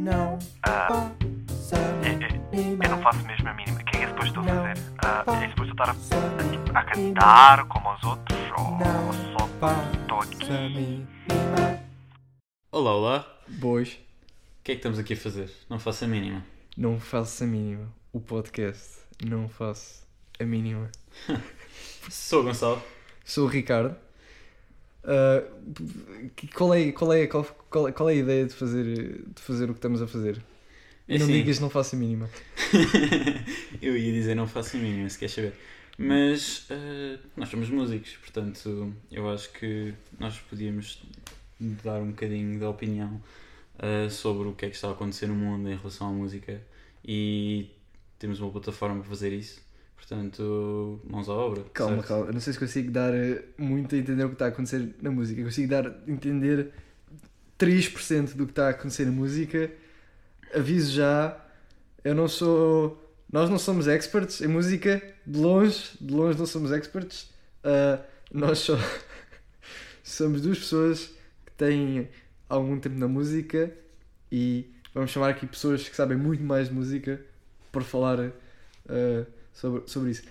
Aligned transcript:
Não 0.00 0.38
Ah, 0.62 1.10
eu, 2.02 2.12
eu- 2.12 2.40
mínima 2.50 2.84
eu 2.84 2.90
não 2.90 3.02
faço 3.02 3.24
mesmo 3.26 3.48
a 3.48 3.54
mínima. 3.54 3.80
O 3.80 3.84
que 3.84 3.96
é 3.96 3.98
que 4.00 4.04
é 4.04 4.08
suposto 4.08 4.40
eu 4.40 4.44
fazer? 4.44 4.74
Ah, 5.04 5.24
é 5.44 5.48
suposto 5.50 5.66
eu 5.66 5.72
estar 5.72 5.88
a, 5.90 6.78
a, 6.78 6.80
a 6.80 6.84
cantar 6.84 7.64
como 7.68 7.92
os 7.94 8.02
outros? 8.04 8.38
Ou 8.58 8.78
só 9.38 9.46
estou 9.92 10.18
aqui? 10.20 11.06
Olá, 12.72 12.94
olá. 12.94 13.38
Boas, 13.48 13.88
O 13.90 13.92
que 14.64 14.72
é 14.72 14.74
que 14.74 14.78
estamos 14.78 14.98
aqui 14.98 15.14
a 15.14 15.16
fazer? 15.16 15.50
Não 15.68 15.78
faço 15.78 16.04
a 16.04 16.08
mínima. 16.08 16.44
não 16.76 16.98
faço 17.00 17.44
a 17.44 17.46
mínima. 17.46 17.92
O 18.12 18.20
podcast, 18.20 18.98
não 19.24 19.48
faço 19.48 20.06
a 20.40 20.44
mínima. 20.44 20.90
Sou 22.08 22.40
o 22.40 22.44
Gonçalo. 22.44 22.82
Sou 23.24 23.44
o 23.44 23.48
Ricardo. 23.48 23.96
Ah, 25.04 25.42
qual, 26.54 26.74
é, 26.74 26.92
qual, 26.92 27.12
é, 27.12 27.26
qual, 27.26 27.44
qual, 27.70 27.88
é- 27.88 27.92
qual 27.92 28.10
é 28.10 28.12
a 28.12 28.16
ideia 28.16 28.46
de 28.46 28.54
fazer, 28.54 28.84
de 29.34 29.40
fazer 29.42 29.64
o 29.64 29.74
que 29.74 29.78
estamos 29.78 30.02
a 30.02 30.06
fazer? 30.06 30.42
É 31.08 31.18
não 31.18 31.24
assim, 31.24 31.32
digas 31.32 31.58
não 31.58 31.70
faço 31.70 31.96
a 31.96 31.98
mínima. 31.98 32.28
eu 33.82 33.96
ia 33.96 34.12
dizer 34.12 34.34
não 34.34 34.46
faço 34.46 34.76
a 34.76 34.80
mínima, 34.80 35.08
se 35.08 35.18
queres 35.18 35.34
saber. 35.34 35.54
Mas 35.98 36.66
eh, 36.70 37.18
nós 37.36 37.48
somos 37.48 37.68
músicos, 37.68 38.16
portanto 38.16 38.94
eu 39.10 39.28
acho 39.28 39.50
que 39.52 39.92
nós 40.18 40.38
podíamos 40.38 41.02
dar 41.58 42.00
um 42.00 42.08
bocadinho 42.10 42.58
de 42.58 42.64
opinião 42.64 43.20
eh, 43.78 44.08
sobre 44.08 44.48
o 44.48 44.54
que 44.54 44.66
é 44.66 44.70
que 44.70 44.76
está 44.76 44.88
a 44.88 44.92
acontecer 44.92 45.26
no 45.26 45.34
mundo 45.34 45.68
em 45.68 45.76
relação 45.76 46.08
à 46.08 46.10
música 46.10 46.60
e 47.04 47.70
temos 48.18 48.40
uma 48.40 48.50
plataforma 48.50 49.00
para 49.00 49.08
fazer 49.08 49.32
isso. 49.32 49.60
Portanto, 50.00 51.00
mãos 51.04 51.28
à 51.28 51.32
obra. 51.32 51.62
Calma, 51.74 51.96
certo? 51.96 52.08
calma. 52.08 52.26
Eu 52.26 52.32
não 52.32 52.40
sei 52.40 52.52
se 52.52 52.58
consigo 52.58 52.90
dar 52.90 53.14
eh, 53.14 53.44
muito 53.58 53.94
a 53.94 53.98
entender 53.98 54.24
o 54.24 54.28
que 54.28 54.34
está 54.34 54.46
a 54.46 54.48
acontecer 54.48 54.94
na 55.00 55.10
música. 55.10 55.40
Eu 55.40 55.44
consigo 55.44 55.68
dar 55.68 55.86
a 55.86 55.94
entender 56.08 56.72
3% 57.58 58.34
do 58.34 58.46
que 58.46 58.52
está 58.52 58.68
a 58.68 58.70
acontecer 58.70 59.04
na 59.04 59.12
música. 59.12 59.70
Aviso 60.54 60.92
já, 60.92 61.38
eu 62.02 62.14
não 62.14 62.26
sou. 62.26 63.06
Nós 63.30 63.48
não 63.48 63.58
somos 63.58 63.86
experts 63.86 64.40
em 64.40 64.48
música, 64.48 65.00
de 65.24 65.38
longe, 65.38 65.90
de 66.00 66.12
longe 66.12 66.36
não 66.38 66.46
somos 66.46 66.72
experts. 66.72 67.30
Ah, 67.62 68.00
nós 68.32 68.58
só 68.58 68.76
somos 70.02 70.40
duas 70.40 70.58
pessoas 70.58 71.12
que 71.46 71.52
têm 71.56 72.08
algum 72.48 72.80
tempo 72.80 72.98
na 72.98 73.06
música 73.06 73.70
e 74.32 74.72
vamos 74.92 75.10
chamar 75.12 75.28
aqui 75.28 75.46
pessoas 75.46 75.88
que 75.88 75.94
sabem 75.94 76.16
muito 76.16 76.42
mais 76.42 76.68
de 76.68 76.74
música 76.74 77.20
para 77.70 77.82
falar 77.82 78.32
ah, 78.88 79.24
sobre, 79.52 79.82
sobre 79.86 80.10
isso. 80.10 80.22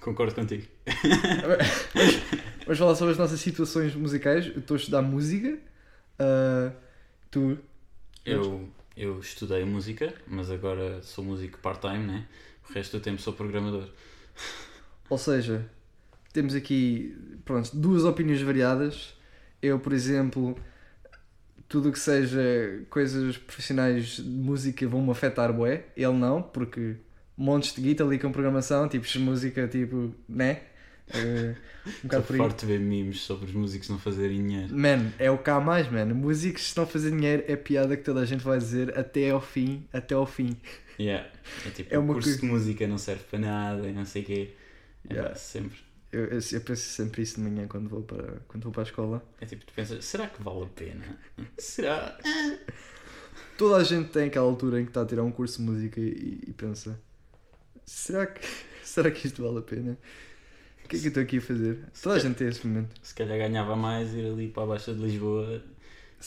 Concordo 0.00 0.34
contigo. 0.34 0.66
Vamos 2.64 2.78
falar 2.78 2.94
sobre 2.94 3.12
as 3.12 3.18
nossas 3.18 3.40
situações 3.40 3.94
musicais. 3.94 4.46
Eu 4.46 4.58
estou 4.58 4.76
a 4.76 4.78
estudar 4.78 5.02
música. 5.02 5.58
Ah, 6.18 6.72
tu. 7.30 7.58
Eu, 8.24 8.68
eu 8.96 9.20
estudei 9.20 9.64
música, 9.64 10.12
mas 10.26 10.50
agora 10.50 11.02
sou 11.02 11.24
músico 11.24 11.58
part-time, 11.58 12.04
né? 12.06 12.26
O 12.68 12.72
resto 12.72 12.98
do 12.98 13.02
tempo 13.02 13.20
sou 13.20 13.32
programador. 13.32 13.88
Ou 15.08 15.16
seja, 15.16 15.68
temos 16.32 16.54
aqui 16.54 17.16
pronto, 17.44 17.74
duas 17.74 18.04
opiniões 18.04 18.42
variadas. 18.42 19.14
Eu, 19.62 19.80
por 19.80 19.92
exemplo, 19.92 20.56
tudo 21.68 21.88
o 21.88 21.92
que 21.92 21.98
seja 21.98 22.40
coisas 22.90 23.36
profissionais 23.38 24.16
de 24.16 24.22
música 24.22 24.86
vão-me 24.86 25.10
afetar 25.10 25.52
bué. 25.52 25.86
Ele 25.96 26.12
não, 26.12 26.42
porque 26.42 26.96
montes 27.38 27.72
de 27.74 27.80
guita 27.80 28.04
ali 28.04 28.18
com 28.18 28.30
programação, 28.32 28.88
tipos 28.88 29.08
de 29.10 29.18
música, 29.20 29.66
tipo, 29.68 30.12
né? 30.28 30.62
Ah, 31.10 31.16
um 31.86 31.90
Estou 31.90 32.02
bocado 32.02 32.22
por 32.24 32.32
aí. 32.34 32.38
farto 32.38 32.60
de 32.60 32.66
ver 32.66 32.80
memes 32.80 33.20
sobre 33.22 33.46
os 33.46 33.52
músicos 33.52 33.88
não 33.88 33.98
fazerem 33.98 34.46
dinheiro. 34.46 34.76
Man, 34.76 35.10
é 35.18 35.30
o 35.30 35.38
cá 35.38 35.58
mais, 35.58 35.90
man. 35.90 36.04
Músicos 36.06 36.70
se 36.70 36.76
não 36.76 36.86
fazer 36.86 37.10
dinheiro 37.12 37.44
é 37.48 37.56
piada 37.56 37.96
que 37.96 38.02
toda 38.02 38.20
a 38.20 38.26
gente 38.26 38.44
vai 38.44 38.58
dizer 38.58 38.98
até 38.98 39.30
ao 39.30 39.40
fim, 39.40 39.86
até 39.90 40.14
ao 40.14 40.26
fim. 40.26 40.54
Yeah. 41.00 41.26
É 41.66 41.70
tipo, 41.70 41.94
É 41.94 41.98
o 41.98 42.04
curso 42.04 42.28
coisa- 42.28 42.40
de 42.40 42.46
música 42.46 42.86
não 42.86 42.98
serve 42.98 43.22
para 43.30 43.38
nada 43.38 43.88
e 43.88 43.92
não 43.92 44.04
sei 44.04 44.22
o 44.22 44.24
quê. 44.26 44.50
É 45.08 45.14
Yeah. 45.14 45.34
sempre. 45.36 45.78
Eu, 46.12 46.24
eu, 46.24 46.40
eu 46.52 46.60
penso 46.60 46.82
sempre 46.82 47.22
isso 47.22 47.36
de 47.36 47.42
manhã 47.42 47.66
quando 47.68 47.88
vou 47.88 48.02
para, 48.02 48.40
quando 48.48 48.64
vou 48.64 48.72
para 48.72 48.82
a 48.82 48.84
escola. 48.84 49.22
É 49.40 49.46
tipo, 49.46 49.64
tu 49.64 49.72
pensas, 49.72 50.04
será 50.04 50.26
que 50.26 50.42
vale 50.42 50.64
a 50.64 50.66
pena? 50.66 51.04
Será? 51.56 52.18
Toda 53.56 53.76
a 53.76 53.84
gente 53.84 54.10
tem 54.10 54.24
aquela 54.28 54.46
altura 54.46 54.80
em 54.80 54.84
que 54.84 54.90
está 54.90 55.02
a 55.02 55.06
tirar 55.06 55.22
um 55.22 55.30
curso 55.32 55.58
de 55.58 55.62
música 55.64 56.00
e, 56.00 56.40
e 56.48 56.52
pensa: 56.52 57.00
será 57.88 58.26
que, 58.26 58.46
será 58.84 59.10
que 59.10 59.26
isto 59.26 59.42
vale 59.42 59.58
a 59.58 59.62
pena? 59.62 59.98
O 60.84 60.88
que 60.88 60.96
é 60.96 61.00
que 61.00 61.06
eu 61.06 61.08
estou 61.08 61.22
aqui 61.22 61.38
a 61.38 61.40
fazer? 61.40 61.84
Toda 62.02 62.16
a 62.16 62.18
gente 62.18 62.36
tem 62.36 62.48
esse 62.48 62.66
momento. 62.66 62.94
Se 63.02 63.14
calhar 63.14 63.36
ganhava 63.36 63.76
mais 63.76 64.14
ir 64.14 64.26
ali 64.26 64.48
para 64.48 64.62
a 64.62 64.66
Baixa 64.66 64.94
de 64.94 65.00
Lisboa 65.00 65.62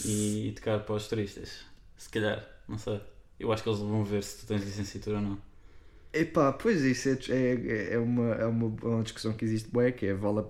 e 0.05 0.53
tocar 0.55 0.79
para 0.81 0.95
os 0.95 1.07
turistas. 1.07 1.66
Se 1.97 2.09
calhar, 2.09 2.47
não 2.67 2.77
sei. 2.77 3.01
Eu 3.39 3.51
acho 3.51 3.63
que 3.63 3.69
eles 3.69 3.79
vão 3.79 4.03
ver 4.03 4.23
se 4.23 4.39
tu 4.39 4.47
tens 4.47 4.63
licenciatura 4.63 5.17
ou 5.17 5.23
não. 5.23 5.41
Epá, 6.13 6.51
pois 6.51 6.81
isso 6.81 7.09
é, 7.09 7.17
é, 7.33 7.93
é, 7.93 7.97
uma, 7.97 8.35
é 8.35 8.45
uma, 8.45 8.78
é 8.83 8.85
uma 8.85 9.03
discussão 9.03 9.33
que 9.33 9.45
existe 9.45 9.69
bué, 9.72 9.91
que 9.91 10.05
é 10.05 10.13
vale 10.13 10.39
o 10.39 10.49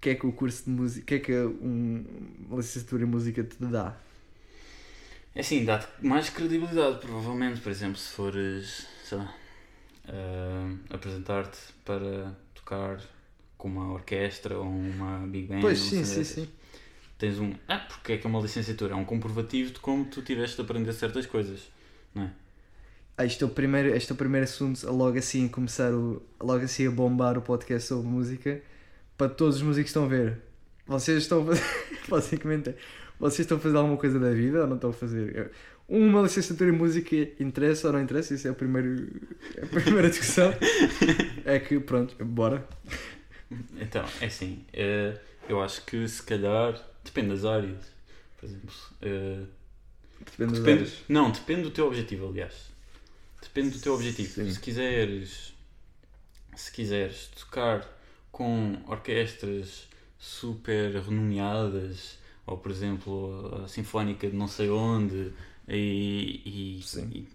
que 0.00 0.10
é 0.10 0.14
que 0.14 0.26
o 0.26 0.32
curso 0.32 0.64
de 0.64 0.70
música, 0.70 1.02
o 1.02 1.06
que 1.06 1.14
é 1.14 1.18
que 1.18 1.32
um, 1.36 2.04
uma 2.48 2.56
licenciatura 2.56 3.02
em 3.02 3.06
música 3.06 3.44
te 3.44 3.56
dá? 3.58 3.96
É 5.34 5.40
assim, 5.40 5.64
dá-te 5.64 5.88
mais 6.04 6.30
credibilidade, 6.30 6.98
provavelmente. 6.98 7.60
Por 7.60 7.70
exemplo, 7.70 7.98
se 7.98 8.12
fores, 8.12 8.86
sei 9.04 9.18
lá, 9.18 9.34
ah, 10.08 10.74
apresentar-te 10.90 11.58
para 11.84 12.34
tocar 12.54 13.00
com 13.56 13.68
uma 13.68 13.92
orquestra 13.92 14.56
ou 14.56 14.64
uma 14.64 15.26
big 15.26 15.48
band. 15.48 15.60
pois 15.60 15.78
sim, 15.78 16.04
sim, 16.04 16.24
sim. 16.24 16.48
Tens 17.18 17.38
um. 17.38 17.52
Ah, 17.66 17.78
porque 17.78 18.12
é 18.12 18.16
que 18.16 18.26
é 18.26 18.30
uma 18.30 18.40
licenciatura? 18.40 18.94
É 18.94 18.96
um 18.96 19.04
comprovativo 19.04 19.72
de 19.72 19.80
como 19.80 20.04
tu 20.04 20.22
tiveste 20.22 20.56
de 20.56 20.62
aprender 20.62 20.92
certas 20.92 21.26
coisas. 21.26 21.68
Não 22.14 22.22
é? 22.22 22.30
Ah, 23.16 23.24
este, 23.26 23.42
é 23.42 23.46
o 23.46 23.50
primeiro, 23.50 23.88
este 23.88 24.12
é 24.12 24.14
o 24.14 24.16
primeiro 24.16 24.44
assunto 24.44 24.88
a 24.88 24.92
logo 24.92 25.18
assim 25.18 25.48
começar 25.48 25.92
o, 25.92 26.22
logo 26.40 26.64
assim 26.64 26.86
a 26.86 26.90
bombar 26.90 27.36
o 27.36 27.42
podcast 27.42 27.88
sobre 27.88 28.06
música 28.06 28.62
para 29.16 29.28
todos 29.28 29.56
os 29.56 29.62
músicos 29.62 29.90
que 29.92 29.98
estão 29.98 30.04
a 30.04 30.08
ver. 30.08 30.38
Vocês 30.86 31.22
estão 31.24 31.42
a 31.42 31.46
fazer 31.46 31.64
basicamente 32.08 32.74
vocês 33.18 33.40
estão 33.40 33.58
a 33.58 33.60
fazer 33.60 33.76
alguma 33.76 33.96
coisa 33.96 34.18
da 34.18 34.30
vida 34.30 34.60
ou 34.62 34.66
não 34.66 34.76
estão 34.76 34.90
a 34.90 34.92
fazer? 34.92 35.50
Uma 35.88 36.22
licenciatura 36.22 36.70
em 36.70 36.72
música 36.74 37.16
interessa 37.40 37.86
ou 37.88 37.92
não 37.94 38.00
interessa? 38.02 38.34
Isso 38.34 38.46
é, 38.46 38.50
o 38.50 38.54
primeiro, 38.54 39.08
é 39.56 39.64
a 39.64 39.66
primeira 39.66 40.08
discussão. 40.10 40.52
É 41.44 41.58
que 41.58 41.80
pronto, 41.80 42.14
bora. 42.24 42.66
Então, 43.80 44.04
é 44.20 44.26
assim. 44.26 44.64
eh, 44.72 45.18
eu 45.48 45.62
acho 45.62 45.84
que 45.86 46.06
se 46.08 46.22
calhar. 46.22 46.78
Depende 47.04 47.28
das 47.30 47.44
áreas. 47.44 47.90
Por 48.38 48.46
exemplo. 48.46 48.70
eh, 49.02 49.44
Depende 50.20 50.52
das 50.52 50.60
depende, 50.60 50.82
áreas. 50.82 51.04
não, 51.08 51.30
depende 51.30 51.62
do 51.62 51.70
teu 51.70 51.86
objetivo, 51.86 52.28
aliás. 52.28 52.68
Depende 53.40 53.70
do 53.70 53.80
teu 53.80 53.94
objetivo. 53.94 54.28
Sim. 54.34 54.50
Se 54.50 54.60
quiseres. 54.60 55.54
Se 56.56 56.72
quiseres 56.72 57.28
tocar 57.28 57.86
com 58.32 58.82
orquestras 58.86 59.88
super 60.18 60.92
renomeadas, 61.00 62.17
ou 62.48 62.56
por 62.56 62.70
exemplo 62.70 63.62
a 63.64 63.68
Sinfónica 63.68 64.28
de 64.28 64.36
não 64.36 64.48
sei 64.48 64.70
onde, 64.70 65.32
e, 65.68 66.42
e, 66.44 66.80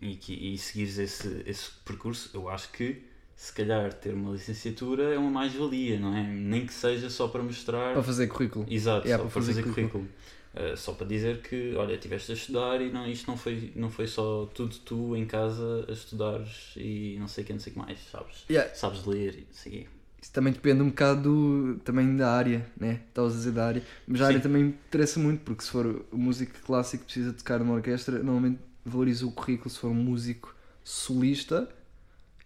e, 0.02 0.20
e, 0.28 0.54
e 0.54 0.58
seguires 0.58 0.98
esse, 0.98 1.44
esse 1.46 1.72
percurso, 1.86 2.32
eu 2.34 2.50
acho 2.50 2.72
que 2.72 3.04
se 3.36 3.54
calhar 3.54 3.94
ter 3.94 4.14
uma 4.14 4.32
licenciatura 4.32 5.14
é 5.14 5.18
uma 5.18 5.30
mais-valia, 5.30 6.00
não 6.00 6.16
é? 6.16 6.24
Nem 6.24 6.66
que 6.66 6.74
seja 6.74 7.10
só 7.10 7.28
para 7.28 7.44
mostrar. 7.44 7.94
Para 7.94 8.04
fazer 8.04 8.28
currículo. 8.28 8.66
Exato, 8.70 9.08
Yeah, 9.08 9.24
só 9.24 9.30
para 9.30 9.42
fazer 9.42 9.62
fazer 9.62 9.70
currículo. 9.70 10.08
Uh, 10.54 10.78
só 10.78 10.94
para 10.94 11.08
dizer 11.08 11.42
que, 11.42 11.74
olha, 11.76 11.94
estiveste 11.94 12.32
a 12.32 12.36
estudar 12.36 12.80
e 12.80 12.92
não, 12.92 13.08
isto 13.08 13.28
não 13.28 13.36
foi, 13.36 13.72
não 13.76 13.90
foi 13.90 14.06
só 14.06 14.46
tudo 14.54 14.76
tu 14.86 15.16
em 15.16 15.26
casa 15.26 15.86
a 15.90 15.92
estudares 15.92 16.74
e 16.78 17.18
não 17.20 17.28
sei 17.28 17.44
o 17.44 17.48
que, 17.48 17.54
não 17.54 17.60
sei 17.60 17.72
o 17.72 17.74
que 17.74 17.80
mais, 17.80 18.00
sabes? 18.12 18.46
Yeah. 18.50 18.74
Sabes 18.76 19.04
ler 19.06 19.34
e 19.34 19.42
não 19.42 19.54
sei 19.54 19.72
o 19.72 19.76
quê. 19.76 19.88
Isso 20.24 20.32
também 20.32 20.54
depende 20.54 20.82
um 20.82 20.88
bocado 20.88 21.22
do, 21.22 21.80
também 21.82 22.16
da 22.16 22.32
área, 22.32 22.66
né? 22.80 23.02
Estavas 23.10 23.34
a 23.34 23.36
dizer 23.36 23.52
da 23.52 23.68
área. 23.68 23.84
Mas 24.08 24.22
a 24.22 24.24
Sim. 24.24 24.30
área 24.30 24.40
também 24.40 24.64
me 24.64 24.70
interessa 24.70 25.20
muito, 25.20 25.42
porque 25.42 25.66
se 25.66 25.70
for 25.70 26.06
um 26.14 26.18
músico 26.18 26.54
clássico 26.66 27.04
que 27.04 27.12
precisa 27.12 27.34
tocar 27.34 27.60
numa 27.60 27.74
orquestra, 27.74 28.24
normalmente 28.24 28.62
valoriza 28.86 29.26
o 29.26 29.34
currículo 29.34 29.70
se 29.70 29.80
for 29.80 29.90
um 29.90 29.94
músico 29.94 30.56
solista. 30.82 31.68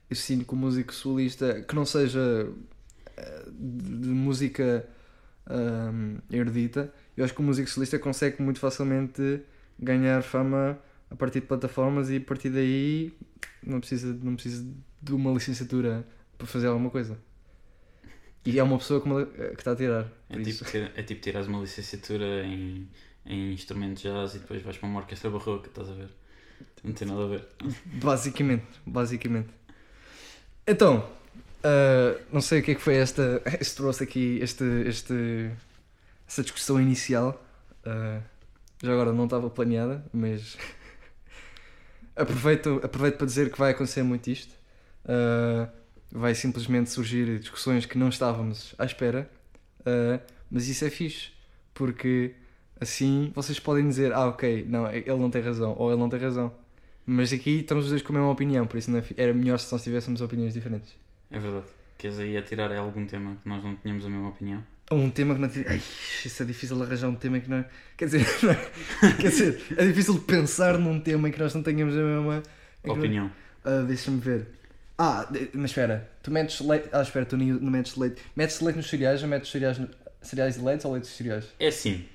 Eu 0.09 0.15
sinto 0.15 0.43
que 0.43 0.53
o 0.53 0.55
músico 0.55 0.91
solista, 0.91 1.61
que 1.61 1.75
não 1.75 1.85
seja 1.85 2.49
eh, 3.15 3.45
de, 3.47 4.07
música 4.07 4.83
ahm, 5.45 6.17
erudita, 6.31 6.91
eu 7.15 7.23
acho 7.23 7.33
que 7.35 7.41
o 7.41 7.43
músico 7.43 7.69
solista 7.69 7.99
consegue 7.99 8.41
muito 8.41 8.59
facilmente 8.59 9.41
ganhar 9.77 10.23
fama 10.23 10.79
a 11.11 11.15
partir 11.15 11.41
de 11.41 11.45
plataformas 11.45 12.09
e 12.09 12.15
a 12.15 12.21
partir 12.21 12.49
daí 12.49 13.13
não 13.61 13.79
precisa, 13.79 14.17
não 14.23 14.33
precisa 14.33 14.65
de 14.99 15.13
uma 15.13 15.31
licenciatura 15.31 16.03
para 16.39 16.47
fazer 16.47 16.65
alguma 16.65 16.89
coisa. 16.89 17.26
E 18.47 18.57
é 18.57 18.63
uma 18.63 18.77
pessoa 18.77 19.01
que, 19.01 19.09
me- 19.09 19.25
que 19.25 19.59
está 19.59 19.73
a 19.73 19.75
tirar. 19.75 20.07
É 20.29 20.39
tipo, 20.39 20.63
ter, 20.63 20.91
é 20.95 21.03
tipo 21.03 21.19
tirares 21.21 21.49
uma 21.49 21.59
licenciatura 21.59 22.45
em, 22.45 22.87
em 23.25 23.53
de 23.53 23.93
jazz 23.95 24.35
e 24.35 24.39
depois 24.39 24.61
vais 24.61 24.77
para 24.77 24.87
uma 24.87 24.99
orquestra 25.01 25.29
barroca, 25.29 25.67
estás 25.67 25.89
a 25.89 25.93
ver? 25.93 26.07
Não 26.81 26.93
tem 26.93 27.05
nada 27.05 27.25
a 27.25 27.27
ver. 27.27 27.45
Basicamente, 27.85 28.65
basicamente. 28.85 29.49
Então, 30.65 31.05
ah, 31.61 32.17
não 32.31 32.39
sei 32.39 32.61
o 32.61 32.63
que 32.63 32.71
é 32.71 32.75
que 32.75 32.81
foi 32.81 32.95
esta, 32.95 33.41
este 33.59 33.75
trouxe 33.75 34.05
aqui, 34.05 34.39
este, 34.41 34.63
este, 34.85 35.51
essa 36.25 36.41
discussão 36.41 36.79
inicial. 36.79 37.43
Ah, 37.85 38.21
já 38.81 38.93
agora 38.93 39.11
não 39.11 39.25
estava 39.25 39.49
planeada, 39.49 40.05
mas 40.13 40.57
aproveito, 42.15 42.79
aproveito 42.81 43.17
para 43.17 43.25
dizer 43.27 43.51
que 43.51 43.59
vai 43.59 43.71
acontecer 43.71 44.03
muito 44.03 44.29
isto. 44.29 44.55
Uh, 45.03 45.69
vai 46.11 46.33
simplesmente 46.35 46.89
surgir 46.89 47.39
discussões 47.39 47.85
que 47.85 47.97
não 47.97 48.09
estávamos 48.09 48.73
à 48.77 48.85
espera. 48.85 49.29
Uh, 49.81 50.19
mas 50.49 50.67
isso 50.67 50.85
é 50.85 50.89
fixe, 50.89 51.31
porque 51.73 52.33
assim 52.79 53.31
vocês 53.35 53.59
podem 53.59 53.87
dizer: 53.87 54.13
Ah, 54.13 54.27
ok, 54.27 54.65
não, 54.67 54.89
ele 54.91 55.05
não 55.17 55.29
tem 55.29 55.41
razão, 55.41 55.75
ou 55.77 55.91
ele 55.91 55.99
não 55.99 56.09
tem 56.09 56.19
razão. 56.19 56.53
Mas 57.05 57.31
aqui 57.31 57.59
estamos 57.61 57.85
os 57.85 57.89
dois 57.91 58.01
com 58.01 58.11
a 58.13 58.15
mesma 58.17 58.31
opinião, 58.31 58.67
por 58.67 58.77
isso 58.77 58.91
não 58.91 58.99
é 58.99 59.03
era 59.15 59.33
melhor 59.33 59.57
se 59.59 59.71
nós 59.71 59.83
tivéssemos 59.83 60.19
opiniões 60.21 60.53
diferentes. 60.53 60.93
É 61.31 61.39
verdade. 61.39 61.65
Queres 61.97 62.19
aí 62.19 62.37
atirar 62.37 62.71
a 62.71 62.79
algum 62.79 63.05
tema 63.05 63.37
que 63.41 63.49
nós 63.49 63.63
não 63.63 63.75
tínhamos 63.75 64.05
a 64.05 64.09
mesma 64.09 64.29
opinião? 64.29 64.63
Um 64.91 65.09
tema 65.09 65.35
que 65.35 65.41
não 65.41 65.49
tinha. 65.49 65.65
Ai, 65.67 65.77
isso 66.25 66.43
é 66.43 66.45
difícil 66.45 66.81
arranjar 66.81 67.09
um 67.09 67.15
tema 67.15 67.39
que 67.39 67.49
não. 67.49 67.65
Quer 67.97 68.05
dizer, 68.05 68.25
não 68.43 68.51
é- 68.51 69.13
quer 69.19 69.29
dizer, 69.29 69.61
é 69.77 69.85
difícil 69.87 70.19
pensar 70.21 70.77
num 70.77 70.99
tema 70.99 71.27
em 71.27 71.31
que 71.31 71.39
nós 71.39 71.53
não 71.53 71.63
tenhamos 71.63 71.95
a 71.95 71.99
mesma 71.99 72.43
Opinião. 72.83 73.31
Ah, 73.65 73.83
Deixa-me 73.85 74.19
ver. 74.19 74.47
Ah, 74.97 75.27
mas 75.53 75.71
espera, 75.71 76.09
tu 76.23 76.31
metes 76.31 76.59
leite. 76.59 76.89
Ah, 76.91 77.01
espera, 77.01 77.25
tu 77.25 77.37
não 77.37 77.45
metes 77.71 77.95
leite. 77.95 78.21
Metes 78.35 78.59
leite 78.61 78.77
nos 78.77 78.89
cereais 78.89 79.21
ou 79.21 79.29
metes 79.29 79.51
cereais, 79.51 79.77
no- 79.77 79.89
cereais 80.21 80.57
e 80.57 80.59
leite 80.61 80.87
ou 80.87 80.93
leite 80.93 81.05
de 81.05 81.11
cereais? 81.11 81.45
É 81.59 81.67
assim. 81.67 82.05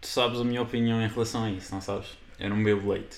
Tu 0.00 0.06
sabes 0.08 0.38
a 0.40 0.44
minha 0.44 0.60
opinião 0.60 1.00
em 1.00 1.08
relação 1.08 1.44
a 1.44 1.50
isso, 1.50 1.72
não 1.72 1.80
sabes? 1.80 2.08
Eu 2.38 2.50
não 2.50 2.62
bebo 2.62 2.92
leite. 2.92 3.16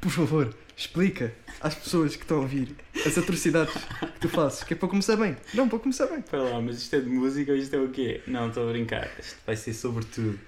Por 0.00 0.10
favor, 0.10 0.54
explica 0.76 1.32
às 1.60 1.74
pessoas 1.74 2.14
que 2.16 2.22
estão 2.22 2.38
a 2.38 2.40
ouvir 2.42 2.74
as 3.04 3.16
atrocidades 3.18 3.72
que 3.74 4.20
tu 4.20 4.28
fazes, 4.28 4.62
que 4.62 4.74
é 4.74 4.76
para 4.76 4.88
começar 4.88 5.16
bem. 5.16 5.36
Não, 5.54 5.68
para 5.68 5.78
começar 5.78 6.06
bem. 6.06 6.20
Espera 6.20 6.42
lá, 6.44 6.60
mas 6.60 6.76
isto 6.78 6.94
é 6.96 7.00
de 7.00 7.08
música 7.08 7.52
ou 7.52 7.58
isto 7.58 7.74
é 7.74 7.78
o 7.78 7.88
quê? 7.90 8.22
Não, 8.26 8.48
estou 8.48 8.68
a 8.68 8.72
brincar. 8.72 9.10
Isto 9.18 9.36
vai 9.44 9.56
ser 9.56 9.74
sobre 9.74 10.04
tudo. 10.04 10.38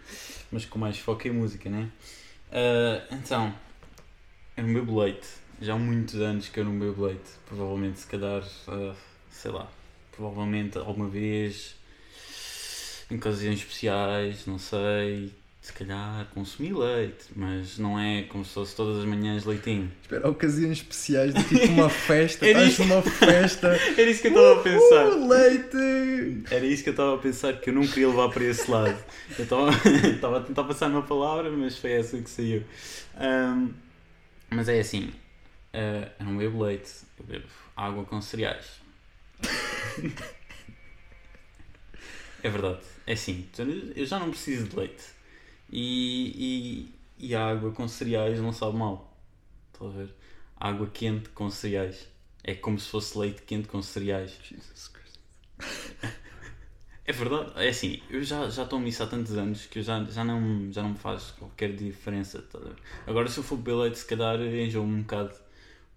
Mas 0.50 0.64
com 0.66 0.78
mais 0.78 0.98
foco 0.98 1.26
em 1.26 1.30
música, 1.32 1.68
né? 1.68 1.88
Ah, 2.50 3.02
então, 3.10 3.54
eu 4.56 4.64
não 4.64 4.72
bebo 4.74 5.00
leite. 5.00 5.26
Já 5.62 5.74
há 5.74 5.78
muitos 5.78 6.16
anos 6.16 6.48
que 6.48 6.58
eu 6.58 6.64
não 6.64 6.76
bebo 6.76 7.06
leite. 7.06 7.30
Provavelmente, 7.46 8.00
se 8.00 8.06
calhar, 8.08 8.42
ah, 8.66 8.94
sei 9.30 9.52
lá, 9.52 9.70
provavelmente 10.10 10.76
alguma 10.76 11.08
vez, 11.08 11.76
em 13.08 13.14
ocasiões 13.14 13.60
especiais, 13.60 14.44
não 14.44 14.58
sei, 14.58 15.32
se 15.60 15.72
calhar 15.72 16.26
consumi 16.34 16.72
leite, 16.72 17.26
mas 17.36 17.78
não 17.78 17.96
é 17.96 18.24
como 18.24 18.44
se 18.44 18.52
fosse 18.52 18.74
todas 18.74 18.98
as 18.98 19.04
manhãs 19.04 19.44
leitinho. 19.44 19.92
Espera, 20.02 20.28
ocasiões 20.28 20.78
especiais 20.78 21.32
de 21.32 21.44
tipo 21.44 21.72
uma 21.72 21.88
festa, 21.88 22.44
estás 22.44 22.78
numa 22.80 23.00
festa. 23.00 23.68
Era 23.96 24.10
isso 24.10 24.22
que 24.22 24.26
eu 24.26 24.32
estava 24.32 24.58
a 24.58 24.62
pensar. 24.64 25.06
Uh, 25.10 25.28
leite! 25.28 26.44
Era 26.50 26.66
isso 26.66 26.82
que 26.82 26.88
eu 26.88 26.92
estava 26.92 27.14
a 27.14 27.18
pensar 27.18 27.52
que 27.60 27.70
eu 27.70 27.74
não 27.74 27.86
queria 27.86 28.08
levar 28.08 28.30
para 28.30 28.42
esse 28.42 28.68
lado. 28.68 28.98
Eu 29.38 29.44
estava 29.44 29.70
a 30.38 30.40
tentar 30.40 30.64
passar 30.64 30.90
uma 30.90 31.02
palavra, 31.02 31.48
mas 31.52 31.78
foi 31.78 31.92
essa 31.92 32.20
que 32.20 32.28
saiu. 32.28 32.64
Ahm, 33.16 33.68
mas 34.50 34.68
é 34.68 34.80
assim, 34.80 35.12
ah, 35.72 36.12
eu 36.18 36.24
não 36.26 36.36
bebo 36.36 36.62
leite, 36.64 36.90
eu 37.18 37.24
bebo 37.24 37.48
água 37.76 38.04
com 38.04 38.20
cereais. 38.20 38.80
é 42.42 42.48
verdade, 42.48 42.80
é 43.06 43.12
assim, 43.12 43.48
eu 43.96 44.04
já 44.06 44.18
não 44.18 44.30
preciso 44.30 44.68
de 44.68 44.76
leite. 44.76 45.04
E, 45.70 46.92
e, 47.18 47.28
e 47.28 47.34
a 47.34 47.46
água 47.46 47.72
com 47.72 47.88
cereais 47.88 48.38
não 48.38 48.52
sabe 48.52 48.76
mal. 48.76 49.16
Estás 49.72 49.90
a 49.90 49.98
ver? 49.98 50.14
Água 50.56 50.86
quente 50.92 51.30
com 51.30 51.48
cereais. 51.50 52.08
É 52.44 52.54
como 52.54 52.78
se 52.78 52.88
fosse 52.88 53.16
leite 53.16 53.42
quente 53.42 53.68
com 53.68 53.80
cereais. 53.80 54.38
Jesus 54.42 54.88
Christ. 54.88 55.18
É 57.04 57.10
verdade, 57.10 57.50
é 57.56 57.68
assim, 57.68 58.00
eu 58.08 58.22
já, 58.22 58.48
já 58.48 58.62
estou 58.62 58.78
nisso 58.80 59.02
há 59.02 59.06
tantos 59.08 59.36
anos 59.36 59.66
que 59.66 59.80
eu 59.80 59.82
já, 59.82 60.04
já, 60.04 60.22
não, 60.22 60.72
já 60.72 60.82
não 60.82 60.90
me 60.90 60.96
faz 60.96 61.32
qualquer 61.32 61.74
diferença. 61.74 62.40
tá? 62.42 62.60
Agora, 63.06 63.28
se 63.28 63.38
eu 63.38 63.42
for 63.44 63.56
beber 63.56 63.74
leite, 63.74 63.98
se 63.98 64.06
calhar 64.06 64.40
enjoo-me 64.40 64.94
um 64.94 65.02
bocado, 65.02 65.34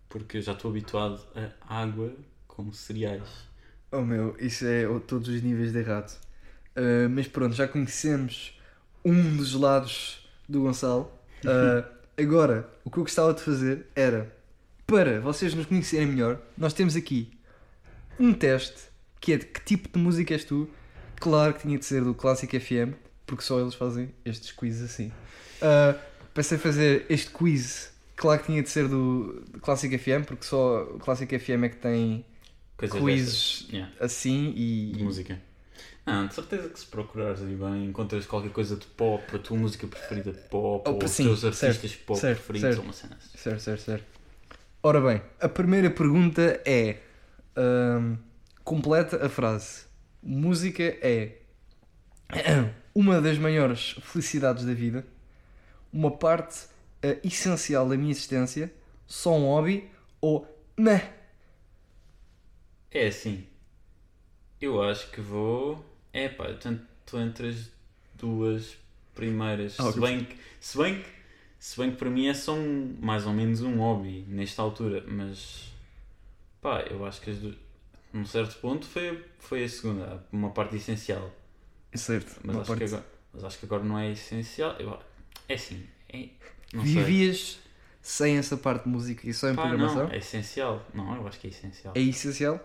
porque 0.10 0.38
eu 0.38 0.42
já 0.42 0.54
estou 0.54 0.72
habituado 0.72 1.22
a 1.62 1.82
água 1.82 2.14
com 2.48 2.72
cereais. 2.72 3.28
Oh 3.92 4.02
meu, 4.02 4.36
isso 4.40 4.66
é 4.66 4.86
todos 5.08 5.28
os 5.28 5.42
níveis 5.42 5.72
de 5.72 5.80
errado. 5.80 6.18
Uh, 6.76 7.10
mas 7.10 7.28
pronto, 7.28 7.56
já 7.56 7.68
conhecemos 7.68 8.60
um 9.04 9.38
dos 9.38 9.54
lados 9.54 10.28
do 10.48 10.62
Gonçalo. 10.62 11.12
Uh, 11.44 11.88
agora, 12.22 12.70
o 12.84 12.92
que 12.92 12.98
eu 12.98 13.04
gostava 13.04 13.34
de 13.34 13.42
fazer 13.42 13.88
era, 13.96 14.36
para 14.86 15.20
vocês 15.22 15.54
nos 15.54 15.66
conhecerem 15.66 16.08
melhor, 16.08 16.42
nós 16.58 16.74
temos 16.74 16.96
aqui 16.96 17.32
um 18.20 18.34
teste 18.34 18.96
que 19.20 19.34
é 19.34 19.38
de 19.38 19.46
que 19.46 19.62
tipo 19.62 19.90
de 19.90 19.98
música 19.98 20.34
és 20.34 20.44
tu. 20.44 20.70
Claro 21.20 21.54
que 21.54 21.62
tinha 21.62 21.78
de 21.80 21.86
ser 21.86 22.04
do 22.04 22.14
Clássico 22.14 22.60
FM, 22.60 22.94
porque 23.26 23.44
só 23.44 23.60
eles 23.60 23.74
fazem 23.74 24.14
estes 24.24 24.52
quizzes 24.52 24.92
assim. 24.92 25.12
Uh, 25.62 25.98
pensei 26.34 26.58
fazer 26.58 27.06
este 27.10 27.32
quiz, 27.32 27.92
claro 28.16 28.40
que 28.40 28.48
tinha 28.48 28.64
de 28.64 28.70
ser 28.70 28.88
do, 28.88 29.44
Clássico 29.62 29.98
FM, 29.98 30.26
porque 30.26 30.46
só 30.46 30.84
o 30.84 31.00
Clássico 31.00 31.38
FM 31.38 31.64
é 31.64 31.70
que 31.70 31.78
tem 31.78 32.26
Coisas 32.78 33.00
quizzes. 33.00 33.68
Yeah, 33.72 33.94
assim 34.02 34.52
de 34.52 35.00
e. 35.00 35.04
música. 35.04 35.42
Não, 36.06 36.28
de 36.28 36.36
certeza 36.36 36.70
que 36.70 36.80
se 36.80 36.86
procurares 36.86 37.42
aí 37.42 37.56
bem, 37.56 37.86
encontras 37.86 38.28
qualquer 38.28 38.52
coisa 38.52 38.76
de 38.76 38.86
pop, 38.86 39.24
a 39.36 39.40
tua 39.40 39.58
música 39.58 39.88
preferida 39.88 40.32
de 40.32 40.42
pop, 40.50 40.88
ou 40.88 40.96
Opa, 40.96 41.06
os 41.06 41.12
sim, 41.12 41.24
teus 41.24 41.40
certo, 41.40 41.66
artistas 41.66 41.96
pop 41.96 42.20
certo, 42.20 42.44
preferidos, 42.44 42.62
certo. 42.62 42.80
ou 42.80 42.84
uma 42.84 42.94
cena 42.94 43.16
assim. 43.16 43.38
Certo, 43.38 43.60
certo, 43.60 43.82
certo. 43.82 44.06
Ora 44.84 45.02
bem, 45.02 45.22
a 45.40 45.50
primeira 45.50 45.90
pergunta 45.90 46.62
é. 46.66 46.98
ahm, 47.56 48.18
completa 48.64 49.26
a 49.26 49.30
frase. 49.30 49.86
Música 50.22 50.84
é 50.84 51.38
uma 52.94 53.22
das 53.22 53.38
maiores 53.38 53.96
felicidades 54.02 54.66
da 54.66 54.74
vida, 54.74 55.06
uma 55.92 56.12
parte 56.12 56.68
ah, 57.14 57.20
essencial 57.24 57.88
da 57.88 57.96
minha 57.98 58.12
existência, 58.12 58.74
só 59.08 59.34
um 59.36 59.46
hobby 59.46 59.90
ou 60.22 60.48
meh. 60.78 61.12
É 62.92 63.08
assim, 63.08 63.46
eu 64.62 64.82
acho 64.82 65.10
que 65.12 65.20
vou. 65.22 65.86
É 66.14 66.30
pá, 66.30 66.50
estou 66.50 67.20
entre 67.20 67.50
as 67.50 67.70
duas 68.14 68.78
primeiras. 69.14 69.78
Ah, 69.80 69.92
se, 69.92 70.00
bem 70.00 70.24
que, 70.24 70.38
se, 70.62 70.78
bem 70.78 71.02
que, 71.02 71.10
se 71.60 71.78
bem 71.78 71.92
que 71.92 71.98
para 71.98 72.10
mim 72.10 72.28
é 72.28 72.34
só 72.34 72.54
um, 72.54 72.96
mais 73.02 73.26
ou 73.28 73.34
menos 73.34 73.62
um 73.62 73.78
hobby 73.80 74.24
nesta 74.30 74.62
altura, 74.62 75.04
mas 75.08 75.72
pá, 76.62 76.82
eu 76.90 77.06
acho 77.06 77.20
que 77.22 77.32
as 77.32 77.38
duas. 77.38 77.56
Num 78.14 78.26
certo 78.26 78.58
ponto 78.62 78.86
foi, 78.86 79.26
foi 79.40 79.66
a 79.66 79.68
segunda, 79.70 80.26
uma 80.32 80.52
parte 80.52 80.78
essencial. 80.78 81.30
Certo, 81.94 82.40
Mas 82.44 82.56
acho, 82.58 82.64
que 82.64 82.80
parte- 82.80 82.84
agora, 82.94 83.06
mas 83.34 83.44
acho 83.44 83.60
que 83.60 83.66
agora 83.66 83.84
não 83.84 84.00
é 84.00 84.12
essencial. 84.12 84.74
Eu- 84.80 84.98
é 85.50 85.54
assim, 85.54 85.86
é, 86.08 86.30
não 86.76 86.84
sei. 86.84 86.94
Vivias 86.94 87.60
sem 88.02 88.38
essa 88.38 88.56
parte 88.56 88.84
de 88.84 88.90
música 88.90 89.28
e 89.28 89.34
só 89.34 89.50
em 89.50 89.56
Pá, 89.56 89.64
programação? 89.64 90.04
não, 90.06 90.12
é 90.12 90.18
essencial. 90.18 90.86
Não, 90.94 91.16
eu 91.16 91.28
acho 91.28 91.40
que 91.40 91.48
é 91.48 91.50
essencial. 91.50 91.94
É 91.96 92.00
essencial? 92.02 92.60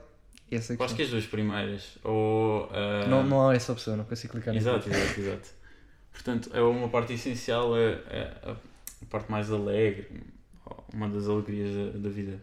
Essa 0.51 0.75
é 0.75 0.77
acho 0.81 0.97
que 0.97 1.03
as 1.03 1.11
duas 1.11 1.27
primeiras. 1.27 1.97
Ou. 2.03 2.69
ah, 2.73 3.07
Não, 3.09 3.23
não 3.23 3.49
há 3.49 3.55
essa 3.55 3.73
opção, 3.73 3.97
não 3.97 4.05
consigo 4.05 4.33
clicar 4.33 4.53
nisso. 4.53 4.69
Exato, 4.69 4.91
exato, 4.91 5.21
exato. 5.21 5.49
Portanto, 6.13 6.51
é 6.53 6.61
uma 6.61 6.89
parte 6.89 7.13
essencial, 7.13 7.77
é, 7.77 7.93
é 8.11 8.37
a 8.51 8.57
parte 9.09 9.31
mais 9.31 9.51
alegre, 9.51 10.09
uma 10.93 11.09
das 11.09 11.29
alegrias 11.29 11.75
da, 11.95 11.99
da 12.01 12.09
vida. 12.09 12.41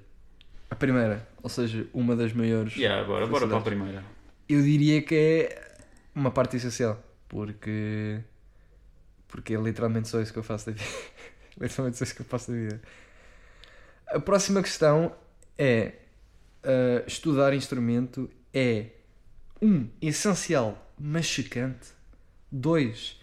A 0.69 0.75
primeira, 0.75 1.27
ou 1.43 1.49
seja, 1.49 1.85
uma 1.93 2.15
das 2.15 2.31
maiores. 2.33 2.75
E 2.77 2.81
yeah, 2.81 3.05
bora, 3.05 3.27
bora 3.27 3.45
para 3.47 3.57
a 3.57 3.61
primeira. 3.61 4.03
Eu 4.47 4.61
diria 4.61 5.01
que 5.01 5.15
é 5.15 5.77
uma 6.15 6.31
parte 6.31 6.55
essencial, 6.55 7.01
porque 7.27 8.21
porque 9.27 9.53
é 9.53 9.59
literalmente 9.59 10.07
só 10.07 10.21
isso 10.21 10.31
que 10.31 10.39
eu 10.39 10.43
faço 10.43 10.67
da 10.67 10.71
vida. 10.71 10.89
literalmente 11.61 12.13
que 12.13 12.21
eu 12.21 12.25
faço 12.25 12.51
da 12.51 12.57
vida. 12.57 12.81
A 14.07 14.19
próxima 14.19 14.61
questão 14.61 15.13
é 15.57 15.93
ah, 16.63 17.03
estudar 17.07 17.53
instrumento 17.53 18.29
é 18.53 18.87
um 19.61 19.87
essencial, 20.01 20.91
mas 20.99 21.25
chocante. 21.25 21.89
Dois 22.51 23.19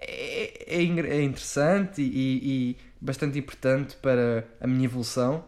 é, 0.00 0.76
é, 0.76 0.82
é 0.82 1.22
interessante 1.22 2.02
e, 2.02 2.72
e 2.72 2.76
bastante 3.00 3.38
importante 3.38 3.96
para 3.96 4.46
a 4.60 4.66
minha 4.66 4.84
evolução. 4.84 5.44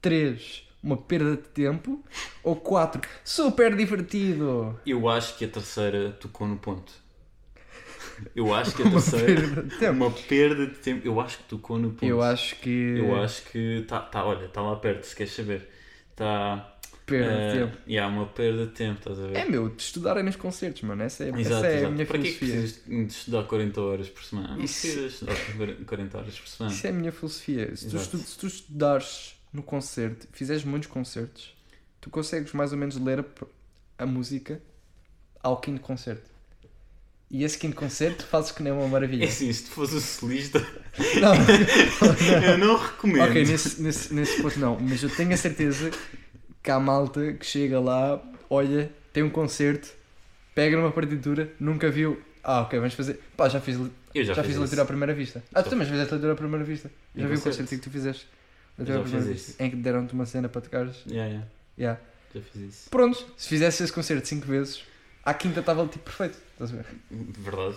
Três 0.00 0.64
uma 0.84 0.96
perda 0.96 1.36
de 1.36 1.48
tempo. 1.48 2.04
Ou 2.42 2.54
quatro 2.54 3.00
super 3.24 3.74
divertido. 3.74 4.78
Eu 4.86 5.08
acho 5.08 5.36
que 5.36 5.44
a 5.44 5.48
terceira 5.48 6.12
tocou 6.12 6.46
no 6.46 6.58
ponto. 6.58 6.92
Eu 8.34 8.54
acho 8.54 8.74
que 8.76 8.82
a 8.82 8.86
Uma 8.86 9.00
terceira. 9.00 9.26
perda 9.42 9.62
de 9.62 9.76
tempo. 9.78 9.92
Uma 9.92 10.10
perda 10.10 10.66
de 10.66 10.74
tempo. 10.76 11.06
Eu 11.06 11.20
acho 11.20 11.38
que 11.38 11.44
tocou 11.44 11.78
no 11.78 11.90
ponto. 11.90 12.04
Eu 12.04 12.22
acho 12.22 12.56
que. 12.56 12.96
Eu 12.98 13.14
acho 13.22 13.42
que 13.50 13.58
está, 13.80 14.00
tá, 14.00 14.24
olha, 14.24 14.44
está 14.46 14.60
lá 14.62 14.76
perto, 14.76 15.04
se 15.04 15.14
queres 15.16 15.32
saber. 15.32 15.68
Está. 16.10 16.70
Perda 17.06 17.30
eh, 17.32 17.52
de 17.52 17.58
tempo. 17.58 17.78
yeah, 17.86 18.10
uma 18.16 18.24
perda 18.26 18.64
de 18.64 18.72
tempo, 18.72 18.98
estás 18.98 19.18
a 19.20 19.26
ver? 19.26 19.36
É 19.36 19.44
meu, 19.44 19.68
de 19.68 19.82
estudar 19.82 20.16
é 20.16 20.22
nos 20.22 20.36
concertos, 20.36 20.80
mano. 20.82 21.02
Essa 21.02 21.24
é, 21.24 21.28
Exato, 21.28 21.38
essa 21.56 21.66
é 21.66 21.70
exato. 21.72 21.86
a 21.86 21.90
minha 21.90 22.06
Para 22.06 22.18
que 22.18 22.28
é 22.28 22.30
que 22.32 22.38
filosofia. 22.38 22.62
precisas 22.72 23.06
de 23.06 23.12
estudar 23.12 23.42
40 23.42 23.80
horas 23.82 24.08
por 24.08 24.24
semana? 24.24 24.56
Não 24.56 24.64
Isso- 24.64 24.80
precisas 24.80 25.12
estudar 25.12 25.36
40 25.84 26.16
horas 26.18 26.38
por 26.40 26.48
semana. 26.48 26.74
Isso 26.74 26.86
é 26.86 26.90
a 26.90 26.92
minha 26.94 27.12
filosofia. 27.12 27.76
Se 27.76 27.90
tu, 27.90 27.96
estu- 27.98 28.16
se 28.18 28.38
tu 28.38 28.46
estudares 28.46 29.36
no 29.52 29.62
concerto, 29.62 30.26
fizeres 30.32 30.64
muitos 30.64 30.88
concertos, 30.88 31.54
tu 32.00 32.08
consegues 32.08 32.54
mais 32.54 32.72
ou 32.72 32.78
menos 32.78 32.96
ler 32.96 33.20
a, 33.20 33.24
a 34.02 34.06
música 34.06 34.62
ao 35.42 35.58
quinto 35.58 35.82
concerto. 35.82 36.30
E 37.36 37.42
esse 37.42 37.58
quinto 37.58 37.74
concerto 37.74 38.24
fazes 38.26 38.52
que 38.52 38.62
nem 38.62 38.72
uma 38.72 38.84
É 38.84 38.88
maravilha. 38.88 39.26
assim, 39.26 39.52
se 39.52 39.64
tu 39.64 39.70
fosse 39.70 39.96
o 39.96 40.00
solista, 40.00 40.60
Não, 41.20 41.34
eu 42.52 42.58
não 42.58 42.76
recomendo. 42.76 43.24
ok, 43.28 43.44
nesse, 43.44 43.82
nesse, 43.82 44.14
nesse 44.14 44.40
ponto 44.40 44.58
não, 44.60 44.78
mas 44.78 45.02
eu 45.02 45.10
tenho 45.10 45.32
a 45.32 45.36
certeza 45.36 45.90
que 46.62 46.70
há 46.70 46.78
malta 46.78 47.32
que 47.32 47.44
chega 47.44 47.80
lá, 47.80 48.22
olha, 48.48 48.88
tem 49.12 49.24
um 49.24 49.30
concerto, 49.30 49.88
pega 50.54 50.76
numa 50.76 50.92
partitura, 50.92 51.50
nunca 51.58 51.90
viu. 51.90 52.22
Ah, 52.42 52.60
ok, 52.60 52.78
vamos 52.78 52.94
fazer. 52.94 53.20
Pá, 53.36 53.48
já 53.48 53.60
fiz, 53.60 53.76
Eu 54.14 54.22
já, 54.24 54.34
já, 54.34 54.44
fiz 54.44 54.56
leitura 54.56 54.82
à 54.82 54.84
primeira 54.84 55.12
vista. 55.14 55.42
Ah, 55.52 55.60
tu 55.62 55.64
Já. 55.66 55.70
também 55.70 55.88
fizeste 55.88 56.12
leitura 56.12 56.32
à 56.34 56.36
primeira 56.36 56.64
vista. 56.64 56.88
Em 57.16 57.22
Já 57.22 57.26
vi 57.26 57.34
o 57.34 57.40
concerto. 57.40 57.68
que 57.70 57.78
tu 57.78 57.90
fizeste. 57.90 58.28
Leitura 58.78 58.98
à 58.98 59.02
já 59.02 59.08
primeira 59.08 59.32
vista. 59.34 59.64
Em 59.64 59.70
que 59.70 59.76
deram-te 59.76 60.12
uma 60.14 60.26
cena 60.26 60.48
para 60.48 60.60
tocares. 60.60 60.96
Yeah, 61.08 61.26
yeah, 61.32 61.46
Yeah. 61.76 62.00
já 62.34 62.40
fiz 62.42 62.62
isso. 62.62 62.90
Prontos, 62.90 63.24
se 63.36 63.48
fizesse 63.48 63.82
esse 63.82 63.92
concerto 63.92 64.28
5 64.28 64.46
vezes, 64.46 64.84
à 65.24 65.34
quinta 65.34 65.60
estava 65.60 65.86
tipo 65.86 66.04
perfeito. 66.04 66.38
Estás 66.52 66.72
a 66.72 66.76
ver? 66.76 66.86
Verdade. 67.10 67.76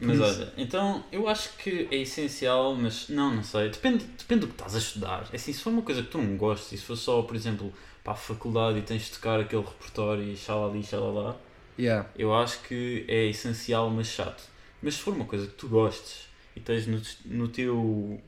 Mas 0.00 0.20
olha, 0.20 0.52
então 0.56 1.04
eu 1.10 1.28
acho 1.28 1.56
que 1.56 1.88
é 1.90 1.96
essencial, 1.96 2.74
mas 2.76 3.08
não, 3.08 3.34
não 3.34 3.42
sei. 3.42 3.68
Depende, 3.68 4.04
depende 4.04 4.42
do 4.42 4.46
que 4.46 4.52
estás 4.54 4.76
a 4.76 4.78
estudar. 4.78 5.28
É 5.32 5.36
Assim, 5.36 5.52
se 5.52 5.60
for 5.60 5.70
uma 5.70 5.82
coisa 5.82 6.02
que 6.02 6.08
tu 6.08 6.18
não 6.18 6.36
gostes, 6.36 6.72
e 6.72 6.76
se 6.78 6.84
for 6.84 6.94
só, 6.96 7.22
por 7.22 7.34
exemplo, 7.34 7.72
para 8.04 8.12
a 8.12 8.16
faculdade 8.16 8.78
e 8.78 8.82
tens 8.82 9.06
de 9.06 9.10
tocar 9.12 9.40
aquele 9.40 9.62
repertório 9.62 10.22
e 10.22 10.36
xalali, 10.36 10.82
xalala, 10.84 11.40
Yeah. 11.80 12.08
eu 12.16 12.34
acho 12.34 12.60
que 12.62 13.04
é 13.06 13.26
essencial, 13.26 13.88
mas 13.90 14.08
chato. 14.08 14.42
Mas 14.82 14.94
se 14.94 15.00
for 15.00 15.14
uma 15.14 15.24
coisa 15.24 15.46
que 15.46 15.54
tu 15.54 15.68
gostes 15.68 16.28
e 16.56 16.60
tens 16.60 16.86
no, 16.88 17.00
no 17.26 17.46
teu. 17.48 18.20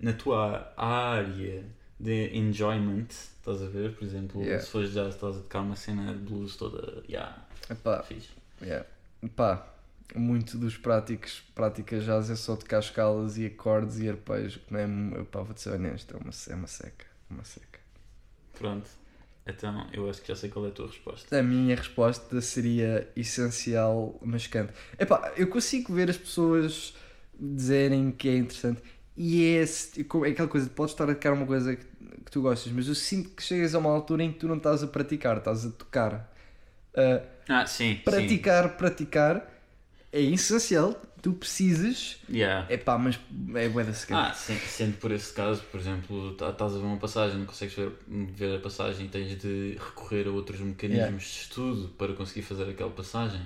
na 0.00 0.12
tua 0.12 0.72
área 0.76 1.64
de 2.00 2.36
enjoyment, 2.36 3.06
estás 3.52 3.62
a 3.62 3.66
ver? 3.66 3.94
Por 3.94 4.04
exemplo, 4.04 4.40
Yeah. 4.42 4.64
se 4.64 4.70
fores 4.70 4.92
jazz, 4.92 5.14
estás 5.14 5.36
a 5.36 5.40
tocar 5.40 5.60
uma 5.60 5.76
cena 5.76 6.12
de 6.12 6.18
blues 6.18 6.56
toda. 6.56 7.02
Yeah, 7.08 7.46
Epá, 7.70 8.02
fixe. 8.02 8.30
yeah. 8.62 8.86
Pá, 9.36 9.66
muito 10.14 10.56
dos 10.58 10.76
práticos, 10.76 11.42
práticas 11.54 12.04
jazz 12.04 12.30
é 12.30 12.36
só 12.36 12.56
tocar 12.56 12.78
escalas 12.80 13.36
e 13.38 13.46
acordes 13.46 13.98
e 13.98 14.08
arpejos. 14.08 14.60
Não 14.70 14.78
é, 14.80 15.24
pá, 15.24 15.40
vou-te 15.42 15.60
ser 15.60 15.70
honesto, 15.70 16.14
é 16.14 16.18
uma, 16.18 16.30
é 16.50 16.54
uma 16.54 16.66
seca. 16.66 17.06
Uma 17.30 17.44
seca. 17.44 17.80
Pronto. 18.58 18.88
Então 19.46 19.86
eu 19.92 20.08
acho 20.08 20.22
que 20.22 20.28
já 20.28 20.36
sei 20.36 20.48
qual 20.48 20.64
é 20.64 20.68
a 20.68 20.72
tua 20.72 20.86
resposta. 20.86 21.38
A 21.38 21.42
minha 21.42 21.76
resposta 21.76 22.40
seria 22.40 23.10
essencial, 23.14 24.18
mas 24.22 24.46
canto. 24.46 24.72
Epá, 24.98 25.32
eu 25.36 25.48
consigo 25.48 25.92
ver 25.92 26.08
as 26.08 26.16
pessoas 26.16 26.94
dizerem 27.38 28.10
que 28.10 28.28
é 28.28 28.36
interessante. 28.38 28.82
E 29.16 29.44
é, 29.44 29.62
é 29.62 30.30
aquela 30.30 30.48
coisa, 30.48 30.68
podes 30.70 30.92
estar 30.94 31.04
a 31.10 31.14
tocar 31.14 31.32
uma 31.34 31.46
coisa 31.46 31.76
que, 31.76 31.84
que 32.24 32.30
tu 32.30 32.42
gostas, 32.42 32.72
mas 32.72 32.86
eu 32.88 32.94
sinto 32.94 33.30
que 33.30 33.42
chegas 33.42 33.74
a 33.74 33.78
uma 33.78 33.90
altura 33.90 34.22
em 34.22 34.32
que 34.32 34.38
tu 34.40 34.48
não 34.48 34.56
estás 34.56 34.82
a 34.82 34.86
praticar, 34.86 35.38
estás 35.38 35.64
a 35.64 35.70
tocar. 35.70 36.32
Ah, 36.96 37.22
Ah, 37.48 37.66
sim. 37.66 38.00
praticar, 38.04 38.76
praticar 38.76 39.50
é 40.12 40.20
essencial. 40.20 40.94
Tu 41.22 41.32
precisas. 41.32 42.18
Sim. 42.26 42.36
Yeah. 42.36 42.70
Epá, 42.70 42.98
mas 42.98 43.18
é 43.54 43.66
bué 43.70 43.82
da. 43.82 43.92
Ah, 44.10 44.34
sim, 44.34 44.58
sendo 44.58 44.98
por 44.98 45.10
esse 45.10 45.32
caso, 45.32 45.62
por 45.72 45.80
exemplo, 45.80 46.34
tá- 46.34 46.50
estás 46.50 46.74
a 46.74 46.78
ver 46.78 46.84
uma 46.84 46.98
passagem, 46.98 47.38
não 47.38 47.46
consegues 47.46 47.74
ver, 47.74 47.92
ver 48.06 48.56
a 48.56 48.60
passagem 48.60 49.06
e 49.06 49.08
tens 49.08 49.38
de 49.40 49.78
recorrer 49.82 50.26
a 50.26 50.30
outros 50.30 50.60
mecanismos 50.60 51.06
Yeah. 51.06 51.16
de 51.16 51.24
estudo 51.24 51.88
para 51.96 52.12
conseguir 52.12 52.42
fazer 52.42 52.68
aquela 52.68 52.90
passagem. 52.90 53.40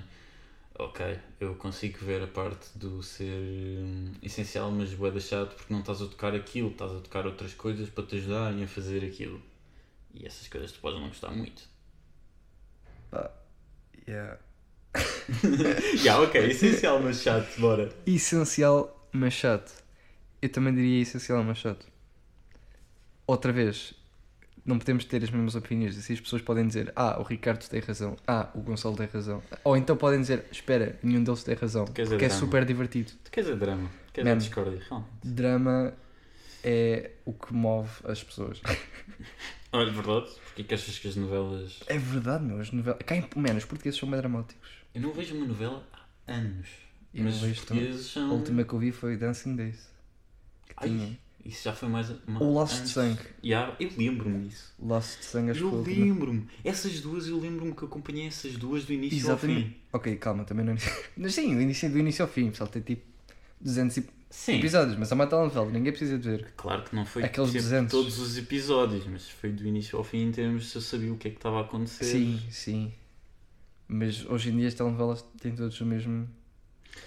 Ok, 0.79 1.19
eu 1.41 1.55
consigo 1.55 1.97
ver 1.99 2.23
a 2.23 2.27
parte 2.27 2.69
do 2.75 3.03
ser 3.03 3.25
hum, 3.25 4.13
essencial, 4.23 4.71
mas 4.71 4.91
da 4.95 5.19
chato 5.19 5.53
porque 5.55 5.73
não 5.73 5.81
estás 5.81 6.01
a 6.01 6.07
tocar 6.07 6.33
aquilo, 6.33 6.69
estás 6.69 6.93
a 6.93 7.01
tocar 7.01 7.25
outras 7.25 7.53
coisas 7.53 7.89
para 7.89 8.05
te 8.05 8.15
ajudarem 8.15 8.63
a 8.63 8.67
fazer 8.67 9.03
aquilo. 9.03 9.41
E 10.13 10.25
essas 10.25 10.47
coisas 10.47 10.71
tu 10.71 10.79
podes 10.79 11.01
não 11.01 11.09
gostar 11.09 11.31
muito. 11.31 11.67
Yeah. 14.07 14.39
yeah, 16.01 16.21
ok, 16.21 16.49
essencial, 16.49 17.01
mas 17.01 17.21
chato, 17.21 17.59
bora. 17.59 17.93
Essencial, 18.07 19.07
mas 19.11 19.33
chato. 19.33 19.83
Eu 20.41 20.47
também 20.47 20.73
diria 20.73 21.01
essencial, 21.01 21.43
mas 21.43 21.57
chato. 21.57 21.85
Outra 23.27 23.51
vez, 23.51 23.93
não 24.69 24.77
podemos 24.79 25.03
ter 25.05 25.23
as 25.23 25.29
mesmas 25.29 25.55
opiniões. 25.55 25.97
Assim 25.97 26.13
as 26.13 26.21
pessoas 26.21 26.41
podem 26.41 26.65
dizer, 26.67 26.93
ah, 26.95 27.19
o 27.19 27.23
Ricardo 27.23 27.67
tem 27.67 27.79
razão, 27.81 28.15
ah, 28.27 28.49
o 28.53 28.61
Gonçalo 28.61 28.95
tem 28.95 29.07
razão. 29.07 29.41
Ou 29.63 29.75
então 29.75 29.97
podem 29.97 30.21
dizer, 30.21 30.45
espera, 30.51 30.97
nenhum 31.03 31.23
deles 31.23 31.43
tem 31.43 31.55
razão. 31.55 31.85
queres 31.85 32.09
dizer 32.09 32.15
Porque 32.15 32.25
é 32.25 32.27
drama. 32.29 32.39
super 32.45 32.65
divertido. 32.65 33.11
Tu 33.23 33.31
queres 33.31 33.49
a 33.49 33.55
drama? 33.55 33.89
Queres 34.13 34.29
a 34.29 34.33
Man. 34.33 34.37
discórdia? 34.39 34.81
realmente. 34.87 35.09
Drama 35.23 35.93
é 36.63 37.11
o 37.25 37.33
que 37.33 37.53
move 37.53 37.89
as 38.05 38.23
pessoas. 38.23 38.61
Olha, 39.71 39.91
verdade, 39.91 40.27
porque 40.45 40.61
é 40.61 40.65
que 40.65 40.73
achas 40.73 40.97
que 40.97 41.07
as 41.07 41.15
novelas 41.15 41.79
É 41.87 41.97
verdade, 41.97 42.43
meu. 42.43 42.59
As 42.59 42.71
novelas. 42.71 42.99
Cá 43.05 43.15
em 43.15 43.27
menos, 43.35 43.63
os 43.63 43.69
portugueses 43.69 43.99
são 43.99 44.09
mais 44.09 44.21
dramáticos. 44.21 44.69
Eu 44.95 45.01
não 45.01 45.11
vejo 45.13 45.35
uma 45.35 45.45
novela 45.45 45.83
há 46.27 46.33
anos. 46.33 46.67
Eu 47.13 47.23
mas 47.23 47.35
não 47.35 47.41
vejo 47.41 47.55
portugueses 47.65 48.07
A 48.09 48.13
são. 48.13 48.31
última 48.33 48.63
que 48.63 48.73
eu 48.73 48.79
vi 48.79 48.91
foi 48.91 49.15
Dancing 49.17 49.55
Days. 49.55 49.87
Que 50.67 50.73
Ai, 50.77 50.89
tinha. 50.89 51.19
Isso 51.45 51.63
já 51.63 51.73
foi 51.73 51.87
mais. 51.89 52.09
O 52.09 52.43
Lost 52.43 52.79
antes. 52.81 52.91
Sangue. 52.91 53.19
Yeah, 53.43 53.75
eu 53.79 53.89
lembro-me 53.97 54.47
disso. 54.49 54.73
Lost 54.79 55.21
Sangue, 55.21 55.51
acho 55.51 55.61
Eu 55.61 55.81
lembro-me. 55.81 56.47
Essas 56.63 56.99
duas, 57.01 57.27
eu 57.27 57.39
lembro-me 57.39 57.73
que 57.73 57.85
acompanhei 57.85 58.27
essas 58.27 58.53
duas 58.57 58.85
do 58.85 58.93
início 58.93 59.17
ao 59.29 59.33
Exatamente. 59.37 59.69
fim. 59.69 59.75
Ok, 59.93 60.15
calma, 60.17 60.43
também 60.43 60.65
não. 60.65 60.75
Mas 61.17 61.33
sim, 61.33 61.55
do 61.55 61.61
início, 61.61 61.89
do 61.89 61.97
início 61.97 62.23
ao 62.23 62.29
fim, 62.29 62.49
pessoal, 62.51 62.69
tem 62.69 62.81
tipo 62.81 63.03
200 63.61 63.97
ep- 63.97 64.09
Sim. 64.29 64.57
episódios, 64.59 64.95
mas 64.95 65.11
é 65.11 65.15
uma 65.15 65.25
telenovela, 65.25 65.71
ninguém 65.71 65.91
precisa 65.91 66.15
ver. 66.19 66.53
Claro 66.55 66.83
que 66.83 66.95
não 66.95 67.03
foi 67.03 67.23
Aqueles 67.23 67.49
sempre 67.49 67.63
200. 67.63 67.91
todos 67.91 68.19
os 68.19 68.37
episódios, 68.37 69.07
mas 69.07 69.27
foi 69.27 69.51
do 69.51 69.65
início 69.67 69.97
ao 69.97 70.03
fim 70.03 70.19
em 70.27 70.31
termos 70.31 70.65
de 70.65 70.69
se 70.69 70.75
eu 70.77 70.81
sabia 70.81 71.11
o 71.11 71.17
que 71.17 71.29
é 71.29 71.31
que 71.31 71.37
estava 71.37 71.57
a 71.57 71.61
acontecer. 71.61 72.05
Sim, 72.05 72.39
sim. 72.51 72.93
Mas 73.87 74.23
hoje 74.25 74.51
em 74.51 74.57
dia 74.57 74.67
as 74.67 74.75
telenovelas 74.75 75.23
têm 75.41 75.55
todos 75.55 75.81
o 75.81 75.85
mesmo 75.85 76.29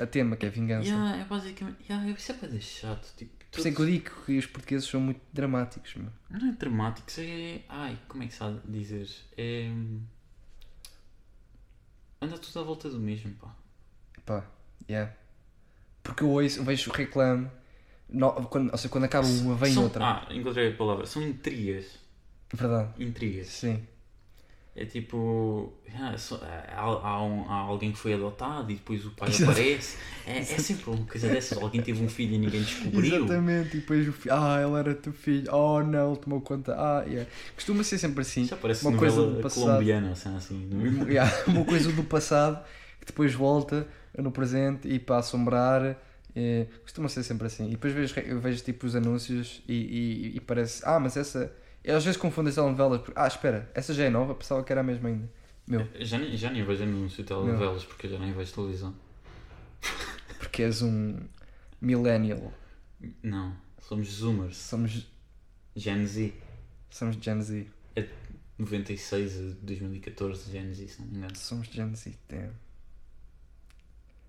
a 0.00 0.06
tema, 0.06 0.36
que 0.36 0.46
é 0.46 0.50
vingança. 0.50 0.88
Yeah, 0.88 1.18
é 1.18 1.24
basicamente. 1.24 1.76
Yeah, 1.88 2.10
isso 2.10 2.32
é 2.32 2.34
para 2.34 2.60
chato. 2.60 3.14
Tipo, 3.16 3.30
Por 3.52 3.58
isso 3.58 3.68
é 3.68 3.72
que 3.72 3.80
eu 3.82 3.86
digo 3.86 4.10
que 4.24 4.38
os 4.38 4.46
portugueses 4.46 4.88
são 4.88 4.98
muito 5.00 5.20
dramáticos, 5.32 5.94
meu. 5.94 6.10
Não 6.30 6.48
é 6.48 6.52
dramático, 6.52 7.08
isso 7.08 7.20
é. 7.20 7.60
Ai, 7.68 7.98
como 8.08 8.22
é 8.22 8.26
que 8.26 8.32
se 8.34 8.42
há 8.42 8.50
de 8.50 8.60
dizer? 8.66 9.08
É. 9.36 9.70
Anda 12.20 12.38
tudo 12.38 12.60
à 12.60 12.62
volta 12.62 12.88
do 12.88 12.98
mesmo, 12.98 13.34
pá. 13.34 13.54
Pá, 14.24 14.46
yeah. 14.88 15.12
Porque 16.02 16.22
eu 16.22 16.30
ouço, 16.30 16.62
vejo 16.64 16.90
o 16.90 16.94
reclame, 16.94 17.50
no- 18.08 18.32
quando, 18.48 18.70
ou 18.70 18.76
seja, 18.78 18.88
quando 18.88 19.04
acaba 19.04 19.26
uma 19.26 19.54
vem 19.56 19.74
São- 19.74 19.84
outra. 19.84 20.04
Ah, 20.04 20.26
encontrei 20.34 20.72
a 20.72 20.76
palavra. 20.76 21.04
São 21.06 21.22
intrigas. 21.22 21.98
Verdade. 22.52 23.02
Intrigas. 23.02 23.48
Sim. 23.48 23.86
É 24.74 24.86
tipo. 24.86 25.70
ah, 25.94 26.16
só- 26.16 26.40
há, 26.42 26.80
há 26.80 27.22
um- 27.22 27.44
há 27.46 27.56
alguém 27.56 27.92
que 27.92 27.98
foi 27.98 28.14
adotado 28.14 28.70
e 28.72 28.74
depois 28.76 29.04
o 29.04 29.10
pai 29.10 29.28
Exato. 29.28 29.50
aparece. 29.50 29.98
É, 30.26 30.38
é 30.38 30.42
sempre 30.44 30.88
uma 30.88 31.04
coisa 31.04 31.28
dessas. 31.28 31.58
Alguém 31.58 31.82
teve 31.82 32.02
um 32.02 32.08
filho 32.08 32.34
e 32.34 32.38
ninguém 32.38 32.62
descobriu. 32.62 33.16
Exatamente, 33.16 33.76
e 33.76 33.80
depois 33.80 34.08
o 34.08 34.12
filho, 34.12 34.34
ah, 34.34 34.62
ele 34.62 34.78
era 34.78 34.94
teu 34.94 35.12
filho, 35.12 35.46
oh 35.54 35.82
não, 35.82 36.12
ele 36.12 36.20
tomou 36.20 36.40
conta, 36.40 36.74
ah, 36.74 37.04
yeah. 37.06 37.28
Costuma 37.54 37.84
ser 37.84 37.98
sempre 37.98 38.22
assim. 38.22 38.46
Já 38.46 38.56
parece 38.56 38.86
uma 38.86 38.96
coisa 38.96 39.26
do 39.26 39.42
passado. 39.42 39.64
colombiana, 39.66 40.12
assim, 40.12 40.34
assim. 40.36 40.68
não 40.70 41.04
é? 41.06 41.10
Yeah, 41.12 41.30
uma 41.48 41.64
coisa 41.66 41.92
do 41.92 42.04
passado 42.04 42.64
que 42.98 43.06
depois 43.06 43.34
volta 43.34 43.86
no 44.16 44.32
presente 44.32 44.88
e 44.88 44.98
para 44.98 45.18
assombrar. 45.18 45.98
eh, 46.34 46.66
costuma 46.82 47.10
ser 47.10 47.22
sempre 47.24 47.46
assim. 47.46 47.66
E 47.66 47.72
depois 47.72 47.92
vejo, 47.92 48.14
vejo 48.40 48.64
tipo 48.64 48.86
os 48.86 48.96
anúncios 48.96 49.62
e, 49.68 49.74
e, 50.32 50.36
e 50.36 50.40
parece, 50.40 50.82
ah, 50.86 50.98
mas 50.98 51.14
essa. 51.18 51.52
Eu 51.84 51.96
às 51.96 52.04
vezes 52.04 52.20
confundo 52.20 52.48
as 52.48 52.54
telenovelas 52.54 53.00
porque, 53.00 53.18
ah, 53.18 53.26
espera, 53.26 53.70
essa 53.74 53.92
já 53.92 54.04
é 54.04 54.10
nova, 54.10 54.34
pensava 54.34 54.62
que 54.62 54.72
era 54.72 54.80
a 54.80 54.84
mesma 54.84 55.08
ainda. 55.08 55.28
Meu, 55.66 55.88
Já, 56.00 56.18
nem, 56.18 56.36
já 56.36 56.50
nem 56.50 56.64
vejo 56.64 56.82
anúncio 56.82 57.22
de 57.22 57.28
telenovelas 57.28 57.84
porque 57.84 58.08
já 58.08 58.18
nem 58.18 58.32
vejo 58.32 58.52
televisão. 58.52 58.94
porque 60.38 60.62
és 60.62 60.82
um 60.82 61.18
millennial. 61.80 62.52
Não, 63.22 63.56
somos 63.80 64.08
Zoomers. 64.08 64.56
Somos, 64.56 65.06
Gen 65.74 66.06
Z. 66.06 66.32
somos 66.90 67.16
Gen 67.16 67.40
Z. 67.42 67.66
96 68.58 69.38
a 69.38 69.54
2014, 69.62 70.52
Gen 70.52 70.72
Z, 70.72 70.86
se 70.88 71.00
não 71.00 71.08
me 71.08 71.16
engano. 71.16 71.36
Somos 71.36 71.66
Gen 71.68 71.94
Z, 71.96 72.14
damn. 72.28 72.52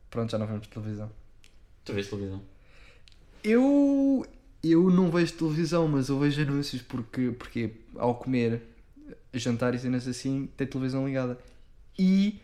Pronto, 0.10 0.31
já 0.31 0.38
não 0.39 0.48
vemos 0.48 0.65
televisão. 0.67 1.12
Tu 1.86 1.93
vês 1.93 2.07
televisão? 2.07 2.41
Eu, 3.43 4.25
eu 4.63 4.89
não 4.89 5.12
vejo 5.12 5.34
televisão, 5.34 5.88
mas 5.88 6.10
eu 6.10 6.20
vejo 6.20 6.41
anúncios 6.41 6.82
porque, 6.82 7.32
porque 7.32 7.72
ao 7.96 8.15
comer, 8.15 8.62
jantar 9.34 9.74
e 9.75 9.79
cenas 9.79 10.08
assim, 10.08 10.50
tem 10.55 10.65
televisão 10.67 11.05
ligada. 11.05 11.38
E 11.98 12.39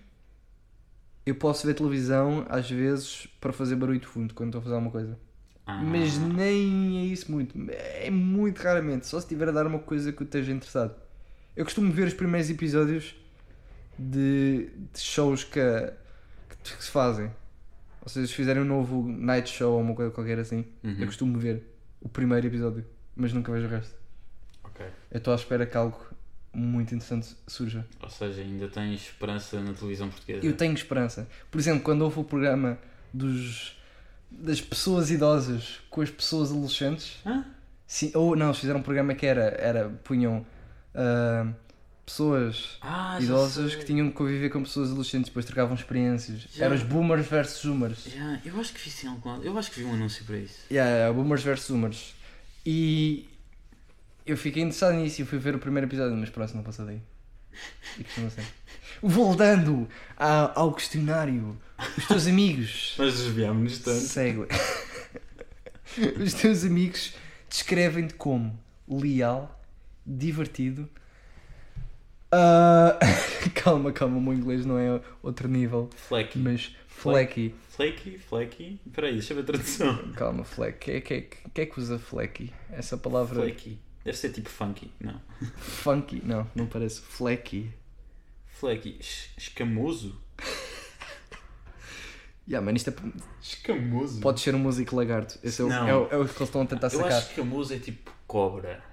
eu 1.26 1.36
posso 1.36 1.66
ver 1.66 1.74
televisão 1.76 2.46
às 2.50 2.70
vezes 2.70 3.28
para 3.40 3.54
fazer 3.54 3.76
barulho 3.76 4.00
de 4.00 4.08
fundo 4.08 4.34
quando 4.34 4.50
estou 4.50 4.60
a 4.60 4.64
fazer 4.64 4.76
alguma 4.76 4.92
coisa. 4.92 5.18
Ah, 5.66 5.82
Mas 5.84 6.18
nem 6.18 7.00
é 7.00 7.06
isso 7.06 7.32
muito. 7.32 7.56
É 7.72 8.10
muito 8.10 8.60
raramente. 8.60 9.06
Só 9.08 9.20
se 9.20 9.26
estiver 9.26 9.50
a 9.50 9.52
dar 9.52 9.68
uma 9.68 9.80
coisa 9.80 10.12
que 10.12 10.22
eu 10.22 10.26
esteja 10.26 10.52
interessado. 10.52 10.96
Eu 11.56 11.64
costumo 11.64 11.92
ver 11.92 12.08
os 12.08 12.14
primeiros 12.14 12.50
episódios 12.50 13.16
de, 13.98 14.70
de 14.94 15.00
shows 15.00 15.44
que, 15.44 15.60
que, 16.64 16.76
que 16.76 16.84
se 16.84 16.90
fazem. 16.90 17.32
Ou 18.02 18.10
seja, 18.10 18.28
se 18.28 18.34
fizerem 18.34 18.64
um 18.64 18.66
novo 18.66 19.04
night 19.08 19.50
show 19.50 19.74
ou 19.74 19.82
uma 19.82 19.94
coisa 19.94 20.12
qualquer 20.12 20.40
assim, 20.40 20.66
Uhum. 20.84 20.96
eu 21.00 21.06
costumo 21.06 21.38
ver 21.38 21.62
o 22.02 22.10
primeiro 22.10 22.48
episódio, 22.48 22.86
mas 23.16 23.34
nunca 23.34 23.52
vejo 23.52 23.68
o 23.68 23.70
resto. 23.70 23.96
Ok. 24.64 24.86
Eu 25.12 25.18
estou 25.18 25.34
à 25.34 25.36
espera 25.36 25.66
que 25.66 25.76
algo 25.78 26.00
muito 26.54 26.96
interessante 26.96 27.36
surja. 27.48 27.86
Ou 28.02 28.10
seja, 28.10 28.42
ainda 28.42 28.68
tens 28.68 29.02
esperança 29.02 29.60
na 29.60 29.74
televisão 29.74 30.10
portuguesa. 30.10 30.46
Eu 30.46 30.56
tenho 30.56 30.74
esperança. 30.74 31.28
Por 31.52 31.60
exemplo, 31.60 31.84
quando 31.84 32.02
houve 32.02 32.20
o 32.20 32.24
programa 32.24 32.78
dos, 33.14 33.78
das 34.32 34.60
pessoas 34.62 35.12
idosas 35.12 35.82
com 35.90 36.02
as 36.02 36.10
pessoas 36.10 36.52
adolescentes, 36.52 37.20
Hã? 37.26 37.46
sim, 37.86 38.12
ou 38.16 38.36
não, 38.36 38.48
eles 38.48 38.60
fizeram 38.60 38.80
um 38.80 38.84
programa 38.84 39.14
que 39.14 39.26
era, 39.26 39.56
era 39.60 39.90
punham 40.04 40.46
ah, 40.96 41.52
pessoas 42.10 42.78
Ah, 42.82 43.18
idosas 43.22 43.76
que 43.76 43.86
tinham 43.86 44.08
de 44.08 44.14
conviver 44.14 44.50
com 44.50 44.64
pessoas 44.64 44.90
adolescentes, 44.90 45.30
depois 45.30 45.46
trocavam 45.46 45.76
experiências. 45.76 46.48
Já. 46.54 46.66
Eram 46.66 46.76
os 46.76 46.84
boomers 46.84 47.28
versus 47.28 47.62
zoomers. 47.62 48.06
Já, 48.06 48.40
eu 48.44 48.60
acho 48.60 48.74
que 48.74 48.80
vi 48.82 48.90
sim. 48.90 49.08
Eu 49.44 49.58
acho 49.58 49.72
que 49.72 49.80
vi 49.80 49.86
um 49.86 49.94
anúncio 49.94 50.26
para 50.26 50.38
isso. 50.38 50.60
Yeah, 50.72 51.14
boomers 51.14 51.44
versus 51.44 51.68
zoomers. 51.68 52.14
E 52.66 53.30
eu 54.26 54.36
fiquei 54.36 54.64
interessado 54.64 54.96
nisso 54.96 55.22
e 55.22 55.26
fui 55.26 55.38
ver 55.38 55.56
o 55.56 55.60
primeiro 55.60 55.88
episódio, 55.88 56.16
mas 56.18 56.30
pronto, 56.30 56.56
não 56.56 56.64
passou 56.64 56.86
daí. 56.86 57.00
E 57.98 58.04
costuma 58.04 58.30
ser. 58.30 58.46
Voltando 59.02 59.88
ao 60.18 60.74
questionário, 60.74 61.58
os 61.98 62.08
teus 62.08 62.26
amigos. 62.28 62.96
Nós 62.98 63.14
desviámos-nos 63.14 63.80
tanto. 63.80 64.00
Segue. 64.02 64.46
Os 66.24 66.34
teus 66.36 66.64
amigos 66.64 67.14
descrevem-te 67.50 68.14
como 68.14 68.58
leal, 68.88 69.60
divertido. 70.06 70.88
Ah, 72.32 72.98
calma, 73.56 73.92
calma, 73.92 74.18
o 74.18 74.22
meu 74.22 74.34
inglês 74.34 74.66
não 74.66 74.78
é 74.78 75.02
outro 75.24 75.48
nível, 75.48 75.90
Flecky. 75.96 76.40
mas 76.40 76.76
flecky. 76.88 77.56
Flaky, 77.70 78.18
flaky. 78.18 78.80
Espera 78.86 79.08
aí, 79.08 79.14
deixa 79.14 79.32
eu 79.34 79.38
ver 79.38 79.44
a 79.44 79.46
tradução. 79.46 79.98
Calma, 80.14 80.44
fleck. 80.44 80.80
Quem 80.80 80.96
é, 80.96 81.02
quem, 81.02 81.18
é, 81.18 81.22
quem 81.54 81.64
é 81.64 81.66
que 81.66 81.80
usa 81.80 81.98
flecky? 81.98 82.54
Essa 82.72 82.98
palavra. 82.98 83.42
Flaky. 83.42 83.80
Deve 84.04 84.18
ser 84.18 84.32
tipo 84.34 84.50
funky. 84.50 84.92
Não. 85.00 85.22
Funky? 85.58 86.22
Não, 86.26 86.46
não 86.54 86.66
parece. 86.68 87.00
Flecky. 87.02 87.72
Es- 89.00 89.30
Escamoso? 89.38 90.20
Yeah, 92.48 92.66
man, 92.66 92.76
isto 92.76 92.90
é, 92.90 92.94
Escamoso? 93.42 94.20
pode 94.22 94.40
ser 94.42 94.56
um 94.56 94.60
músico 94.60 94.96
lagarto. 94.96 95.38
Esse 95.44 95.62
é 95.62 95.66
o, 95.66 95.70
Não. 95.70 95.88
é, 95.88 95.96
o, 95.96 96.02
é 96.10 96.18
o 96.18 96.26
que 96.26 96.32
eles 96.32 96.42
estão 96.42 96.64
a 96.64 96.66
tentar 96.66 96.88
Eu 96.88 96.92
sacar. 96.92 97.12
acho 97.14 97.26
que 97.28 97.32
escamoso 97.34 97.74
é 97.74 97.80
tipo 97.80 98.12
cobra. 98.26 98.84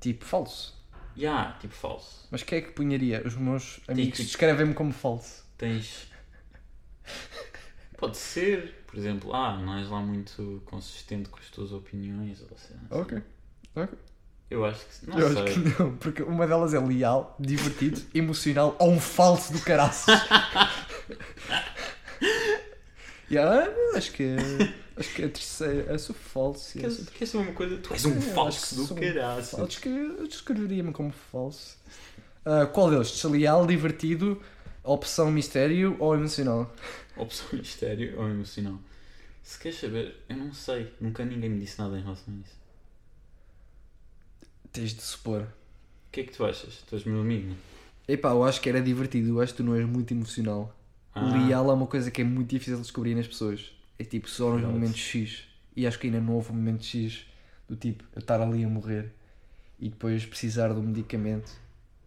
Tipo, 0.00 0.24
falso. 0.24 0.75
Ya, 1.16 1.56
tipo 1.60 1.74
falso. 1.74 2.26
Mas 2.30 2.42
quem 2.42 2.58
é 2.58 2.60
que 2.62 2.72
punharia? 2.72 3.22
Os 3.24 3.34
meus 3.36 3.80
amigos 3.88 4.16
tipo- 4.18 4.26
descrevem-me 4.28 4.74
como 4.74 4.92
falso. 4.92 5.44
Tens. 5.56 6.08
Pode 7.96 8.16
ser, 8.18 8.84
por 8.86 8.98
exemplo, 8.98 9.32
ah, 9.34 9.56
não 9.56 9.78
és 9.78 9.88
lá 9.88 10.00
muito 10.00 10.60
consistente 10.66 11.28
com 11.30 11.38
as 11.38 11.48
tuas 11.48 11.72
opiniões. 11.72 12.42
Ou 12.42 12.48
assim. 12.54 12.74
Ok. 12.90 13.22
Ok. 13.74 13.98
Eu 14.50 14.64
acho 14.64 14.84
que. 14.86 15.06
Não 15.10 15.18
Eu 15.18 15.32
sei. 15.32 15.42
acho 15.42 15.52
que 15.54 15.82
não, 15.82 15.96
porque 15.96 16.22
uma 16.22 16.46
delas 16.46 16.74
é 16.74 16.78
leal, 16.78 17.34
divertido, 17.40 18.00
emocional 18.14 18.76
ou 18.78 18.90
um 18.92 19.00
falso 19.00 19.52
do 19.52 19.60
caraças. 19.60 20.14
yeah, 23.30 23.70
acho 23.94 24.12
que 24.12 24.22
é, 24.22 24.36
acho 24.96 25.14
que 25.14 25.22
é 25.22 25.26
a 25.26 25.28
terceira. 25.28 25.92
Eu 25.92 25.98
sou 25.98 26.14
falso. 26.14 26.70
sou 26.72 26.80
Queres, 26.80 27.08
queres 27.10 27.28
saber 27.30 27.44
uma 27.44 27.52
coisa? 27.54 27.76
Tu 27.78 27.92
és 27.92 28.04
um 28.04 28.16
É, 28.16 28.20
falso 28.20 28.74
do 28.76 28.84
sou 28.86 28.96
caraças. 28.96 29.50
falso. 29.50 29.88
eu 29.88 30.26
descreveria-me 30.28 30.92
como 30.92 31.10
falso. 31.12 31.76
Ah, 32.44 32.66
qual 32.66 32.90
deles? 32.90 33.10
Desleal, 33.10 33.66
divertido, 33.66 34.40
opção 34.84 35.30
mistério 35.30 35.96
ou 35.98 36.14
emocional? 36.14 36.72
Opção 37.16 37.46
mistério 37.54 38.18
ou 38.20 38.28
emocional? 38.28 38.78
Se 39.42 39.58
queres 39.58 39.78
saber, 39.80 40.16
eu 40.28 40.36
não 40.36 40.52
sei. 40.52 40.92
Nunca 41.00 41.24
ninguém 41.24 41.48
me 41.48 41.58
disse 41.60 41.78
nada 41.78 41.96
em 41.98 42.02
relação 42.02 42.34
a 42.34 42.36
isso. 42.46 42.54
Tens 44.70 44.92
de 44.92 45.00
supor. 45.00 45.42
O 45.42 45.46
que 46.12 46.20
é 46.20 46.24
que 46.24 46.32
tu 46.32 46.44
achas? 46.44 46.82
Tu 46.86 46.94
és 46.94 47.04
meu 47.04 47.20
amigo? 47.20 47.54
Epá, 48.06 48.30
eu 48.32 48.44
acho 48.44 48.60
que 48.60 48.68
era 48.68 48.82
divertido, 48.82 49.30
eu 49.30 49.40
acho 49.40 49.52
que 49.52 49.56
tu 49.58 49.64
não 49.64 49.74
és 49.74 49.86
muito 49.86 50.12
emocional. 50.12 50.75
Ah, 51.16 51.46
Leal 51.46 51.70
é 51.70 51.72
uma 51.72 51.86
coisa 51.86 52.10
que 52.10 52.20
é 52.20 52.24
muito 52.24 52.50
difícil 52.50 52.76
de 52.76 52.82
descobrir 52.82 53.14
nas 53.14 53.26
pessoas. 53.26 53.72
É 53.98 54.04
tipo, 54.04 54.28
só 54.28 54.50
nos 54.50 54.60
Verdade. 54.60 54.74
momentos 54.74 55.00
X. 55.00 55.44
E 55.74 55.86
acho 55.86 55.98
que 55.98 56.06
ainda 56.06 56.20
não 56.20 56.34
houve 56.34 56.52
um 56.52 56.54
momento 56.54 56.84
X 56.84 57.26
do 57.68 57.74
tipo, 57.74 58.04
eu 58.14 58.20
estar 58.20 58.40
ali 58.40 58.62
a 58.64 58.68
morrer 58.68 59.12
e 59.80 59.88
depois 59.88 60.24
precisar 60.24 60.68
de 60.68 60.78
um 60.78 60.82
medicamento. 60.82 61.50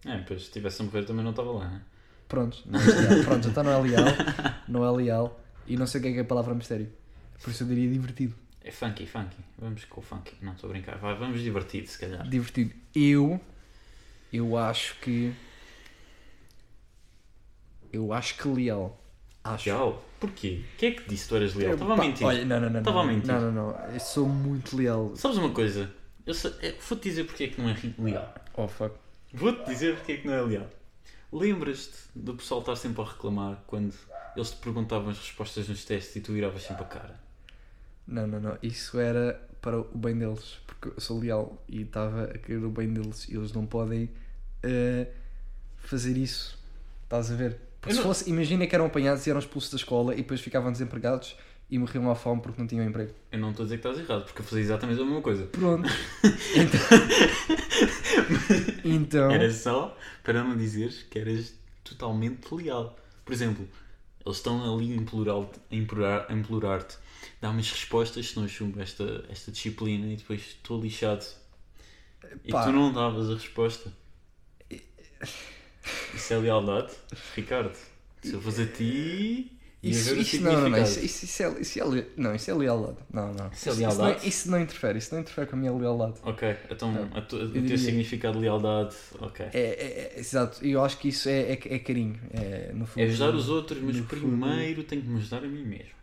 É, 0.06 0.18
pois 0.20 0.42
se 0.42 0.48
estivesse 0.48 0.82
a 0.82 0.86
morrer 0.86 1.04
também 1.04 1.24
não 1.24 1.32
estava 1.32 1.52
lá, 1.52 1.68
né? 1.68 1.82
Pronto, 2.28 2.64
não 2.66 2.80
é. 2.80 3.24
Pronto, 3.26 3.48
então 3.48 3.64
não 3.64 3.72
é 3.72 3.82
leal. 3.82 4.06
Não 4.68 4.86
é 4.86 4.92
leal. 4.92 5.42
E 5.68 5.76
não 5.76 5.88
sei 5.88 6.00
o 6.00 6.04
que 6.04 6.10
é, 6.10 6.14
que 6.14 6.18
é 6.20 6.22
a 6.22 6.26
palavra 6.26 6.54
mistério. 6.54 6.90
Por 7.42 7.50
isso 7.50 7.64
eu 7.64 7.68
diria 7.68 7.90
divertido. 7.90 8.36
É 8.64 8.72
funky, 8.72 9.06
funky. 9.08 9.38
Vamos 9.58 9.86
com 9.86 10.00
o 10.02 10.04
funky. 10.04 10.34
Não, 10.42 10.54
estou 10.54 10.70
a 10.70 10.74
brincar. 10.74 10.98
Vai, 10.98 11.16
vamos 11.16 11.42
divertido, 11.42 11.88
se 11.88 11.98
calhar. 11.98 12.28
Divertido. 12.28 12.72
Eu. 12.94 13.40
Eu 14.32 14.58
acho 14.58 14.96
que. 15.00 15.34
Eu 17.92 18.14
acho 18.14 18.38
que 18.38 18.48
leal. 18.48 19.02
Acho. 19.44 19.70
Leal? 19.70 20.04
Porquê? 20.20 20.64
Quem 20.78 20.90
é 20.90 20.96
que 20.96 21.10
disse 21.10 21.24
que 21.24 21.30
tu 21.30 21.36
eras 21.36 21.56
leal? 21.56 21.74
Estava 21.74 21.94
a 21.94 21.98
mentir. 21.98 22.28
Olha, 22.28 22.46
não, 22.46 22.60
não, 22.60 22.70
não. 22.70 22.80
Estava 22.80 23.02
a 23.02 23.06
mentir. 23.06 23.28
Não, 23.28 23.42
não, 23.42 23.52
não. 23.52 23.94
Eu 23.94 24.00
sou 24.00 24.28
muito 24.28 24.76
leal. 24.76 25.16
Sabes 25.16 25.38
uma 25.38 25.52
coisa? 25.52 25.92
Eu 26.26 26.34
Vou-te 26.88 27.10
dizer 27.10 27.24
porque 27.26 27.46
é 27.46 27.48
que 27.48 27.62
não 27.62 27.70
é 27.70 27.76
leal. 27.98 28.36
Oh 28.56 28.68
fuck. 28.68 28.96
Vou-te 29.34 29.66
dizer 29.66 29.96
porque 29.96 30.12
é 30.14 30.18
que 30.18 30.28
não 30.28 30.34
é 30.34 30.42
leal. 30.42 30.70
Lembras-te 31.32 31.98
do 32.16 32.36
pessoal 32.36 32.60
estar 32.60 32.76
sempre 32.76 33.02
a 33.02 33.06
reclamar 33.06 33.64
quando 33.66 33.94
eles 34.36 34.52
te 34.52 34.58
perguntavam 34.58 35.10
as 35.10 35.18
respostas 35.18 35.68
nos 35.68 35.86
testes 35.86 36.16
e 36.16 36.22
tu 36.22 36.34
viravas 36.34 36.64
sempre 36.64 36.84
a 36.84 36.88
cara? 36.88 37.20
Não, 38.08 38.28
não, 38.28 38.40
não. 38.40 38.58
Isso 38.62 39.00
era 39.00 39.40
para 39.62 39.80
o 39.80 39.84
bem 39.96 40.18
deles. 40.18 40.58
Porque 40.66 40.90
eu 40.90 41.02
sou 41.02 41.20
leal 41.20 41.64
e 41.68 41.82
estava 41.82 42.26
a 42.26 42.38
querer 42.38 42.64
o 42.64 42.70
bem 42.70 42.92
deles 42.92 43.28
e 43.30 43.36
eles 43.36 43.52
não 43.54 43.66
podem 43.66 44.10
eh, 44.64 45.08
fazer 45.78 46.18
isso. 46.18 46.58
Estás 47.04 47.32
a 47.32 47.36
ver? 47.36 47.60
Porque 47.82 47.92
Eu 47.94 47.96
se 47.96 47.98
não- 48.02 48.08
fosse, 48.08 48.30
imagina 48.30 48.68
que 48.68 48.76
eram 48.76 48.86
apanhados 48.86 49.26
e 49.26 49.30
eram 49.30 49.40
expulsos 49.40 49.72
da 49.72 49.78
escola 49.78 50.14
e 50.14 50.18
depois 50.18 50.42
ficavam 50.42 50.72
desempregados 50.72 51.36
e 51.70 51.78
morriam 51.78 52.10
à 52.12 52.16
fome 52.16 52.42
porque 52.42 52.60
não 52.60 52.68
tinham 52.68 52.86
emprego. 52.86 53.14
Eu 53.32 53.40
não 53.40 53.52
estou 53.52 53.64
a 53.64 53.66
dizer 53.68 53.80
que 53.80 53.88
estás 53.88 54.06
errado, 54.10 54.26
porque 54.26 54.42
eu 54.42 54.46
fazia 54.46 54.64
exatamente 54.64 55.00
a 55.02 55.06
mesma 55.06 55.22
coisa. 55.22 55.46
Pronto. 55.48 55.88
Então. 56.56 56.80
então 58.84 59.32
Era 59.32 59.52
só 59.52 59.96
para 60.24 60.44
não 60.44 60.58
dizeres 60.58 61.04
que 61.04 61.20
eras 61.20 61.54
totalmente 61.84 62.54
leal. 62.54 62.98
Por 63.24 63.34
exemplo, 63.34 63.68
eles 64.26 64.38
estão 64.38 64.62
ali 64.76 64.92
a 64.94 64.96
implorar-te, 64.96 65.60
implorar- 65.72 66.26
a. 66.32 66.98
Dá-me 67.42 67.60
as 67.60 67.72
respostas, 67.72 68.30
senão 68.30 68.46
eu 68.46 68.50
chumbo 68.50 68.80
esta, 68.82 69.24
esta 69.30 69.52
disciplina 69.52 70.08
e 70.08 70.16
depois 70.18 70.42
estou 70.42 70.82
lixado. 70.82 71.26
E 72.44 72.52
Pá. 72.52 72.64
tu 72.66 72.72
não 72.72 72.92
davas 72.92 73.30
a 73.30 73.34
resposta. 73.36 73.92
Isso 76.14 76.34
é 76.34 76.38
lealdade, 76.38 76.94
Ricardo. 77.36 77.76
Se 78.22 78.34
eu 78.34 78.42
fosse 78.42 78.62
a 78.64 78.68
ti, 78.68 79.52
Isso, 79.82 80.14
isso, 80.16 80.42
não, 80.44 80.60
não, 80.60 80.70
não, 80.70 80.78
isso, 80.84 81.00
isso, 81.00 81.24
isso 81.26 81.42
é, 81.44 81.62
isso 81.62 81.80
é, 81.80 82.06
não, 82.18 82.36
isso 82.36 82.52
é 82.52 82.54
lealdade. 82.54 82.98
Não, 83.14 83.34
não. 83.34 83.50
Isso 83.50 83.70
é 83.70 83.72
Isso, 83.72 83.80
lealdade? 83.80 84.20
não, 84.22 84.28
isso 84.28 84.52
não 84.52 84.60
interfere, 84.60 84.98
isso 85.00 85.14
não 85.14 85.22
interfere 85.22 85.48
com 85.48 85.56
a 85.56 85.60
minha 85.60 85.72
lealdade. 85.74 86.16
Ok, 86.24 86.56
então 86.70 86.92
Não, 86.92 87.04
a 87.14 87.20
o 87.34 87.36
eu 87.56 87.66
teu 87.66 87.78
significado 87.78 88.36
de 88.38 88.42
lealdade, 88.42 88.96
ok. 89.20 89.46
É, 89.46 89.60
é, 89.60 90.14
é, 90.16 90.20
exato, 90.20 90.66
eu 90.66 90.84
acho 90.84 90.98
que 90.98 91.08
isso 91.08 91.30
é, 91.30 91.54
é, 91.54 91.54
é 91.54 91.80
carinho. 91.80 92.20
É, 92.34 92.72
no 92.74 92.86
fundo, 92.86 93.02
É 93.02 93.06
ajudar 93.08 93.34
os 93.36 93.48
outros, 93.50 93.82
mas 93.82 93.96
no 93.96 94.04
fundo- 94.04 94.08
primeiro 94.08 94.84
tenho 94.84 95.02
que 95.02 95.08
me 95.08 95.18
ajudar 95.18 95.44
a 95.46 95.48
mim 95.48 95.64
mesmo. 95.64 95.94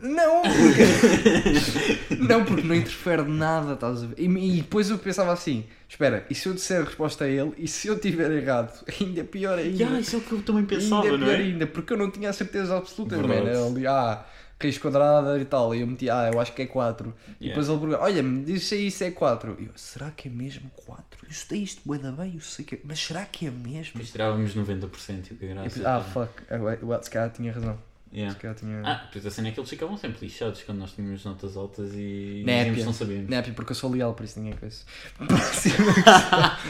Não, 0.00 0.42
porque... 0.42 2.14
não, 2.16 2.44
porque 2.44 2.62
não 2.66 2.74
interfere 2.74 3.22
nada, 3.24 3.72
estás 3.74 4.02
a 4.02 4.06
ver? 4.06 4.14
E, 4.18 4.26
e 4.26 4.56
depois 4.62 4.90
eu 4.90 4.98
pensava 4.98 5.32
assim: 5.32 5.64
espera, 5.88 6.24
e 6.30 6.34
se 6.34 6.48
eu 6.48 6.54
disser 6.54 6.82
a 6.82 6.84
resposta 6.84 7.24
a 7.24 7.28
ele, 7.28 7.52
e 7.58 7.66
se 7.66 7.88
eu 7.88 7.98
tiver 7.98 8.30
errado, 8.30 8.72
ainda 9.00 9.20
é 9.20 9.24
pior 9.24 9.58
ainda. 9.58 9.76
Yeah, 9.76 9.98
isso 10.00 10.16
é 10.16 10.18
o 10.18 10.22
que 10.22 10.32
eu 10.32 10.42
também 10.42 10.64
pensava, 10.64 11.02
ainda 11.02 11.14
é 11.14 11.18
pior 11.18 11.30
é? 11.34 11.36
ainda, 11.42 11.66
porque 11.66 11.92
eu 11.92 11.96
não 11.96 12.10
tinha 12.10 12.30
a 12.30 12.32
certeza 12.32 12.76
absoluta, 12.76 13.16
Verdade. 13.16 13.50
man. 13.50 13.66
Ali, 13.66 13.86
ah, 13.86 14.24
raiz 14.60 14.76
quadrada 14.78 15.38
e 15.38 15.44
tal, 15.44 15.74
e 15.74 15.80
eu 15.80 15.86
meti, 15.86 16.08
ah, 16.10 16.30
eu 16.32 16.40
acho 16.40 16.52
que 16.52 16.62
é 16.62 16.66
4. 16.66 17.08
E 17.40 17.44
Yeah. 17.44 17.46
depois 17.48 17.68
ele 17.68 17.78
pergunta, 17.78 18.00
olha, 18.02 18.22
me 18.22 18.44
diz 18.44 18.72
aí 18.72 18.90
se 18.90 19.04
é 19.04 19.10
4. 19.10 19.56
E 19.60 19.64
eu, 19.66 19.72
será 19.76 20.10
que 20.10 20.28
é 20.28 20.30
mesmo 20.30 20.68
4? 20.84 21.04
Eu 21.28 21.32
sei 21.32 21.62
isto 21.62 21.82
bué 21.84 21.98
da 21.98 22.10
bem, 22.12 22.34
eu 22.34 22.40
sei 22.40 22.64
que 22.64 22.74
é... 22.74 22.78
Mas 22.84 22.98
será 22.98 23.24
que 23.24 23.46
é 23.46 23.50
mesmo? 23.50 23.92
Depois 23.94 24.10
tirávamos 24.10 24.54
90% 24.54 25.30
e 25.30 25.34
o 25.34 25.36
que 25.36 25.44
E 25.44 25.48
graça. 25.48 25.82
ah, 25.96 26.00
fuck, 26.00 26.30
eu, 26.50 26.68
eu, 26.68 27.02
se 27.02 27.10
calhar 27.10 27.30
tinha 27.30 27.52
razão. 27.52 27.78
Yeah. 28.12 28.32
Se 28.34 28.40
calhar 28.40 28.56
tinha... 28.56 28.82
Ah, 28.84 29.06
pois 29.12 29.26
a 29.26 29.30
cena 29.30 29.48
é 29.48 29.50
que 29.52 29.60
eles 29.60 29.68
ficavam 29.68 29.96
sempre 29.98 30.24
lixados 30.26 30.62
quando 30.62 30.78
nós 30.78 30.92
tínhamos 30.92 31.24
notas 31.24 31.56
altas 31.56 31.90
e 31.94 32.42
Népia. 32.46 32.84
não 32.84 32.92
sabíamos. 32.92 33.30
É 33.30 33.42
porque 33.52 33.72
eu 33.72 33.76
sou 33.76 33.90
leal, 33.90 34.14
por 34.14 34.24
isso 34.24 34.38
ninguém 34.40 34.58
conhece. 34.58 34.84
Próxima, 35.18 35.92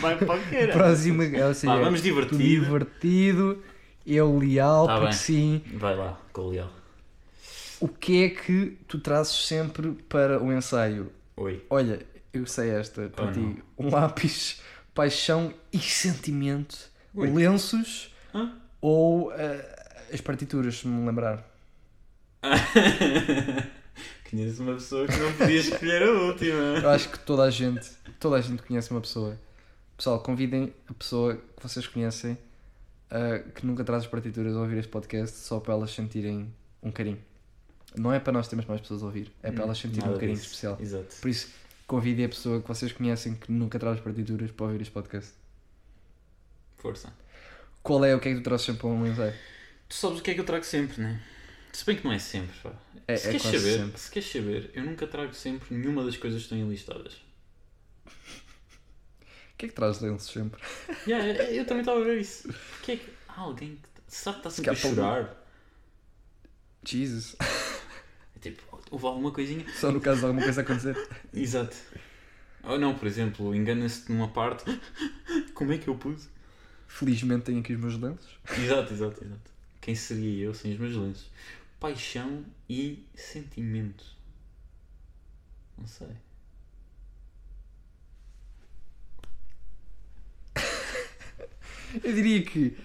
Vai 0.01 0.17
para 0.19 0.35
o 0.37 0.49
que 0.49 0.57
era? 0.57 0.73
próxima, 0.73 1.25
ou 1.25 1.55
seja, 1.55 1.75
Vá, 1.75 1.81
vamos 1.81 2.03
divertido. 2.03 2.39
divertido, 2.39 3.63
eu 4.07 4.37
leal, 4.39 4.87
Tá 4.87 4.95
porque 4.95 5.07
bem. 5.11 5.17
sim. 5.17 5.63
Vai 5.75 5.95
lá, 5.97 6.21
com 6.33 6.43
o 6.43 6.49
leal. 6.51 6.73
O 7.81 7.87
que 7.87 8.25
é 8.25 8.29
que 8.31 8.77
tu 8.89 8.99
trazes 8.99 9.47
sempre 9.47 9.93
para 10.09 10.43
o 10.43 10.53
ensaio? 10.53 11.13
Oi. 11.37 11.65
Olha, 11.71 12.01
eu 12.33 12.45
sei 12.47 12.71
esta 12.71 13.09
para 13.11 13.27
Oh, 13.27 13.33
ti. 13.33 13.63
Um 13.79 13.89
lápis, 13.91 14.61
paixão 14.93 15.55
e 15.73 15.79
sentimento, 15.79 16.77
Ui. 17.15 17.31
lenços 17.31 18.13
Hã? 18.35 18.53
ou 18.81 19.33
eh, 19.33 19.78
as 20.13 20.21
partituras, 20.21 20.79
se 20.79 20.89
me 20.89 21.07
lembrar. 21.07 21.45
Conheço 24.31 24.63
uma 24.63 24.75
pessoa 24.75 25.07
que 25.07 25.17
não 25.17 25.33
podia 25.33 25.61
escolher 25.61 26.03
a 26.03 26.11
última. 26.11 26.79
Eu 26.83 26.91
acho 26.91 27.09
que 27.09 27.19
toda 27.21 27.43
a 27.45 27.51
gente, 27.51 27.91
toda 28.21 28.37
a 28.37 28.41
gente 28.41 28.63
conhece 28.63 28.91
uma 28.91 29.01
pessoa 29.01 29.39
Pessoal, 29.99 30.21
convidem 30.21 30.73
a 30.87 30.95
pessoa 30.95 31.35
que 31.35 31.61
vocês 31.61 31.85
conhecem 31.89 32.39
uh, 33.11 33.51
que 33.51 33.67
nunca 33.67 33.83
traz 33.83 34.05
as 34.05 34.09
partituras 34.09 34.55
a 34.55 34.61
ouvir 34.61 34.79
este 34.79 34.89
podcast 34.89 35.37
só 35.39 35.59
para 35.59 35.75
elas 35.75 35.91
sentirem 35.91 36.55
um 36.81 36.93
carinho. 36.93 37.19
Não 37.97 38.13
é 38.13 38.21
para 38.21 38.33
nós 38.33 38.47
termos 38.47 38.65
mais 38.67 38.81
pessoas 38.81 39.03
a 39.03 39.07
ouvir, 39.07 39.33
é 39.43 39.51
para 39.51 39.65
elas 39.65 39.77
sentirem 39.77 40.09
um 40.09 40.15
carinho 40.15 40.35
disso. 40.35 40.47
especial. 40.47 40.79
Exato. 40.81 41.17
Por 41.21 41.29
isso, 41.29 41.49
convidem 41.85 42.27
a 42.27 42.29
pessoa 42.29 42.63
que 42.63 42.69
vocês 42.69 42.93
conhecem 42.93 43.35
que 43.35 43.51
nunca 43.51 43.77
traz 43.77 43.97
as 43.97 44.05
partituras 44.05 44.53
para 44.53 44.67
ouvir 44.67 44.83
este 44.83 44.93
podcast. 44.93 45.33
Força. 46.77 47.13
Qual 47.83 48.05
é 48.05 48.15
o 48.15 48.21
que 48.21 48.29
é 48.29 48.35
que 48.35 48.39
tu 48.39 48.45
trazes 48.45 48.67
sempre 48.67 48.83
para 48.83 48.91
um 48.91 49.05
ensaio? 49.05 49.35
Tu 49.89 49.95
sabes 49.95 50.19
o 50.19 50.23
que 50.23 50.31
é 50.31 50.35
que 50.35 50.41
eu 50.41 50.45
trago 50.45 50.65
sempre, 50.65 51.01
né? 51.01 51.21
Se 51.73 51.85
bem 51.85 51.97
que 51.97 52.05
não 52.05 52.13
é 52.13 52.19
sempre, 52.19 52.57
pá. 52.63 52.73
É, 53.07 53.17
se, 53.17 53.29
é 53.29 53.31
queres 53.31 53.43
saber, 53.43 53.79
sempre. 53.79 54.01
se 54.01 54.11
queres 54.11 54.31
saber, 54.31 54.71
eu 54.75 54.85
nunca 54.85 55.07
trago 55.07 55.33
sempre 55.35 55.75
nenhuma 55.75 56.05
das 56.05 56.17
coisas 56.17 56.41
que 56.41 56.45
estão 56.45 56.59
enlistadas. 56.59 57.15
O 58.05 59.57
que 59.59 59.67
é 59.67 59.69
que 59.69 59.75
traz 59.75 60.01
lenços 60.01 60.31
sempre? 60.31 60.63
Yeah, 61.07 61.27
eu, 61.27 61.55
eu 61.57 61.67
também 61.67 61.81
estava 61.81 62.01
a 62.01 62.05
ver 62.05 62.21
isso. 62.21 62.49
Porque 62.49 62.93
é 62.93 62.97
que 62.97 63.11
há 63.29 63.41
alguém 63.41 63.77
que. 63.77 63.89
Será 64.07 64.35
que 64.35 64.41
está 64.41 64.51
sempre 64.51 64.71
a 64.71 64.75
Se 64.75 64.81
chorar? 64.83 65.37
Jesus. 66.85 67.37
É 67.41 68.41
tipo, 68.41 68.63
houve 68.91 69.07
alguma 69.07 69.33
coisinha. 69.33 69.67
Só 69.75 69.91
no 69.91 70.01
caso 70.01 70.21
de 70.21 70.27
alguma 70.27 70.45
coisa 70.45 70.61
acontecer. 70.61 70.97
Exato. 71.35 71.77
Ou 72.63 72.79
não, 72.79 72.95
por 72.95 73.09
exemplo, 73.09 73.55
engana-se 73.55 74.11
numa 74.13 74.29
parte. 74.29 74.65
Como 75.55 75.73
é 75.73 75.79
que 75.79 75.89
eu 75.89 75.97
pus? 75.97 76.29
Felizmente 76.87 77.47
tenho 77.47 77.61
aqui 77.61 77.73
os 77.73 77.81
meus 77.81 77.99
lenços. 77.99 78.39
Exato, 78.57 78.93
exato, 78.93 79.25
exato. 79.25 79.58
Quem 79.89 79.95
seria 79.95 80.45
eu 80.45 80.53
sem 80.53 80.75
os 80.75 80.79
meus 80.79 80.95
lenços? 80.95 81.31
Paixão 81.81 82.45
e 82.69 83.09
sentimento. 83.15 84.05
Não 85.79 85.87
sei. 85.87 86.09
Eu 92.05 92.13
diria 92.13 92.45
que 92.45 92.77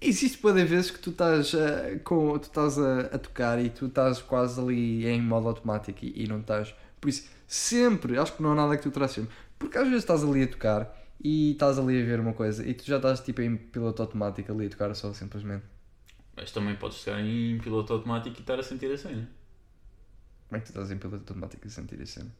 existe 0.00 0.38
pode 0.38 0.64
vezes 0.64 0.90
que 0.90 0.98
tu 0.98 1.10
estás, 1.10 1.54
ah, 1.54 1.96
com, 2.02 2.36
tu 2.40 2.46
estás 2.46 2.76
a, 2.76 3.02
a 3.02 3.18
tocar 3.20 3.64
e 3.64 3.70
tu 3.70 3.86
estás 3.86 4.20
quase 4.20 4.60
ali 4.60 5.06
em 5.06 5.22
modo 5.22 5.46
automático 5.46 6.04
e, 6.04 6.24
e 6.24 6.26
não 6.26 6.40
estás. 6.40 6.74
Por 7.00 7.08
isso, 7.08 7.28
sempre, 7.46 8.18
acho 8.18 8.34
que 8.34 8.42
não 8.42 8.50
há 8.50 8.56
nada 8.56 8.76
que 8.76 8.82
tu 8.82 8.90
traz. 8.90 9.16
Porque 9.60 9.78
às 9.78 9.84
vezes 9.84 10.02
estás 10.02 10.24
ali 10.24 10.42
a 10.42 10.48
tocar 10.48 11.08
e 11.22 11.52
estás 11.52 11.78
ali 11.78 12.02
a 12.02 12.04
ver 12.04 12.18
uma 12.18 12.32
coisa 12.32 12.68
e 12.68 12.74
tu 12.74 12.84
já 12.84 12.96
estás 12.96 13.20
tipo 13.20 13.42
em 13.42 13.56
piloto 13.56 14.02
automático 14.02 14.50
ali 14.50 14.66
a 14.66 14.70
tocar 14.70 14.92
só 14.96 15.12
simplesmente. 15.12 15.75
Mas 16.36 16.50
também 16.52 16.76
podes 16.76 16.98
estar 16.98 17.20
em 17.20 17.58
piloto 17.58 17.92
automático 17.92 18.36
e 18.36 18.40
estar 18.40 18.58
a 18.58 18.62
sentir 18.62 18.92
a 18.92 18.98
cena. 18.98 19.28
Como 20.48 20.56
é 20.56 20.60
que 20.60 20.66
tu 20.66 20.68
estás 20.68 20.90
em 20.90 20.98
piloto 20.98 21.32
automático 21.32 21.66
a 21.66 21.70
sentir 21.70 22.00
a 22.00 22.06
cena? 22.06 22.30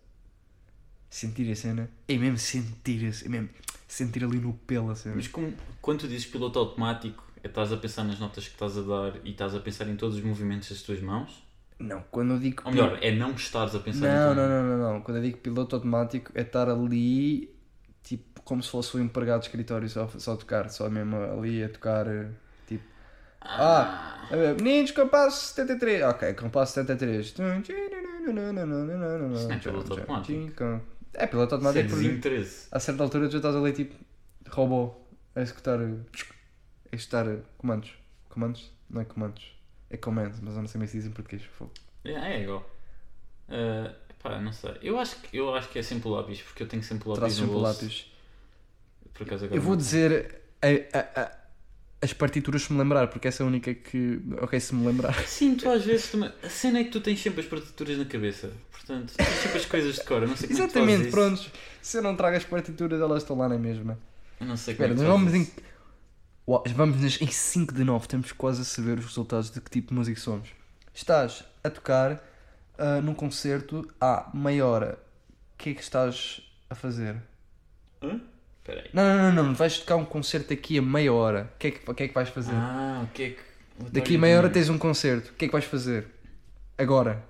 Sentir 1.09 1.51
a 1.51 1.57
cena 1.57 1.91
é 2.07 2.19
mesmo 2.19 2.37
sentir 2.37 3.07
a 3.07 3.13
cena, 3.13 3.27
é 3.27 3.41
mesmo 3.41 3.51
sentir 3.89 4.25
ali 4.25 4.39
no 4.39 4.53
pelo 4.53 4.91
a 4.91 4.95
cena. 4.95 5.17
Mas 5.17 5.29
como, 5.29 5.53
quando 5.81 6.01
tu 6.01 6.09
dizes 6.09 6.27
piloto 6.27 6.59
automático, 6.59 7.25
é 7.43 7.47
estás 7.47 7.73
a 7.73 7.77
pensar 7.77 8.05
nas 8.05 8.19
notas 8.19 8.47
que 8.47 8.53
estás 8.55 8.77
a 8.77 8.83
dar 8.83 9.21
e 9.25 9.31
estás 9.31 9.55
a 9.55 9.61
pensar 9.61 9.89
em 9.89 9.97
todos 9.97 10.17
os 10.17 10.23
movimentos 10.23 10.69
das 10.69 10.83
tuas 10.83 11.01
mãos? 11.01 11.45
Não, 11.79 12.03
quando 12.11 12.35
eu 12.35 12.39
digo 12.39 12.63
Ou 12.65 12.73
melhor, 12.73 12.99
é 13.03 13.15
não 13.15 13.33
estares 13.33 13.75
a 13.75 13.81
pensar 13.81 14.07
em 14.07 14.11
Não, 14.11 14.29
tudo. 14.31 14.41
não, 14.41 14.49
não, 14.49 14.79
não, 14.79 14.93
não. 14.95 15.01
Quando 15.03 15.19
eu 15.19 15.23
digo 15.23 15.39
piloto 15.39 15.77
automático 15.77 16.33
é 16.35 16.43
estar 16.43 16.69
ali 16.69 17.55
tipo 18.03 18.41
como 18.43 18.63
se 18.63 18.71
fosse 18.71 18.97
um 18.97 19.01
empregado 19.03 19.41
de 19.41 19.47
escritório 19.47 19.89
só, 19.89 20.09
só 20.09 20.35
a 20.35 20.37
tocar, 20.37 20.71
só 20.71 20.89
mesmo 20.89 21.17
ali 21.17 21.63
a 21.65 21.69
tocar 21.69 22.07
eh, 23.47 23.51
tipo. 23.53 23.63
Ah, 23.63 24.27
a 24.31 24.37
ver, 24.37 24.55
meninos, 24.57 24.91
compasso 24.91 25.55
73. 25.55 26.03
Ok, 26.03 26.35
compasso 26.35 26.75
73. 26.75 27.27
Isso 27.27 27.43
não 27.43 27.49
é 27.51 27.57
piloto 29.59 29.93
automático. 29.93 30.83
É 31.15 31.27
piloto 31.27 31.55
é 31.55 31.57
automático 31.57 31.89
desinteresse. 31.97 32.69
a 32.71 32.81
certa 32.81 33.03
altura 33.03 33.29
tu 33.29 33.33
já 33.33 33.39
estás 33.39 33.57
ali 33.57 33.73
tipo 33.73 33.95
robô 34.51 34.95
a 35.35 35.41
executar 35.41 35.81
eh, 35.81 35.95
a 36.93 36.97
executar 36.97 37.27
eh, 37.29 37.39
comandos. 37.57 37.95
Comandos? 38.29 38.71
Não 38.91 39.01
é 39.01 39.05
comandos. 39.05 39.57
É 39.89 39.97
commands, 39.97 40.41
mas 40.43 40.55
eu 40.55 40.61
não 40.61 40.69
sei 40.69 40.79
bem 40.79 40.89
se 40.89 40.97
dizem 40.97 41.11
em 41.11 41.15
português. 41.15 41.43
É, 42.05 42.11
é 42.13 42.43
igual. 42.43 42.69
Ah, 43.49 43.95
pá, 44.23 44.39
não 44.41 44.53
sei. 44.53 44.77
Eu 44.83 44.99
acho, 44.99 45.17
que, 45.21 45.37
eu 45.37 45.55
acho 45.55 45.69
que 45.69 45.79
é 45.79 45.83
sempre 45.83 46.09
o 46.09 46.13
lápis, 46.13 46.43
porque 46.43 46.63
eu 46.65 46.69
tenho 46.69 46.83
sempre 46.83 47.09
o 47.09 47.13
lápis 47.13 47.21
Traz 47.21 47.39
no 47.39 47.47
sempre 47.47 47.61
bolso. 47.61 47.83
lápis. 47.85 48.13
Por 49.15 49.23
acaso 49.27 49.45
agora 49.47 49.59
Eu 49.59 49.63
vou 49.63 49.77
dizer 49.77 50.43
a- 50.61 50.99
a- 50.99 51.23
a- 51.23 51.37
as 52.01 52.13
partituras 52.13 52.63
se 52.63 52.73
me 52.73 52.79
lembrar, 52.79 53.09
porque 53.09 53.29
essa 53.29 53.43
é 53.43 53.45
a 53.45 53.47
única 53.47 53.75
que. 53.75 54.21
Ok, 54.41 54.59
se 54.61 54.75
me 54.75 54.87
lembrar. 54.87 55.15
Sim, 55.27 55.55
tu 55.55 55.69
às 55.69 55.85
vezes 55.85 56.11
também. 56.11 56.31
A 56.43 56.49
cena 56.49 56.79
é 56.81 56.85
que 56.85 56.91
tu 56.91 57.01
tens 57.01 57.21
sempre 57.21 57.41
as 57.41 57.47
partituras 57.47 57.99
na 57.99 58.05
cabeça. 58.05 58.53
Portanto, 58.71 59.15
tens 59.17 59.29
sempre 59.29 59.59
as 59.59 59.67
coisas 59.67 59.95
de 59.95 60.05
cor. 60.05 60.23
Eu 60.23 60.29
não 60.29 60.37
sei 60.37 60.49
como 60.49 60.61
é 60.61 60.65
Exatamente, 60.65 61.11
prontos. 61.11 61.51
Se 61.81 61.99
eu 61.99 62.03
não 62.03 62.15
trago 62.15 62.37
as 62.37 62.45
partituras, 62.45 63.01
elas 63.01 63.23
estão 63.23 63.37
lá 63.37 63.49
na 63.49 63.59
mesma. 63.59 63.99
Eu 64.41 64.47
não 64.47 64.57
sei 64.57 64.75
como 64.75 64.89
Espera, 64.89 64.93
é 64.93 64.95
que 64.95 65.03
nós 65.03 65.07
tu 65.07 65.19
vamos 65.19 65.35
em. 65.35 65.51
Uau, 66.49 66.63
Vamos 66.75 67.21
em 67.21 67.27
5 67.27 67.75
de 67.75 67.83
9, 67.83 68.05
estamos 68.05 68.33
quase 68.33 68.63
a 68.63 68.65
saber 68.65 68.99
os 68.99 69.07
resultados 69.07 69.51
de 69.51 69.61
que 69.61 69.71
tipo 69.71 69.89
de 69.89 69.95
música 69.95 70.21
somos. 70.21 70.51
Estás 70.95 71.45
a 71.65 71.71
tocar 71.71 72.23
ah, 72.79 73.01
num 73.01 73.15
concerto 73.15 73.89
há 74.01 74.31
meia 74.33 74.65
hora. 74.67 74.99
O 75.55 75.59
que 75.59 75.71
é 75.71 75.75
que 75.75 75.81
estás 75.81 76.41
a 76.69 76.75
fazer? 76.75 77.17
Hã? 78.03 78.21
Espera 78.67 78.81
aí. 78.81 78.91
Não, 78.93 79.03
não, 79.17 79.33
não, 79.33 79.45
não. 79.45 79.55
Vais 79.55 79.79
tocar 79.79 79.95
um 79.97 80.05
concerto 80.05 80.49
daqui 80.49 80.77
a 80.79 80.83
meia 80.83 81.13
hora. 81.13 81.51
O 81.55 81.59
que 81.59 81.67
é 81.69 81.71
que, 81.71 81.91
o 81.91 81.95
que, 81.95 82.03
é 82.03 82.09
que 82.09 82.15
vais 82.15 82.29
fazer? 82.29 82.55
Ah, 82.55 83.05
o 83.05 83.13
que 83.13 83.23
é 83.23 83.31
que. 83.31 83.39
Daqui 83.93 84.17
a 84.17 84.19
meia 84.19 84.39
hora 84.39 84.51
tens 84.51 84.69
um 84.69 84.79
concerto. 84.79 85.31
O 85.31 85.35
que 85.35 85.45
é 85.45 85.49
que 85.49 85.53
vais 85.53 85.65
fazer? 85.65 86.07
Agora. 86.77 87.23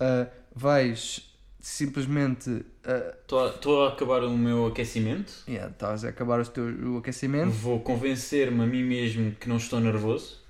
Ah, 0.00 0.26
vais 0.54 1.30
simplesmente. 1.60 2.64
ah, 2.84 3.14
Estou 3.20 3.46
a- 3.46 3.50
Estou 3.50 3.84
a 3.84 3.88
acabar 3.90 4.24
o 4.24 4.30
meu 4.36 4.66
aquecimento. 4.66 5.32
yeah, 5.46 5.70
estás 5.70 6.04
a 6.04 6.08
acabar 6.08 6.40
o 6.40 6.46
teu 6.46 6.64
o 6.64 6.98
aquecimento. 6.98 7.50
Vou 7.52 7.78
convencer-me 7.80 8.62
a 8.62 8.66
mim 8.66 8.82
mesmo 8.82 9.32
que 9.32 9.48
não 9.48 9.58
estou 9.58 9.78
nervoso. 9.78 10.40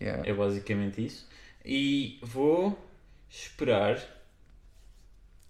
Yeah. 0.00 0.26
É 0.28 0.32
basicamente 0.32 1.04
isso. 1.04 1.28
E 1.64 2.18
vou 2.22 2.78
esperar. 3.28 3.98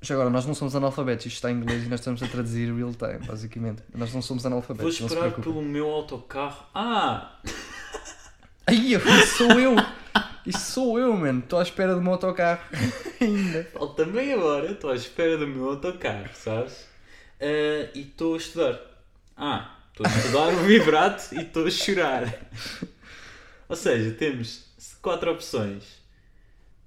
Já 0.05 0.15
agora, 0.17 0.29
nós 0.29 0.45
não 0.45 0.55
somos 0.55 0.77
analfabetos. 0.77 1.25
Isto 1.25 1.37
está 1.37 1.51
em 1.51 1.55
inglês 1.55 1.85
e 1.85 1.89
nós 1.89 2.01
estamos 2.01 2.23
a 2.23 2.29
traduzir 2.29 2.71
real 2.75 2.93
time, 2.93 3.27
basicamente. 3.27 3.83
Nós 3.95 4.13
não 4.13 4.21
somos 4.21 4.43
Vou 4.43 4.53
analfabetos. 4.53 4.97
Se 4.97 5.03
esperar 5.03 5.33
pelo 5.33 5.63
meu 5.63 5.89
autocarro. 5.89 6.67
Ah! 6.75 7.41
Isso 8.71 9.37
sou 9.39 9.59
eu! 9.59 9.75
Isso 10.45 10.73
sou 10.73 10.99
eu, 10.99 11.17
mano. 11.17 11.39
Estou 11.39 11.59
à 11.59 11.63
espera 11.63 11.95
do 11.95 12.03
meu 12.03 12.13
autocarro. 12.13 12.61
Ainda. 13.19 13.67
Meia 14.13 14.39
hora, 14.39 14.73
estou 14.73 14.91
à 14.91 14.95
espera 14.95 15.39
do 15.39 15.47
meu 15.47 15.71
autocarro, 15.71 16.29
sabes? 16.35 16.87
Ah, 17.41 17.91
e 17.95 18.03
estou 18.03 18.35
a 18.35 18.37
estudar. 18.37 18.81
Ah, 19.35 19.79
estou 19.91 20.07
a 20.07 20.11
estudar 20.11 20.49
o 20.49 20.65
vibrato 20.65 21.35
e 21.35 21.41
estou 21.41 21.67
a 21.67 21.71
chorar. 21.71 22.47
Ou 23.71 23.75
seja, 23.75 24.11
temos 24.11 24.67
quatro 25.01 25.33
opções. 25.33 25.85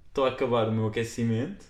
Estou 0.06 0.24
a 0.24 0.28
acabar 0.28 0.68
o 0.68 0.72
meu 0.72 0.86
aquecimento, 0.86 1.66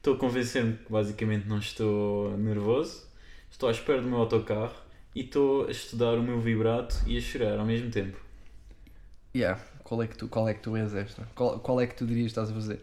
estou 0.00 0.14
a 0.14 0.18
convencer-me 0.18 0.78
que 0.78 0.90
basicamente 0.90 1.46
não 1.46 1.58
estou 1.58 2.36
nervoso, 2.38 3.06
estou 3.50 3.68
à 3.68 3.72
espera 3.72 4.00
do 4.00 4.08
meu 4.08 4.18
autocarro 4.18 4.74
e 5.14 5.20
estou 5.20 5.66
a 5.66 5.70
estudar 5.70 6.14
o 6.14 6.22
meu 6.22 6.40
vibrato 6.40 6.96
e 7.06 7.18
a 7.18 7.20
chorar 7.20 7.58
ao 7.58 7.66
mesmo 7.66 7.90
tempo. 7.90 8.18
Yeah. 9.36 9.60
Qual 9.84 10.02
é 10.02 10.06
que 10.06 10.16
tu, 10.16 10.26
qual 10.28 10.48
é 10.48 10.54
que 10.54 10.60
tu 10.60 10.74
és 10.76 10.94
esta? 10.94 11.28
Qual, 11.34 11.58
qual 11.60 11.80
é 11.80 11.86
que 11.86 11.94
tu 11.94 12.06
dirias 12.06 12.32
que 12.32 12.40
estás 12.40 12.50
a 12.50 12.54
fazer? 12.54 12.80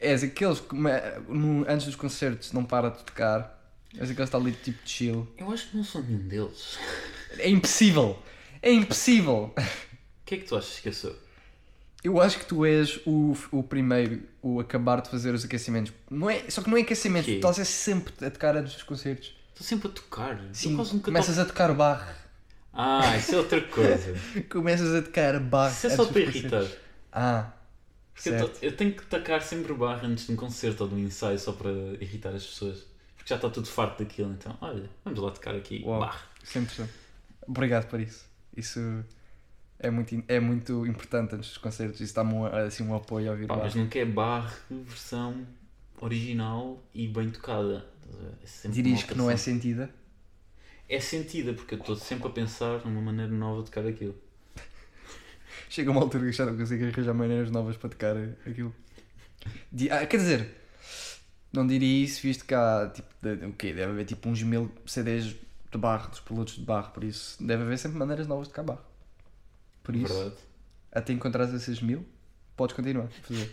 És 0.00 0.22
aqueles 0.24 0.60
que 0.60 0.74
no- 0.74 1.64
antes 1.68 1.86
dos 1.86 1.94
concertos 1.94 2.52
não 2.52 2.64
para 2.64 2.90
de 2.90 3.04
tocar. 3.04 3.56
És 3.94 4.10
aqueles 4.10 4.16
que 4.16 4.22
está 4.22 4.38
ali 4.38 4.52
tipo 4.52 4.82
de 4.84 4.90
chill. 4.90 5.28
Eu 5.38 5.50
acho 5.52 5.70
que 5.70 5.76
não 5.76 5.84
sou 5.84 6.02
nenhum 6.02 6.26
deles. 6.26 6.76
É 7.38 7.48
impossível! 7.48 8.18
É 8.60 8.72
impossível! 8.72 9.54
O 9.56 9.62
que 10.26 10.34
é 10.34 10.38
que 10.38 10.44
tu 10.44 10.56
achas 10.56 10.80
que 10.80 10.88
eu 10.88 10.92
sou? 10.92 11.16
Eu 12.04 12.20
acho 12.20 12.38
que 12.38 12.44
tu 12.44 12.64
és 12.64 13.00
o, 13.04 13.36
o 13.50 13.62
primeiro, 13.62 14.22
o 14.40 14.60
acabar 14.60 15.00
de 15.00 15.10
fazer 15.10 15.34
os 15.34 15.44
aquecimentos. 15.44 15.92
Não 16.10 16.30
é, 16.30 16.48
só 16.48 16.62
que 16.62 16.70
não 16.70 16.76
é 16.76 16.82
aquecimento, 16.82 17.24
Quê? 17.24 17.32
tu 17.32 17.36
estás 17.36 17.58
a 17.58 17.64
sempre 17.64 18.12
a 18.24 18.30
tocar 18.30 18.56
antes 18.56 18.74
dos 18.74 18.82
concertos. 18.84 19.34
Estou 19.52 19.66
sempre 19.66 19.88
a 19.88 19.90
tocar. 19.90 20.40
Sim, 20.52 20.78
eu 20.78 21.00
começas 21.00 21.38
a 21.38 21.44
tocar 21.44 21.74
barre. 21.74 22.14
Ah, 22.72 23.16
isso 23.16 23.34
é 23.34 23.38
outra 23.38 23.60
coisa. 23.60 24.14
Começas 24.48 24.94
a 24.94 25.02
tocar 25.02 25.40
barre. 25.40 25.72
Isso 25.72 25.86
é 25.88 25.90
só 25.90 26.04
para 26.04 26.20
irritar. 26.20 26.64
Ah, 27.12 27.50
Porque 28.14 28.28
eu, 28.28 28.38
certo. 28.38 28.60
tô- 28.60 28.66
eu 28.66 28.76
tenho 28.76 28.92
que 28.94 29.04
tacar 29.06 29.42
sempre 29.42 29.74
barra 29.74 30.06
antes 30.06 30.26
de 30.26 30.32
um 30.32 30.36
concerto 30.36 30.84
ou 30.84 30.88
de 30.88 30.94
um 30.94 30.98
ensaio 31.00 31.38
só 31.40 31.50
para 31.52 31.70
irritar 32.00 32.28
as 32.32 32.46
pessoas. 32.46 32.86
Porque 33.16 33.28
já 33.30 33.34
está 33.34 33.50
tudo 33.50 33.66
farto 33.66 34.04
daquilo. 34.04 34.30
Então, 34.32 34.56
olha, 34.60 34.88
vamos 35.04 35.18
lá 35.18 35.32
tocar 35.32 35.56
aqui 35.56 35.82
Uau. 35.84 35.98
barra. 35.98 36.20
Isso 36.44 36.56
é 36.56 36.60
interessante. 36.60 36.92
Obrigado 37.48 37.88
por 37.88 37.98
isso. 37.98 38.24
Isso 38.56 39.04
é 39.78 39.90
muito, 39.90 40.24
é 40.28 40.40
muito 40.40 40.86
importante 40.86 41.34
antes 41.34 41.48
dos 41.50 41.58
concertos. 41.58 42.00
Isso 42.00 42.14
dá-me 42.14 42.34
um, 42.34 42.46
assim, 42.46 42.82
um 42.84 42.94
apoio 42.94 43.28
a 43.28 43.32
ouvir 43.32 43.46
Pá, 43.46 43.54
barre. 43.54 43.66
mas 43.66 43.74
nunca 43.74 43.98
é 43.98 44.04
barra 44.04 44.52
versão 44.70 45.46
original 46.00 46.82
e 46.94 47.06
bem 47.08 47.30
tocada. 47.30 47.86
É 48.64 48.68
Dirias 48.68 49.02
que 49.02 49.14
não 49.16 49.30
é 49.30 49.36
sentida? 49.36 49.90
É 50.88 50.98
sentida, 51.00 51.52
porque 51.52 51.74
eu 51.74 51.78
estou 51.78 51.96
sempre 51.96 52.28
a 52.28 52.30
pensar 52.30 52.84
numa 52.84 53.02
maneira 53.02 53.30
nova 53.30 53.62
de 53.62 53.66
tocar 53.70 53.86
aquilo. 53.86 54.14
Chega 55.68 55.90
uma 55.90 56.00
altura 56.00 56.24
que 56.26 56.32
já 56.32 56.46
não 56.46 56.56
consigo 56.56 56.84
arranjar 56.86 57.14
maneiras 57.14 57.50
novas 57.50 57.76
para 57.76 57.90
tocar 57.90 58.16
aquilo. 58.46 58.74
Ah, 59.90 60.06
quer 60.06 60.16
dizer, 60.16 60.48
não 61.52 61.66
diria 61.66 62.04
isso, 62.04 62.22
visto 62.22 62.44
que 62.44 62.54
há 62.54 62.90
tipo, 62.92 63.08
de- 63.20 63.46
o 63.46 63.52
quê? 63.52 63.72
Deve 63.72 63.92
haver 63.92 64.04
tipo 64.06 64.28
uns 64.28 64.42
mil 64.42 64.70
CDs 64.86 65.36
de 65.70 65.78
barro, 65.78 66.08
dos 66.10 66.20
produtos 66.20 66.54
de 66.56 66.62
barro, 66.62 66.90
por 66.92 67.04
isso 67.04 67.42
deve 67.44 67.62
haver 67.62 67.78
sempre 67.78 67.98
maneiras 67.98 68.26
novas 68.26 68.46
de 68.48 68.54
tocar 68.54 68.62
barro. 68.62 68.87
Por 69.88 69.96
isso, 69.96 70.12
Verdade. 70.12 70.34
até 70.92 71.14
encontrares 71.14 71.54
esses 71.54 71.80
mil, 71.80 72.04
podes 72.54 72.76
continuar 72.76 73.06
a 73.06 73.08
fazer. 73.26 73.50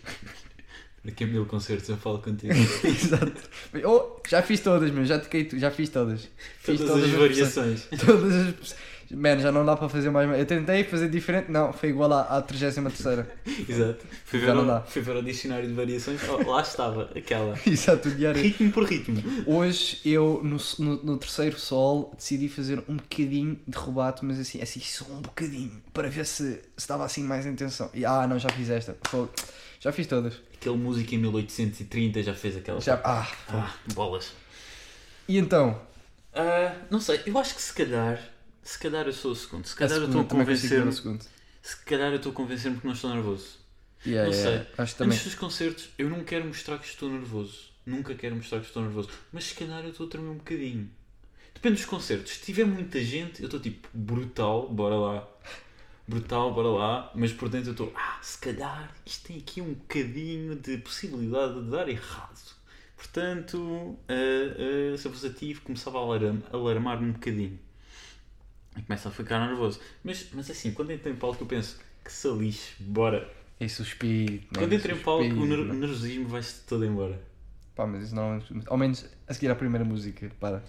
Daqui 1.05 1.23
a 1.23 1.27
mil 1.27 1.45
concertos 1.45 1.87
eu 1.87 1.95
falo 1.95 2.19
contigo. 2.19 2.51
Exato. 2.83 3.41
Oh, 3.85 4.19
já 4.27 4.41
fiz 4.41 4.59
todas, 4.59 4.91
meu, 4.91 5.05
já 5.05 5.17
toquei, 5.17 5.47
já 5.53 5.71
fiz 5.71 5.87
todas. 5.87 6.27
Fiz 6.59 6.81
Todas 6.81 7.05
as 7.05 7.09
variações. 7.11 7.87
Todas 8.05 8.33
as. 8.33 8.75
Mano, 9.15 9.41
já 9.41 9.51
não 9.51 9.65
dá 9.65 9.77
para 9.77 9.87
fazer 9.87 10.09
mais. 10.09 10.29
Eu 10.37 10.45
tentei 10.45 10.83
fazer 10.83 11.09
diferente, 11.09 11.49
não, 11.49 11.71
foi 11.71 11.89
igual 11.89 12.11
à, 12.11 12.21
à 12.23 12.41
33. 12.41 12.77
Exato. 13.69 14.05
Fui 14.25 14.39
ver, 14.39 14.45
Já 14.47 14.53
não 14.53 14.67
dá. 14.67 14.81
fui 14.81 15.01
ver 15.01 15.15
o 15.15 15.23
dicionário 15.23 15.67
de 15.67 15.73
variações. 15.73 16.19
Lá 16.45 16.61
estava, 16.61 17.09
aquela. 17.15 17.57
Exato, 17.65 18.09
o 18.09 18.11
diário. 18.11 18.41
Ritmo 18.41 18.71
por 18.71 18.83
ritmo. 18.83 19.23
Hoje 19.45 20.01
eu, 20.03 20.41
no, 20.43 20.57
no, 20.79 21.03
no 21.03 21.17
terceiro 21.17 21.57
sol, 21.57 22.13
decidi 22.17 22.49
fazer 22.49 22.83
um 22.89 22.97
bocadinho 22.97 23.57
de 23.65 23.77
rubato, 23.77 24.25
mas 24.25 24.39
assim, 24.39 24.61
assim, 24.61 24.81
só 24.81 25.05
um 25.05 25.21
bocadinho, 25.21 25.81
para 25.93 26.09
ver 26.09 26.25
se 26.25 26.35
se 26.35 26.61
estava 26.77 27.05
assim 27.05 27.23
mais 27.23 27.45
em 27.45 27.55
tensão. 27.55 27.89
E, 27.93 28.05
ah, 28.05 28.27
não, 28.27 28.37
já 28.37 28.49
fiz 28.49 28.69
esta. 28.69 28.97
Fogo. 29.07 29.31
Já 29.79 29.91
fiz 29.91 30.07
todas. 30.07 30.33
Aquele 30.53 30.77
música 30.77 31.15
em 31.15 31.19
1830 31.19 32.21
já 32.23 32.33
fez 32.33 32.57
aquela. 32.57 32.81
Já, 32.81 32.99
ah. 33.03 33.27
Ah, 33.49 33.73
bolas. 33.93 34.33
E 35.27 35.37
então? 35.37 35.79
Ah, 36.33 36.75
não 36.91 36.99
sei, 36.99 37.21
eu 37.25 37.37
acho 37.37 37.55
que 37.55 37.61
se 37.61 37.73
calhar. 37.73 38.19
Se 38.65 38.79
calhar 38.79 39.05
eu 39.05 39.13
sou 39.13 39.31
o 39.31 39.35
segundo. 39.35 39.65
Se 39.65 39.75
A 39.75 39.77
calhar 39.77 39.97
eu 39.99 40.05
estou 40.07 40.21
a 40.21 40.25
convencer-me. 40.25 40.91
Se 41.61 41.77
calhar 41.85 42.11
eu 42.11 42.17
estou 42.17 42.31
a 42.31 42.35
convencer-me 42.35 42.77
que 42.79 42.85
não 42.85 42.93
estou 42.93 43.09
nervoso. 43.13 43.59
Yeah, 44.05 44.29
Não 44.29 44.35
yeah, 44.37 44.67
Acho 44.77 44.95
também. 44.97 45.13
Antes 45.17 45.25
dos 45.31 45.35
concertos, 45.35 45.89
eu 45.97 46.09
não 46.09 46.23
quero 46.23 46.45
mostrar 46.45 46.77
que 46.79 46.85
estou 46.87 47.09
nervoso. 47.09 47.71
Nunca 47.85 48.13
quero 48.15 48.35
mostrar 48.35 48.59
que 48.59 48.65
estou 48.67 48.83
nervoso. 48.83 49.09
Mas 49.31 49.45
se 49.45 49.55
calhar 49.55 49.83
eu 49.83 49.91
estou 49.91 50.07
a 50.07 50.09
tremer 50.09 50.29
um 50.29 50.37
bocadinho. 50.37 50.89
Depende 51.53 51.75
dos 51.77 51.85
concertos. 51.85 52.33
Se 52.33 52.41
tiver 52.41 52.65
muita 52.65 53.03
gente, 53.03 53.41
eu 53.41 53.45
estou 53.45 53.59
tipo 53.59 53.87
brutal, 53.93 54.69
bora 54.69 54.95
lá. 54.95 55.27
Brutal, 56.07 56.53
bora 56.53 56.67
lá. 56.69 57.11
Mas 57.15 57.31
por 57.33 57.49
dentro 57.49 57.69
eu 57.69 57.73
estou, 57.73 57.93
ah, 57.95 58.19
se 58.21 58.37
calhar 58.39 58.93
isto 59.05 59.27
tem 59.27 59.37
aqui 59.39 59.61
um 59.61 59.73
bocadinho 59.73 60.55
de 60.55 60.77
possibilidade 60.79 61.63
de 61.63 61.69
dar 61.71 61.87
errado. 61.89 62.55
Portanto, 62.97 63.97
ah, 64.07 64.13
ah, 64.93 64.97
se 64.97 65.07
eu 65.07 65.11
fosse 65.11 65.27
ativo, 65.27 65.61
começava 65.61 65.97
a 65.99 66.01
alarm- 66.01 66.41
alarmar-me 66.51 67.09
um 67.09 67.13
bocadinho. 67.13 67.59
E 68.77 68.81
começa 68.81 69.09
a 69.09 69.11
ficar 69.11 69.45
nervoso. 69.47 69.79
Mas, 70.03 70.27
mas 70.33 70.49
assim, 70.49 70.71
quando 70.71 70.91
entro 70.91 71.09
em 71.11 71.15
palco 71.15 71.43
eu 71.43 71.47
penso, 71.47 71.79
que 72.03 72.11
se 72.11 72.27
lixe, 72.31 72.73
bora. 72.83 73.29
Esse 73.59 73.81
o 73.81 73.83
espírito. 73.83 74.47
Quando 74.59 74.73
entro 74.73 74.91
em 74.91 74.99
palco, 74.99 75.23
o 75.23 75.45
ner- 75.45 75.59
né? 75.65 75.73
nervosismo 75.73 76.27
vai-se 76.27 76.61
todo 76.65 76.85
embora. 76.85 77.21
Pá, 77.73 77.87
mas 77.87 78.03
isso 78.05 78.15
não. 78.15 78.41
Ao 78.67 78.77
menos 78.77 79.05
a 79.27 79.33
seguir 79.33 79.49
à 79.49 79.55
primeira 79.55 79.85
música, 79.85 80.29
para. 80.39 80.63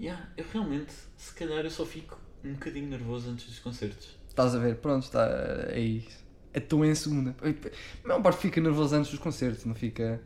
Yeah, 0.00 0.30
eu 0.36 0.44
realmente, 0.52 0.92
se 1.16 1.34
calhar 1.34 1.62
eu 1.64 1.70
só 1.70 1.84
fico 1.84 2.18
um 2.42 2.54
bocadinho 2.54 2.88
nervoso 2.88 3.30
antes 3.30 3.46
dos 3.46 3.58
concertos. 3.58 4.16
Estás 4.28 4.54
a 4.54 4.58
ver? 4.58 4.76
Pronto, 4.76 5.02
está. 5.04 5.28
É 5.68 5.78
isso. 5.78 6.22
Estou 6.54 6.84
em 6.84 6.94
segunda. 6.94 7.34
A 7.42 8.08
maior 8.08 8.22
parte 8.22 8.40
fica 8.40 8.60
nervoso 8.60 8.94
antes 8.96 9.10
dos 9.10 9.20
concertos, 9.20 9.64
não 9.64 9.74
fica 9.74 10.20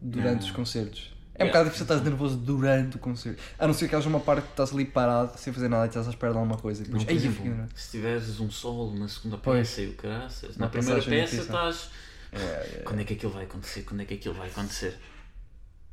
durante 0.00 0.40
Não. 0.40 0.46
os 0.46 0.50
concertos. 0.50 1.13
É 1.36 1.44
um 1.44 1.48
bocado 1.48 1.64
difícil 1.64 1.84
estás 1.84 2.02
nervoso 2.02 2.36
durante 2.36 2.96
o 2.96 2.98
concerto. 2.98 3.42
A 3.58 3.66
não 3.66 3.74
ser 3.74 3.88
que 3.88 3.96
haja 3.96 4.08
uma 4.08 4.20
parte 4.20 4.44
que 4.44 4.50
estás 4.50 4.72
ali 4.72 4.84
parado, 4.84 5.36
sem 5.36 5.52
fazer 5.52 5.68
nada 5.68 5.84
e 5.86 5.88
estás 5.88 6.06
à 6.06 6.10
espera 6.10 6.32
de 6.32 6.38
alguma 6.38 6.56
coisa. 6.56 6.84
E 6.84 6.88
Não, 6.88 6.98
depois, 6.98 7.24
eu 7.24 7.30
exemplo, 7.30 7.44
nervoso. 7.44 7.72
se 7.74 7.90
tiveres 7.90 8.40
um 8.40 8.50
solo 8.50 8.96
na 8.96 9.08
segunda 9.08 9.38
peça 9.38 9.80
e 9.82 9.88
o 9.88 9.94
caraças, 9.94 10.56
na 10.56 10.68
primeira 10.68 11.02
peça 11.02 11.36
estás. 11.36 11.90
É, 12.32 12.36
é, 12.38 12.82
Quando 12.84 13.00
é 13.00 13.04
que 13.04 13.14
aquilo 13.14 13.32
vai 13.32 13.44
acontecer? 13.44 13.82
Quando 13.82 14.00
é 14.02 14.04
que 14.04 14.14
aquilo 14.14 14.34
vai 14.34 14.48
acontecer? 14.48 14.96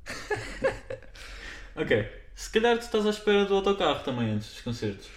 ok. 1.76 2.22
Se 2.36 2.50
calhar 2.50 2.78
tu 2.78 2.84
estás 2.84 3.06
à 3.06 3.10
espera 3.10 3.46
do 3.46 3.56
autocarro 3.56 4.04
também 4.04 4.32
antes 4.32 4.50
dos 4.50 4.62
concertos. 4.62 5.08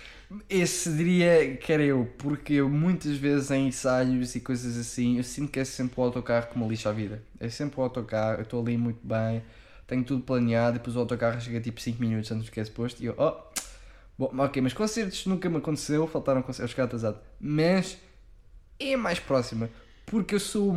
Esse 0.49 0.91
diria 0.93 1.57
que 1.57 1.73
era 1.73 1.83
eu, 1.83 2.13
porque 2.19 2.55
eu 2.55 2.69
muitas 2.69 3.17
vezes 3.17 3.51
em 3.51 3.69
ensaios 3.69 4.35
e 4.35 4.41
coisas 4.41 4.77
assim, 4.77 5.19
eu 5.19 5.25
sinto 5.25 5.53
que 5.53 5.61
é 5.61 5.65
sempre 5.65 6.01
o 6.01 6.03
autocarro 6.03 6.49
que 6.49 6.59
me 6.59 6.67
lixa 6.67 6.89
a 6.89 6.93
vida. 6.93 7.23
É 7.39 7.49
sempre 7.49 7.79
o 7.79 7.83
autocarro, 7.83 8.39
eu 8.39 8.43
estou 8.43 8.61
ali 8.61 8.77
muito 8.77 9.01
bem, 9.07 9.43
tenho 9.87 10.05
tudo 10.05 10.23
planeado, 10.23 10.79
depois 10.79 10.97
o 10.97 11.01
autocarro 11.01 11.41
chega 11.41 11.61
tipo 11.61 11.81
5 11.81 12.01
minutos 12.01 12.31
antes 12.33 12.47
do 12.47 12.51
que 12.53 12.61
é 12.61 12.65
suposto 12.65 13.03
e 13.03 13.07
eu, 13.07 13.15
oh, 13.19 13.35
bom, 14.19 14.31
ok, 14.39 14.63
mas 14.63 14.73
concertos 14.73 15.27
nunca 15.27 15.49
me 15.49 15.59
aconteceu, 15.59 16.07
faltaram 16.07 16.43
concertos, 16.43 16.71
cheguei 16.71 16.85
atrasado, 16.85 17.19
mas 17.41 17.99
é 18.79 18.97
mais 18.97 19.19
próxima, 19.19 19.69
porque 20.07 20.35
eu 20.35 20.41
sou, 20.41 20.75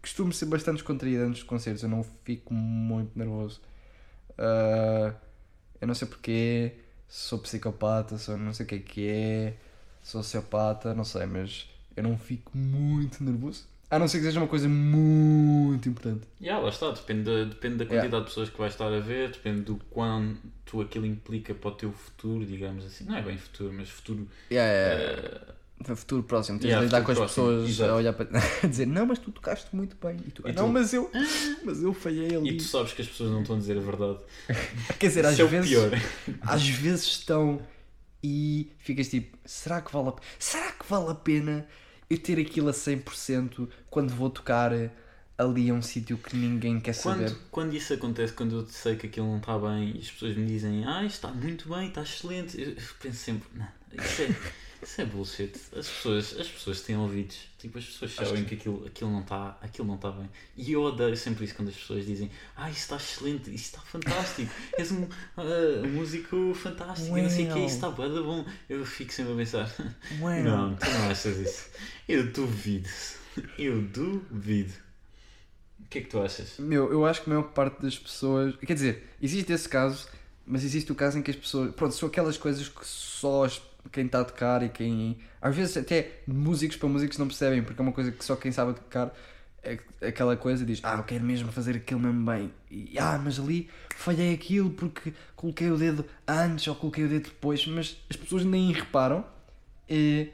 costumo 0.00 0.32
ser 0.32 0.46
bastante 0.46 0.76
descontraído 0.76 1.24
antes 1.24 1.40
dos 1.40 1.42
concertos, 1.42 1.82
eu 1.82 1.88
não 1.88 2.04
fico 2.24 2.52
muito 2.54 3.18
nervoso. 3.18 3.60
Ah, 4.38 5.14
eu 5.80 5.86
não 5.86 5.94
sei 5.94 6.08
porquê, 6.08 6.76
sou 7.08 7.38
psicopata, 7.38 8.18
sou 8.18 8.36
não 8.36 8.52
sei 8.52 8.64
o 8.66 8.68
que 8.68 8.74
é 8.74 8.78
que 8.78 9.08
é, 9.08 9.56
sou 10.02 10.22
sociopata, 10.22 10.94
não 10.94 11.04
sei, 11.04 11.26
mas 11.26 11.68
eu 11.96 12.02
não 12.02 12.16
fico 12.18 12.56
muito 12.56 13.22
nervoso. 13.22 13.66
A 13.94 13.98
não 13.98 14.08
ser 14.08 14.18
que 14.20 14.24
seja 14.24 14.40
uma 14.40 14.48
coisa 14.48 14.66
muito 14.70 15.86
importante. 15.86 16.22
Já, 16.40 16.58
lá 16.58 16.70
está, 16.70 16.90
depende 16.92 17.24
da, 17.24 17.44
depende 17.44 17.76
da 17.76 17.84
Yeah. 17.84 18.00
quantidade 18.00 18.22
de 18.24 18.28
pessoas 18.30 18.48
que 18.48 18.58
vais 18.58 18.72
estar 18.72 18.86
a 18.90 19.00
ver, 19.00 19.32
depende 19.32 19.60
do 19.64 19.76
quanto 19.90 20.80
aquilo 20.80 21.04
implica 21.04 21.54
para 21.54 21.68
o 21.68 21.74
teu 21.74 21.92
futuro, 21.92 22.46
digamos 22.46 22.86
assim. 22.86 23.04
Não 23.04 23.16
é 23.16 23.20
bem 23.20 23.36
futuro, 23.36 23.70
mas 23.72 23.90
futuro. 23.90 24.26
É, 24.50 25.44
eh, 25.86 25.94
futuro 25.94 26.22
próximo, 26.22 26.58
tens 26.58 26.68
Yeah, 26.70 26.80
de 26.86 26.86
lidar 26.94 27.04
com 27.04 27.12
as 27.12 27.18
próximo, 27.18 27.46
pessoas 27.48 27.68
exato. 27.70 27.90
a 27.92 27.96
olhar 27.96 28.12
para 28.14 28.28
a 28.64 28.66
dizer 28.66 28.86
não, 28.86 29.04
mas 29.04 29.18
tu 29.18 29.30
tocaste 29.30 29.76
muito 29.76 29.94
bem. 30.02 30.16
E 30.26 30.30
tu, 30.30 30.42
E 30.48 30.52
não, 30.52 30.68
tu? 30.68 30.72
mas 30.72 30.94
eu, 30.94 31.10
mas 31.62 31.82
eu 31.82 31.92
falhei 31.92 32.34
ali. 32.34 32.48
e 32.48 32.56
tu 32.56 32.62
sabes 32.62 32.94
que 32.94 33.02
as 33.02 33.08
pessoas 33.08 33.30
não 33.30 33.42
estão 33.42 33.56
a 33.56 33.58
dizer 33.58 33.76
a 33.76 33.80
verdade. 33.82 34.20
Quer 34.98 35.08
dizer, 35.08 35.26
às 35.26 35.34
Isso 35.34 35.42
é 35.42 35.44
vezes, 35.44 35.68
pior. 35.70 35.90
às 36.40 36.66
vezes 36.66 37.04
estão 37.08 37.60
e 38.24 38.70
ficas 38.78 39.08
tipo, 39.08 39.36
será 39.44 39.82
que 39.82 39.92
vale 39.92 40.08
a, 40.10 40.14
será 40.38 40.72
que 40.72 40.86
vale 40.88 41.10
a 41.10 41.14
pena 41.14 41.66
eu 42.12 42.18
ter 42.18 42.38
aquilo 42.38 42.68
a 42.68 42.72
100% 42.72 43.68
quando 43.88 44.10
vou 44.10 44.28
tocar 44.28 44.72
ali 45.36 45.70
a 45.70 45.74
um 45.74 45.82
sítio 45.82 46.18
que 46.18 46.36
ninguém 46.36 46.80
quer 46.80 46.92
saber? 46.92 47.30
Quando, 47.30 47.38
quando 47.50 47.74
isso 47.74 47.94
acontece, 47.94 48.32
quando 48.32 48.56
eu 48.56 48.66
sei 48.66 48.96
que 48.96 49.06
aquilo 49.06 49.26
não 49.26 49.38
está 49.38 49.58
bem 49.58 49.96
e 49.96 49.98
as 49.98 50.10
pessoas 50.10 50.36
me 50.36 50.46
dizem, 50.46 50.84
ah, 50.84 51.04
está 51.04 51.28
muito 51.28 51.68
bem, 51.68 51.88
está 51.88 52.02
excelente, 52.02 52.60
eu 52.60 52.76
penso 53.00 53.16
sempre, 53.16 53.48
não, 53.54 53.68
isso 53.92 54.22
é, 54.22 54.36
isso 54.82 55.00
é 55.00 55.04
bullshit. 55.04 55.52
As 55.76 55.88
pessoas, 55.88 56.36
as 56.38 56.48
pessoas 56.48 56.80
têm 56.82 56.96
ouvidos, 56.96 57.38
tipo, 57.58 57.78
as 57.78 57.84
pessoas 57.84 58.10
Acho 58.18 58.28
sabem 58.30 58.44
que 58.44 58.54
aquilo, 58.56 58.84
aquilo, 58.86 59.10
não 59.10 59.20
está, 59.20 59.56
aquilo 59.62 59.86
não 59.86 59.94
está 59.94 60.10
bem. 60.10 60.28
E 60.56 60.72
eu 60.72 60.82
odeio 60.82 61.16
sempre 61.16 61.44
isso 61.44 61.54
quando 61.54 61.68
as 61.68 61.76
pessoas 61.76 62.04
dizem, 62.04 62.30
ah, 62.56 62.68
isso 62.70 62.80
está 62.80 62.96
excelente, 62.96 63.54
isso 63.54 63.64
está 63.66 63.80
fantástico, 63.80 64.52
és 64.76 64.90
um 64.92 65.06
ah, 65.36 65.86
músico 65.86 66.52
fantástico, 66.54 67.16
e 67.16 67.22
não 67.22 67.30
sei 67.30 67.48
o 67.48 67.52
que, 67.54 67.58
isso 67.60 67.74
está 67.76 67.90
bom. 67.90 68.44
Eu 68.68 68.84
fico 68.84 69.12
sempre 69.12 69.32
a 69.32 69.36
pensar, 69.36 69.74
Ué. 70.20 70.42
não, 70.42 70.74
tu 70.76 70.90
não 70.90 71.10
achas 71.10 71.36
isso. 71.38 71.70
Eu 72.08 72.32
duvido, 72.32 72.88
eu 73.58 73.80
duvido. 73.82 74.72
O 75.80 75.86
que 75.92 75.98
é 75.98 76.00
que 76.02 76.08
tu 76.08 76.20
achas? 76.20 76.58
Meu, 76.58 76.90
eu 76.90 77.04
acho 77.04 77.22
que 77.22 77.30
a 77.30 77.34
maior 77.34 77.48
parte 77.50 77.82
das 77.82 77.98
pessoas. 77.98 78.56
Quer 78.56 78.74
dizer, 78.74 79.10
existe 79.20 79.52
esse 79.52 79.68
caso, 79.68 80.08
mas 80.46 80.64
existe 80.64 80.90
o 80.90 80.94
caso 80.94 81.18
em 81.18 81.22
que 81.22 81.30
as 81.30 81.36
pessoas. 81.36 81.74
Pronto, 81.74 81.94
são 81.94 82.08
aquelas 82.08 82.38
coisas 82.38 82.68
que 82.68 82.86
só 82.86 83.44
as- 83.44 83.60
quem 83.90 84.06
está 84.06 84.20
a 84.20 84.24
tocar 84.24 84.62
e 84.62 84.68
quem. 84.68 85.18
Às 85.40 85.56
vezes 85.56 85.76
até 85.76 86.20
músicos 86.26 86.76
para 86.76 86.88
músicos 86.88 87.18
não 87.18 87.26
percebem, 87.26 87.62
porque 87.62 87.80
é 87.80 87.82
uma 87.82 87.92
coisa 87.92 88.12
que 88.12 88.24
só 88.24 88.36
quem 88.36 88.52
sabe 88.52 88.74
tocar 88.74 89.12
é 89.62 89.78
aquela 90.08 90.36
coisa 90.36 90.64
diz: 90.64 90.80
Ah, 90.82 90.96
eu 90.96 91.04
quero 91.04 91.24
mesmo 91.24 91.52
fazer 91.52 91.76
aquilo 91.76 92.00
mesmo 92.00 92.24
bem. 92.24 92.52
E, 92.68 92.98
ah, 92.98 93.18
mas 93.22 93.38
ali 93.38 93.70
falhei 93.94 94.34
aquilo 94.34 94.70
porque 94.70 95.14
coloquei 95.36 95.70
o 95.70 95.76
dedo 95.76 96.04
antes 96.26 96.66
ou 96.66 96.74
coloquei 96.74 97.04
o 97.04 97.08
dedo 97.08 97.24
depois, 97.24 97.64
mas 97.66 97.96
as 98.10 98.16
pessoas 98.16 98.44
nem 98.44 98.72
reparam. 98.72 99.24
E, 99.88 100.30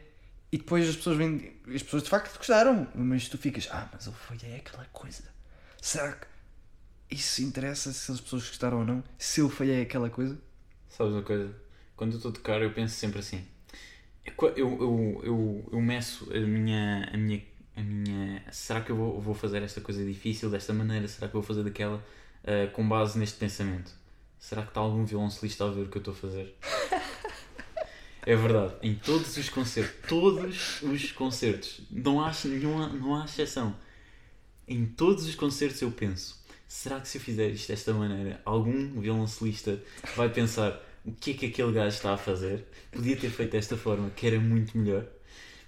e 0.51 0.57
depois 0.57 0.89
as 0.89 0.97
pessoas 0.97 1.19
vêm. 1.19 1.57
As 1.75 1.83
pessoas 1.83 2.03
de 2.03 2.09
facto 2.09 2.35
gostaram, 2.39 2.89
mas 2.95 3.29
tu 3.29 3.37
ficas: 3.37 3.69
Ah, 3.71 3.89
mas 3.93 4.07
eu 4.07 4.13
falhei 4.13 4.57
aquela 4.57 4.87
coisa. 4.87 5.25
Será 5.81 6.13
que 6.13 6.27
isso 7.11 7.43
interessa 7.43 7.93
se 7.93 8.11
as 8.11 8.21
pessoas 8.21 8.49
gostaram 8.49 8.79
ou 8.79 8.85
não? 8.85 9.05
Se 9.19 9.41
eu 9.41 9.51
falhei 9.51 9.83
aquela 9.83 10.09
coisa? 10.09 10.39
Sabes 10.89 11.13
uma 11.13 11.23
coisa? 11.23 11.55
Quando 11.99 12.13
eu 12.13 12.17
estou 12.17 12.31
a 12.31 12.35
tocar, 12.35 12.63
eu 12.63 12.73
penso 12.73 12.95
sempre 12.95 13.19
assim. 13.19 13.45
Eu, 14.25 14.35
eu, 14.57 15.23
eu, 15.23 15.69
eu, 15.73 15.81
meço 15.83 16.33
a 16.33 16.41
minha, 16.41 17.11
a 17.13 17.17
minha. 17.19 17.43
A 17.77 17.83
minha 17.83 18.43
será 18.51 18.81
que 18.81 18.91
eu 18.91 18.97
vou, 18.97 19.21
vou 19.21 19.35
fazer 19.35 19.63
esta 19.63 19.83
coisa 19.83 20.03
difícil 20.05 20.49
desta 20.49 20.73
maneira? 20.73 21.07
Será 21.07 21.29
que 21.29 21.37
eu 21.37 21.43
vou 21.43 21.47
fazer 21.47 21.63
daquela? 21.63 22.03
ah, 22.45 22.67
com 22.73 22.89
base 22.89 23.19
neste 23.19 23.37
pensamento. 23.39 23.93
Será 24.39 24.63
que 24.63 24.69
está 24.69 24.81
algum 24.81 25.05
violoncelista 25.05 25.65
a 25.65 25.71
ver 25.71 25.83
o 25.83 25.89
que 25.89 25.99
eu 25.99 26.01
estou 26.01 26.15
a 26.15 26.17
fazer? 26.17 26.55
É 28.27 28.37
verdade, 28.37 28.75
em 28.83 28.95
todos 28.95 29.37
os 29.39 29.49
concertos, 29.49 30.07
todos 30.07 30.83
os 30.83 31.13
concertos, 31.13 31.81
não 31.91 32.21
há, 32.21 32.31
nenhuma, 32.45 32.89
não 32.89 33.15
há 33.15 33.25
exceção. 33.25 33.75
Em 34.67 34.85
todos 34.85 35.27
os 35.27 35.35
concertos 35.35 35.81
eu 35.81 35.91
penso: 35.91 36.45
será 36.67 37.01
que 37.01 37.09
se 37.09 37.17
eu 37.17 37.23
fizer 37.23 37.49
isto 37.49 37.69
desta 37.69 37.95
maneira, 37.95 38.39
algum 38.45 39.01
violoncelista 39.01 39.83
vai 40.15 40.29
pensar 40.29 40.79
o 41.09 41.13
que 41.21 41.33
é 41.33 41.35
que 41.35 41.47
aquele 41.47 41.73
gajo 41.73 41.97
está 41.97 42.15
a 42.15 42.17
fazer? 42.17 42.65
Podia 42.93 43.17
ter 43.17 43.31
feito 43.31 43.53
desta 43.53 43.77
forma, 43.77 44.11
que 44.11 44.27
era 44.27 44.39
muito 44.41 44.77
melhor. 44.77 45.05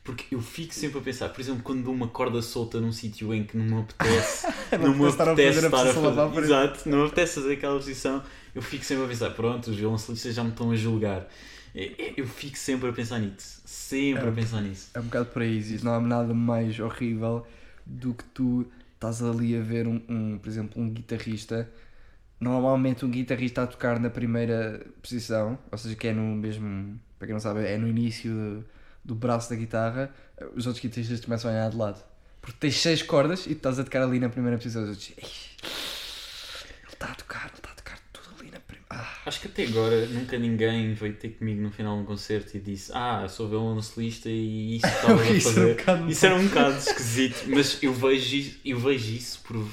Porque 0.02 0.34
eu 0.34 0.40
fico 0.40 0.72
sempre 0.74 0.98
a 0.98 1.02
pensar, 1.02 1.28
por 1.28 1.40
exemplo, 1.40 1.62
quando 1.62 1.84
dou 1.84 1.92
uma 1.92 2.08
corda 2.08 2.40
solta 2.40 2.80
num 2.80 2.90
sítio 2.90 3.34
em 3.34 3.44
que 3.44 3.56
não 3.56 3.64
me 3.64 3.82
apetece, 3.82 4.46
Não 4.80 4.94
me 4.94 5.06
apetece 5.06 5.10
estar 5.10 5.28
a 5.30 5.36
fazer 5.36 5.48
estar 5.50 5.66
a 5.66 5.70
para 5.70 6.24
a 6.24 6.28
fazer. 6.30 6.46
Exato, 6.46 6.88
não 6.88 6.98
me 6.98 7.04
apetece 7.06 7.34
fazer 7.34 7.52
aquela 7.52 7.76
posição, 7.76 8.22
eu 8.54 8.62
fico 8.62 8.82
sempre 8.84 9.04
a 9.04 9.08
pensar, 9.08 9.30
pronto, 9.30 9.70
os 9.70 9.76
violoncelistas 9.76 10.34
já 10.34 10.42
me 10.42 10.50
estão 10.50 10.70
a 10.70 10.76
julgar. 10.76 11.28
É- 11.74 12.02
é- 12.02 12.14
Eu 12.16 12.26
fico 12.26 12.56
sempre 12.56 12.88
a 12.88 12.92
pensar 12.92 13.18
nisso. 13.18 13.60
Sempre 13.64 14.24
É. 14.24 14.28
a 14.28 14.32
pensar 14.32 14.60
nisso. 14.62 14.88
É 14.94 15.00
um 15.00 15.04
bocado 15.04 15.38
aí, 15.38 15.56
existe. 15.56 15.84
não 15.84 15.94
há 15.94 16.00
nada 16.00 16.32
mais 16.34 16.80
horrível 16.80 17.46
do 17.86 18.14
que 18.14 18.24
tu 18.24 18.66
estás 18.94 19.22
ali 19.22 19.56
a 19.56 19.60
ver 19.60 19.86
um, 19.86 20.00
um, 20.08 20.38
por 20.38 20.48
exemplo, 20.48 20.82
um 20.82 20.88
guitarrista. 20.88 21.70
Normalmente 22.40 23.04
um 23.04 23.10
guitarrista 23.10 23.62
a 23.62 23.66
tocar 23.66 24.00
na 24.00 24.08
primeira 24.08 24.84
posição, 25.02 25.58
ou 25.70 25.76
seja, 25.78 25.94
que 25.94 26.08
é 26.08 26.12
no 26.14 26.34
mesmo, 26.34 26.98
para 27.18 27.26
quem 27.26 27.34
não 27.34 27.40
sabe, 27.40 27.66
é 27.66 27.76
no 27.76 27.86
início 27.86 28.32
do, 28.32 28.64
do 29.04 29.14
braço 29.14 29.50
da 29.50 29.56
guitarra, 29.56 30.10
os 30.56 30.66
outros 30.66 30.82
guitarristas 30.82 31.20
começam 31.20 31.50
a 31.50 31.54
olhar 31.54 31.70
de 31.70 31.76
lado. 31.76 32.02
Porque 32.40 32.56
tens 32.58 32.76
seis 32.80 33.02
cordas 33.02 33.40
e 33.44 33.50
tu 33.50 33.58
estás 33.58 33.78
a 33.78 33.84
tocar 33.84 34.02
ali 34.02 34.18
na 34.18 34.30
primeira 34.30 34.56
posição. 34.56 34.82
Os 34.84 34.88
outros, 34.88 35.12
"Ei, 35.18 35.24
ele 35.24 36.92
está 36.94 37.06
a 37.12 37.14
tocar, 37.14 37.46
ele 37.48 37.56
está 37.56 37.70
a 37.70 37.74
tocar 37.74 37.98
tudo 38.10 38.28
ali 38.40 38.50
na 38.50 38.60
primeira. 38.60 38.86
Ah, 38.88 39.16
Acho 39.26 39.40
que 39.42 39.48
até 39.48 39.64
agora 39.64 40.06
nunca 40.06 40.38
ninguém 40.38 40.94
veio 40.94 41.12
ter 41.14 41.28
comigo 41.30 41.60
no 41.60 41.70
final 41.70 41.96
de 41.96 42.02
um 42.02 42.06
concerto 42.06 42.56
e 42.56 42.60
disse 42.60 42.90
Ah, 42.94 43.26
sou 43.28 43.48
violoncelista 43.50 44.30
e 44.30 44.76
isso 44.78 44.86
estava 44.86 45.20
a 45.22 45.30
Isso 45.30 45.48
era 45.50 45.66
um 45.66 45.76
fazer. 45.76 46.10
Isso 46.10 46.26
era 46.26 46.34
um 46.36 46.48
bocado 46.48 46.76
esquisito, 46.78 47.44
mas 47.48 47.82
eu 47.82 47.92
vejo 47.92 48.34
isso, 48.36 48.58
eu 48.64 48.78
vejo 48.80 49.12
isso 49.12 49.40
por. 49.42 49.68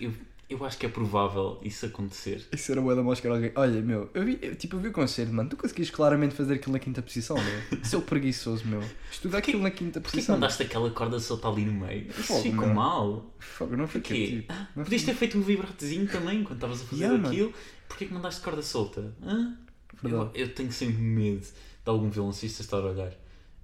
Eu, 0.00 0.12
eu 0.48 0.64
acho 0.64 0.78
que 0.78 0.86
é 0.86 0.88
provável 0.88 1.58
isso 1.62 1.86
acontecer. 1.86 2.46
Isso 2.52 2.70
era 2.72 2.80
boa 2.80 2.94
da 2.94 3.02
mosca 3.02 3.28
alguém. 3.28 3.50
Olha, 3.56 3.80
meu, 3.82 4.08
eu 4.14 4.24
vi, 4.24 4.38
eu, 4.40 4.54
tipo, 4.54 4.76
eu 4.76 4.80
vi 4.80 4.88
o 4.88 4.92
concerto, 4.92 5.32
mano. 5.32 5.48
Tu 5.50 5.56
conseguiste 5.56 5.92
claramente 5.92 6.34
fazer 6.34 6.54
aquilo 6.54 6.72
na 6.72 6.78
quinta 6.78 7.02
posição, 7.02 7.36
meu. 7.36 7.82
Seu 7.84 8.00
preguiçoso, 8.00 8.66
meu. 8.66 8.82
Estuda 9.10 9.38
aquilo 9.38 9.60
na 9.62 9.70
quinta 9.70 10.00
Porquê 10.00 10.10
que 10.12 10.16
posição. 10.18 10.36
não 10.36 10.40
daste 10.40 10.62
aquela 10.62 10.90
corda 10.90 11.18
solta 11.18 11.48
ali 11.48 11.64
no 11.64 11.72
meio? 11.72 12.08
Isso 12.10 12.22
Fogo, 12.22 12.42
ficou 12.42 12.66
meu. 12.66 12.74
mal. 12.74 13.34
Fogo, 13.38 13.76
não 13.76 13.88
foi 13.88 14.00
Porquê? 14.00 14.44
Ah, 14.48 14.68
Não 14.76 14.84
Podias 14.84 15.02
ter 15.02 15.14
feito 15.14 15.36
um 15.36 15.42
vibratozinho 15.42 16.06
também 16.08 16.42
quando 16.44 16.56
estavas 16.58 16.80
a 16.82 16.84
fazer 16.84 17.02
Yeah, 17.02 17.18
mano. 17.18 17.28
aquilo. 17.34 17.52
Porquê 17.88 18.06
que 18.06 18.14
não 18.14 18.20
daste 18.20 18.40
corda 18.40 18.62
solta? 18.62 19.14
Hã? 19.22 19.56
Eu, 20.04 20.30
eu 20.34 20.54
tenho 20.54 20.70
sempre 20.70 20.96
medo 21.02 21.40
de 21.42 21.50
algum 21.90 22.08
violoncista 22.10 22.62
estar 22.62 22.76
a 22.78 22.86
olhar. 22.86 23.12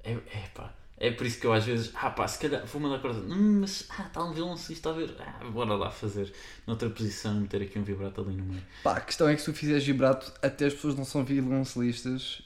É, 0.03 0.12
é 0.12 0.49
pá. 0.55 0.75
É 1.02 1.10
por 1.10 1.26
isso 1.26 1.40
que 1.40 1.46
eu 1.48 1.52
às 1.52 1.64
vezes, 1.64 1.90
ah 1.96 2.10
pá, 2.10 2.28
se 2.28 2.38
calhar 2.38 2.64
vou 2.64 2.80
mandar 2.80 3.00
corda. 3.00 3.18
Hum, 3.18 3.58
mas 3.62 3.86
ah, 3.90 4.04
está 4.06 4.22
um 4.22 4.32
violoncista 4.32 4.90
a 4.90 4.92
ver. 4.92 5.12
Ah, 5.18 5.44
bora 5.50 5.74
lá 5.74 5.90
fazer 5.90 6.32
noutra 6.64 6.88
posição, 6.88 7.40
meter 7.40 7.60
aqui 7.60 7.76
um 7.76 7.82
vibrato 7.82 8.20
ali 8.20 8.36
no 8.36 8.44
meio. 8.44 8.62
Pá, 8.84 8.98
a 8.98 9.00
questão 9.00 9.28
é 9.28 9.34
que 9.34 9.40
se 9.40 9.50
tu 9.50 9.52
fizeres 9.52 9.84
vibrato, 9.84 10.32
até 10.40 10.66
as 10.66 10.74
pessoas 10.74 10.94
não 10.94 11.04
são 11.04 11.24
violoncelistas. 11.24 12.42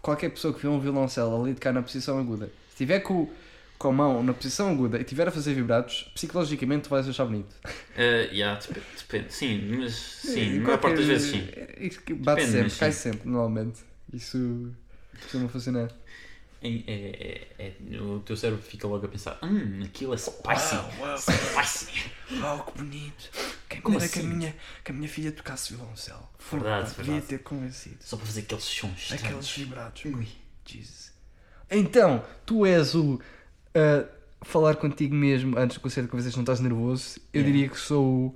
Qualquer 0.00 0.30
pessoa 0.30 0.54
que 0.54 0.60
vê 0.60 0.68
um 0.68 0.80
violoncelo 0.80 1.42
ali 1.42 1.52
de 1.52 1.60
cá 1.60 1.70
na 1.70 1.82
posição 1.82 2.18
aguda, 2.18 2.46
se 2.46 2.52
estiver 2.82 3.00
com, 3.00 3.30
com 3.78 3.88
a 3.88 3.92
mão 3.92 4.22
na 4.22 4.32
posição 4.32 4.70
aguda 4.70 4.96
e 4.96 5.02
estiver 5.02 5.28
a 5.28 5.30
fazer 5.30 5.52
vibratos, 5.52 6.10
psicologicamente 6.14 6.84
tu 6.84 6.88
vais 6.88 7.06
achar 7.06 7.26
bonito. 7.26 7.54
Uh, 7.66 8.32
yeah, 8.32 8.58
depende, 8.58 8.86
depende. 8.96 9.34
Sim, 9.34 9.76
mas 9.80 9.94
sim, 9.94 10.40
E 10.40 10.58
na 10.60 10.64
maior 10.64 10.78
parte 10.78 10.96
das 10.96 11.06
vezes 11.06 11.30
sim. 11.30 11.46
é 11.52 11.90
bate 12.14 12.46
Depende, 12.46 12.70
sempre, 12.70 12.78
cai 12.78 12.92
sim. 12.92 13.10
sempre, 13.10 13.28
normalmente. 13.28 13.80
Isso 14.14 14.72
costuma 15.20 15.46
funcionar. 15.50 15.90
É, 16.66 17.46
é, 17.58 17.72
é, 17.92 18.00
o 18.00 18.20
teu 18.20 18.36
cérebro 18.36 18.62
fica 18.64 18.86
logo 18.88 19.04
a 19.04 19.08
pensar, 19.08 19.38
hum, 19.42 19.82
aquilo 19.84 20.14
é 20.14 20.16
spicy. 20.16 20.76
uau. 20.98 21.18
Spicy. 21.18 22.10
Uau, 22.40 22.64
que 22.64 22.78
bonito. 22.78 23.30
Quem 23.68 23.80
Como 23.82 23.98
dera 23.98 24.10
que, 24.10 24.18
a 24.18 24.22
assim? 24.22 24.30
minha, 24.32 24.56
que 24.82 24.90
a 24.90 24.94
minha 24.94 25.08
filha 25.08 25.30
tocasse 25.30 25.74
violoncelo. 25.74 26.26
Verdade, 26.50 26.88
Devia 26.88 27.04
verdade. 27.04 27.26
ter 27.26 27.38
convencido. 27.42 27.96
Só 28.00 28.16
para 28.16 28.24
fazer 28.26 28.40
aqueles 28.40 28.64
sons 28.64 28.90
Aqueles 29.12 29.20
estranhos. 29.22 29.50
vibratos. 29.56 30.04
Ui. 30.06 30.26
Jesus. 30.64 31.12
Então, 31.70 32.24
tu 32.46 32.64
és 32.64 32.94
o. 32.94 33.20
ah, 33.74 34.06
falar 34.42 34.76
contigo 34.76 35.14
mesmo 35.14 35.58
antes 35.58 35.76
do 35.76 35.80
concerto 35.82 36.08
que 36.08 36.16
vezes 36.16 36.34
não 36.34 36.42
estás 36.44 36.60
nervoso. 36.60 37.18
Eu 37.32 37.42
Yeah. 37.42 37.52
diria 37.52 37.68
que 37.68 37.78
sou 37.78 38.04
o. 38.06 38.34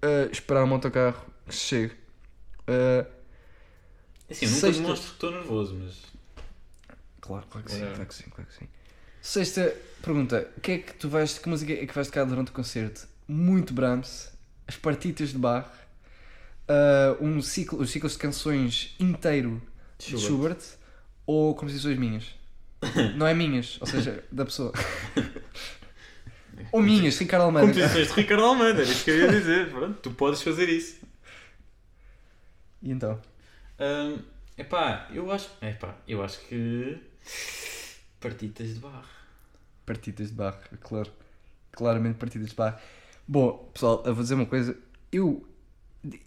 ah, 0.00 0.28
esperar 0.32 0.64
um 0.64 0.72
autocarro 0.72 1.22
que 1.46 1.54
chegue. 1.54 1.92
Ah, 2.66 3.06
Assim, 4.30 4.44
eu 4.46 4.50
nunca 4.52 4.60
Sexta- 4.66 4.82
demonstro 4.82 5.08
que 5.08 5.14
estou 5.16 5.30
nervoso, 5.32 5.74
mas. 5.74 6.09
Claro, 7.30 7.46
claro 7.48 7.66
que 7.66 7.72
sim, 7.72 7.78
Yeah. 7.78 7.94
claro 7.94 8.08
que 8.08 8.14
sim, 8.14 8.30
claro 8.30 8.50
que 8.50 8.56
sim. 8.56 8.68
Sexta 9.20 9.74
pergunta: 10.02 10.50
o 10.56 10.60
que 10.60 10.72
é 10.72 10.78
que 10.78 10.94
tu 10.94 11.08
vais. 11.08 11.38
Que 11.38 11.48
música 11.48 11.72
é 11.72 11.86
que 11.86 11.94
vais 11.94 12.08
tocar 12.08 12.24
durante 12.24 12.50
o 12.50 12.52
concerto? 12.52 13.06
Muito 13.28 13.72
Brahms, 13.72 14.32
as 14.66 14.76
partitas 14.76 15.28
de 15.30 15.38
Bach, 15.38 15.70
ah, 16.68 17.16
um 17.20 17.40
ciclo, 17.42 17.80
os 17.80 17.90
ciclos 17.90 18.12
de 18.12 18.18
canções 18.18 18.94
inteiro 18.98 19.62
de 19.98 20.04
Schubert. 20.04 20.26
Schubert 20.26 20.60
ou 21.26 21.54
composições 21.54 21.98
minhas? 21.98 22.34
Não 23.16 23.26
é 23.26 23.34
minhas, 23.34 23.76
ou 23.80 23.86
seja, 23.86 24.24
da 24.32 24.44
pessoa. 24.44 24.72
ou 26.72 26.80
minhas, 26.80 27.18
Ricardo 27.18 27.42
Almeida. 27.44 27.68
Composições 27.68 28.08
de 28.08 28.14
Ricardo 28.14 28.44
Almeida, 28.44 28.82
era 28.82 28.90
isso 28.90 29.04
que 29.04 29.10
eu 29.10 29.16
ia 29.18 29.28
dizer. 29.28 29.70
Pronto, 29.70 29.98
tu 30.00 30.10
podes 30.12 30.42
fazer 30.42 30.68
isso. 30.68 30.98
E 32.82 32.90
então? 32.90 33.20
Hum, 33.78 34.18
epá, 34.56 35.08
eu 35.12 35.30
acho. 35.30 35.50
Epá, 35.60 35.96
eu 36.08 36.22
acho 36.24 36.40
que. 36.46 37.09
Partitas 38.20 38.74
de 38.74 38.80
barra. 38.80 39.04
Partidas 39.86 40.28
de 40.28 40.34
barra, 40.34 40.60
claro. 40.80 41.10
Claramente 41.72 42.18
partidas 42.18 42.50
de 42.50 42.54
barra. 42.54 42.80
Bom, 43.26 43.70
pessoal, 43.72 44.02
eu 44.04 44.14
vou 44.14 44.22
dizer 44.22 44.34
uma 44.34 44.46
coisa. 44.46 44.76
Eu. 45.10 45.46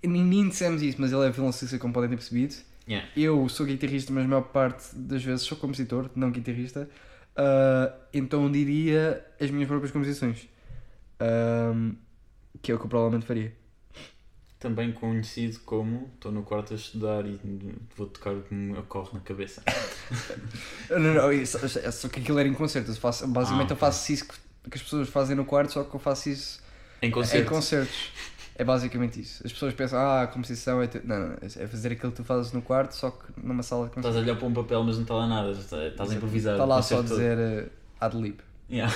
Nem 0.04 0.24
nem 0.24 0.50
dissemos 0.50 0.82
isso, 0.82 1.02
mas 1.02 1.12
ele 1.12 1.26
é 1.26 1.32
violoncista, 1.32 1.78
como 1.80 1.94
podem 1.94 2.10
ter 2.10 2.16
percebido. 2.16 2.56
Yeah. 2.88 3.10
Eu 3.16 3.48
sou 3.50 3.66
guitarrista, 3.66 4.12
mas 4.14 4.26
a 4.26 4.28
maior 4.28 4.44
parte 4.44 4.96
das 4.96 5.24
vezes 5.24 5.46
sou 5.46 5.58
compositor, 5.58 6.10
não 6.16 6.32
guitarrista. 6.32 6.90
Ah, 7.36 7.94
então 8.14 8.52
diria 8.52 9.26
as 9.40 9.50
minhas 9.50 9.68
próprias 9.68 9.92
composições. 9.92 10.48
Ahm, 11.20 11.94
que 12.62 12.72
é 12.72 12.76
o 12.76 12.80
que 12.80 12.86
eu 12.86 12.90
provavelmente 12.90 13.26
faria. 13.26 13.54
Também 14.64 14.94
conhecido 14.94 15.60
como 15.66 16.10
estou 16.16 16.32
no 16.32 16.42
quarto 16.44 16.72
a 16.74 16.78
estudar 16.78 17.26
e 17.26 17.38
vou 17.98 18.08
tocar 18.08 18.32
o 18.34 18.42
que 18.44 18.54
me 18.54 18.78
ocorre 18.78 19.10
na 19.14 19.20
cabeça. 19.20 19.62
Não, 20.90 21.00
não, 21.14 21.34
isso, 21.34 21.58
é 21.80 21.92
só 21.92 22.08
que 22.08 22.22
aquilo 22.22 22.40
era 22.40 22.48
em 22.48 22.54
concerto. 22.54 22.90
Eu 22.90 22.96
faço- 22.96 23.28
basicamente 23.28 23.72
Ah, 23.72 23.74
eu 23.74 23.78
faço 23.78 24.12
isso 24.14 24.26
que, 24.26 24.36
que 24.70 24.78
as 24.78 24.82
pessoas 24.82 25.10
fazem 25.10 25.36
no 25.36 25.44
quarto, 25.44 25.74
só 25.74 25.84
que 25.84 25.94
eu 25.94 26.00
faço 26.00 26.30
isso 26.30 26.62
Em 27.02 27.08
em 27.08 27.12
concerto. 27.12 27.50
concertos. 27.50 28.12
É 28.56 28.64
basicamente 28.64 29.20
isso. 29.20 29.46
As 29.46 29.52
pessoas 29.52 29.74
pensam, 29.74 30.00
ah, 30.00 30.22
a 30.22 30.28
composição 30.28 30.82
é. 30.82 30.88
tu-" 30.88 31.02
Não, 31.04 31.20
não, 31.30 31.36
é 31.42 31.68
fazer 31.68 31.92
aquilo 31.92 32.12
que 32.14 32.18
tu 32.18 32.24
fazes 32.24 32.54
no 32.54 32.62
quarto, 32.62 32.94
só 32.96 33.12
que 33.12 33.26
numa 33.44 33.64
sala 33.64 33.84
de 33.90 33.90
Estás 33.90 34.06
concertos. 34.06 34.18
a 34.30 34.32
olhar 34.32 34.40
para 34.40 34.48
um 34.48 34.54
papel, 34.54 34.84
mas 34.86 34.96
não 34.96 35.02
está 35.02 35.14
lá 35.16 35.28
nada. 35.28 35.52
Estás 35.52 35.92
estás 35.92 36.12
a 36.12 36.16
improvisar. 36.16 36.54
Está 36.54 36.66
lá 36.66 36.82
só 36.82 36.96
a 36.96 37.02
concerto 37.02 37.10
todo. 37.10 37.18
dizer 37.20 37.66
uh, 37.66 37.70
ad-lib. 38.00 38.40
Yeah. 38.74 38.94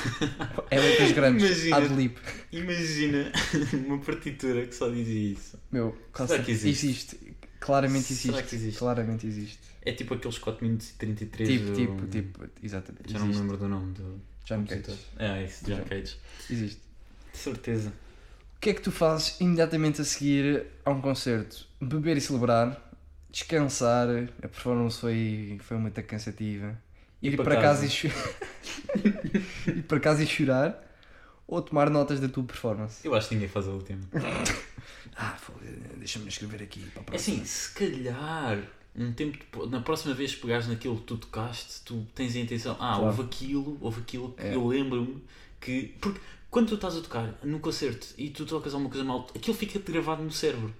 É 0.71 0.79
letras 0.79 1.11
grandes, 1.11 1.43
Imagina. 1.65 1.77
ad-lib. 1.77 2.15
Imagina 2.51 3.31
uma 3.85 3.99
partitura 3.99 4.65
que 4.65 4.73
só 4.73 4.89
dizia 4.89 5.33
isso. 5.33 5.59
Meu, 5.71 5.95
quase 6.11 6.31
Será 6.31 6.43
que 6.43 6.51
existe? 6.51 6.87
existe. 6.87 7.33
Claramente 7.59 8.11
existe. 8.11 8.27
Será 8.31 8.41
que 8.41 8.55
existe? 8.55 8.79
Claramente 8.79 9.27
existe. 9.27 9.59
É 9.85 9.91
tipo 9.91 10.15
aqueles 10.15 10.37
4 10.39 10.65
minutos 10.65 10.89
e 10.89 10.93
33 10.93 11.49
Tipo, 11.49 11.65
do... 11.65 11.75
tipo, 11.75 12.07
tipo, 12.07 12.49
exatamente. 12.63 13.11
Já 13.11 13.19
não 13.19 13.25
me 13.27 13.31
existe. 13.31 13.41
lembro 13.43 13.57
do 13.57 13.67
nome 13.69 13.93
do 13.93 14.21
John. 14.45 14.63
Cage. 14.65 14.97
É, 15.19 15.43
isso, 15.43 15.65
John 15.65 15.75
John- 15.77 15.83
Cage. 15.85 16.17
Existe. 16.49 16.81
De 17.31 17.37
certeza. 17.37 17.89
O 18.55 18.59
que 18.59 18.71
é 18.71 18.73
que 18.73 18.81
tu 18.81 18.91
fazes 18.91 19.39
imediatamente 19.39 20.01
a 20.01 20.03
seguir 20.03 20.65
a 20.83 20.89
um 20.89 20.99
concerto? 20.99 21.67
Beber 21.79 22.17
e 22.17 22.21
celebrar, 22.21 22.91
descansar, 23.31 24.07
a 24.41 24.47
performance 24.47 24.99
foi, 24.99 25.57
foi 25.61 25.77
muito 25.77 26.01
cansativa, 26.03 26.75
ir, 27.21 27.35
para 27.35 27.43
para, 27.45 27.61
casa. 27.61 27.81
casa, 27.81 27.85
e 27.85 27.89
cho- 27.89 29.71
ir 29.71 29.83
para 29.83 29.99
casa 29.99 30.23
e 30.23 30.27
chorar, 30.27 30.83
ou 31.47 31.61
tomar 31.61 31.89
notas 31.89 32.19
da 32.19 32.27
tua 32.27 32.43
performance. 32.43 33.05
Eu 33.05 33.15
acho 33.15 33.29
que 33.29 33.35
ninguém 33.35 33.49
faz 33.49 33.67
a 33.67 33.71
última. 33.71 34.01
Ah, 35.19 35.35
deixa-me 35.95 36.27
escrever 36.27 36.61
aqui 36.61 36.79
para 36.93 36.99
a 36.99 37.01
É 37.01 37.05
próxima. 37.05 37.37
assim, 37.37 37.45
se 37.45 37.71
calhar, 37.73 38.59
um 38.95 39.11
tempo 39.13 39.35
depois, 39.35 39.67
na 39.71 39.79
próxima 39.81 40.13
vez 40.13 40.35
que 40.35 40.41
pegares 40.41 40.67
naquilo 40.67 40.95
que 40.97 41.03
tu 41.05 41.17
tocaste, 41.17 41.81
tu 41.83 42.05
tens 42.13 42.35
a 42.35 42.39
intenção, 42.39 42.73
ah, 42.73 42.77
Claro. 42.97 43.05
houve 43.05 43.21
aquilo, 43.23 43.77
houve 43.81 44.01
aquilo 44.01 44.33
que 44.33 44.43
É. 44.43 44.53
eu 44.53 44.67
lembro-me 44.67 45.23
que. 45.59 45.95
Porque 45.99 46.19
quando 46.51 46.67
tu 46.69 46.75
estás 46.75 46.95
a 46.97 47.01
tocar 47.01 47.33
no 47.43 47.59
concerto 47.59 48.09
e 48.15 48.29
tu 48.29 48.45
tocas 48.45 48.73
alguma 48.75 48.91
coisa 48.91 49.03
mal, 49.03 49.25
aquilo 49.35 49.57
fica-te 49.57 49.91
gravado 49.91 50.21
no 50.21 50.29
cérebro. 50.31 50.71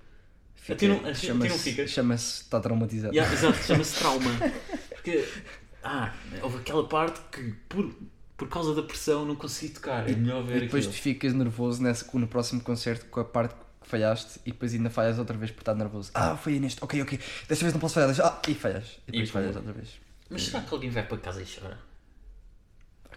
Fica- 0.56 0.74
a 0.74 0.78
ti 0.78 0.88
não- 0.88 0.98
a 0.98 1.00
ti- 1.00 1.08
a 1.10 1.14
ti 1.16 1.28
não 1.30 1.42
chama-se- 1.48 1.72
fica? 1.72 1.88
Chama-se, 1.88 2.42
está 2.44 2.60
traumatizado. 2.60 3.16
Yeah, 3.16 3.34
exato, 3.34 3.58
chama-se 3.66 3.96
trauma. 3.98 4.30
Porque, 4.90 5.28
ah, 5.88 6.14
houve 6.42 6.58
aquela 6.58 6.88
parte 6.88 7.20
que 7.32 7.52
por, 7.70 7.94
por 8.36 8.50
causa 8.50 8.76
da 8.76 8.84
pressão 8.84 9.26
não 9.26 9.36
consegui 9.36 9.74
tocar. 9.74 10.10
É 10.10 10.14
melhor 10.16 10.44
ver 10.44 10.58
E 10.58 10.60
depois 10.62 10.86
tu 10.86 10.90
aquilo. 10.90 11.04
ficas 11.04 11.34
nervoso 11.34 11.82
nessa, 11.82 12.06
no 12.18 12.28
próximo 12.28 12.62
concerto 12.62 13.06
com 13.08 13.20
a 13.20 13.26
parte 13.26 13.56
que 13.56 13.88
falhaste 13.90 14.40
e 14.46 14.52
depois 14.52 14.74
ainda 14.74 14.90
falhas 14.90 15.18
outra 15.18 15.38
vez 15.38 15.52
por 15.52 15.62
estar 15.62 15.74
nervoso. 15.76 16.12
Ah, 16.14 16.36
falhei 16.36 16.60
neste, 16.60 16.84
ok, 16.84 17.02
ok, 17.02 17.20
desta 17.48 17.64
vez 17.64 17.74
não 17.74 17.80
posso 17.80 17.96
falhar, 17.96 18.14
ah, 18.24 18.42
e 18.48 18.54
falhas. 18.54 19.00
E 19.08 19.12
depois 19.12 19.30
E 19.30 19.32
falhas 19.32 19.56
outra 19.56 19.74
vez. 19.74 19.90
Mas 20.30 20.44
será 20.44 20.62
que 20.62 20.74
alguém 20.74 20.90
vai 20.90 21.04
para 21.08 21.18
casa 21.18 21.42
e 21.42 21.46
chora? 21.46 21.80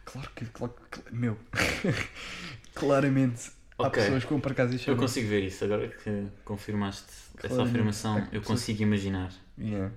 Claro 0.05 0.31
que, 0.35 0.45
claro 0.47 0.75
que, 0.91 1.15
meu, 1.15 1.37
claramente 2.75 3.51
há 3.79 3.87
Ok. 3.87 4.03
pessoas 4.03 4.25
que 4.25 4.31
vão 4.31 4.41
para 4.41 4.55
casa 4.55 4.73
e 4.73 4.75
Eu 4.77 4.79
choram. 4.81 4.99
consigo 4.99 5.29
ver 5.29 5.43
isso, 5.45 5.65
agora 5.65 5.89
que 5.89 6.27
confirmaste 6.45 7.07
essa 7.43 7.63
afirmação, 7.63 8.27
eu 8.33 8.43
consigo 8.43 8.83
imaginar. 8.83 9.33
Yeah. 9.59 9.93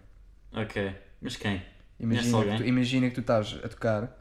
Ok, 0.53 0.95
mas 1.21 1.35
quem? 1.35 1.63
Imagina, 2.03 2.43
que 2.43 2.57
tu, 2.57 2.67
imagina 2.67 3.09
que 3.09 3.15
tu 3.15 3.21
estás 3.21 3.55
a 3.63 3.67
tocar 3.69 4.17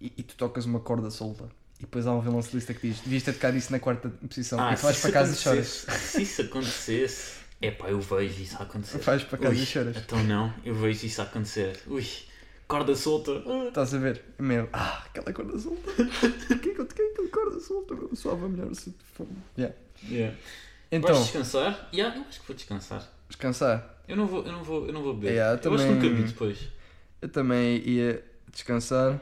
e, 0.00 0.12
e 0.16 0.22
tu 0.22 0.34
tocas 0.36 0.64
uma 0.64 0.80
corda 0.80 1.10
solta. 1.10 1.44
E 1.78 1.82
depois 1.82 2.06
há 2.06 2.12
um 2.12 2.20
violoncelista 2.20 2.74
que 2.74 2.88
diz: 2.88 3.00
devias 3.00 3.22
ter 3.22 3.32
tocado 3.32 3.56
isso 3.56 3.72
na 3.72 3.78
quarta 3.80 4.08
posição. 4.28 4.60
Ah, 4.60 4.72
e 4.72 4.76
tu 4.76 4.82
vais 4.82 5.00
para 5.00 5.12
casa 5.12 5.32
e 5.32 5.36
choras. 5.36 5.66
Se 5.88 6.22
isso 6.22 6.42
acontecesse, 6.42 7.32
é 7.60 7.70
pá, 7.70 7.88
eu 7.88 8.00
vejo 8.00 8.42
isso 8.42 8.56
a 8.58 8.62
acontecer. 8.62 8.98
Vais 8.98 9.24
para 9.24 9.38
casa 9.38 9.54
Ui, 9.54 9.62
e 9.62 9.66
choras. 9.66 9.96
Então 9.96 10.22
não, 10.24 10.52
eu 10.64 10.74
vejo 10.74 11.06
isso 11.06 11.22
acontecer. 11.22 11.80
Ui, 11.86 12.06
corda 12.68 12.94
solta. 12.94 13.32
Ah. 13.46 13.68
Estás 13.68 13.94
a 13.94 13.98
ver? 13.98 14.22
Meu, 14.38 14.68
ah, 14.72 15.02
aquela 15.06 15.32
corda 15.32 15.58
solta. 15.58 15.90
Porquê 16.48 16.70
que 16.74 16.80
eu 16.80 16.86
toquei 16.86 17.06
aquela 17.12 17.28
corda 17.28 17.60
solta? 17.60 17.94
Eu 17.94 18.16
soava 18.16 18.48
melhor 18.48 18.74
se 18.74 18.94
for. 19.14 19.26
Yeah. 19.58 19.74
Yeah. 20.08 20.36
Então, 20.90 21.14
Vais 21.14 21.24
descansar? 21.24 21.88
Yeah, 21.92 22.16
eu 22.16 22.22
acho 22.28 22.40
que 22.40 22.46
vou 22.46 22.56
descansar. 22.56 23.08
descansar. 23.28 24.02
Eu 24.06 24.16
não 24.16 24.26
vou, 24.26 24.44
eu 24.44 24.52
não 24.52 24.62
vou, 24.62 24.86
eu 24.86 24.92
não 24.92 25.02
vou 25.02 25.14
beber. 25.14 25.32
Yeah, 25.32 25.60
eu 25.64 25.74
acho 25.74 25.82
que 25.84 25.88
também- 25.88 26.10
nunca 26.10 26.22
vi 26.22 26.28
depois. 26.28 26.58
Eu 27.22 27.28
também 27.28 27.78
ia 27.88 28.22
descansar. 28.50 29.20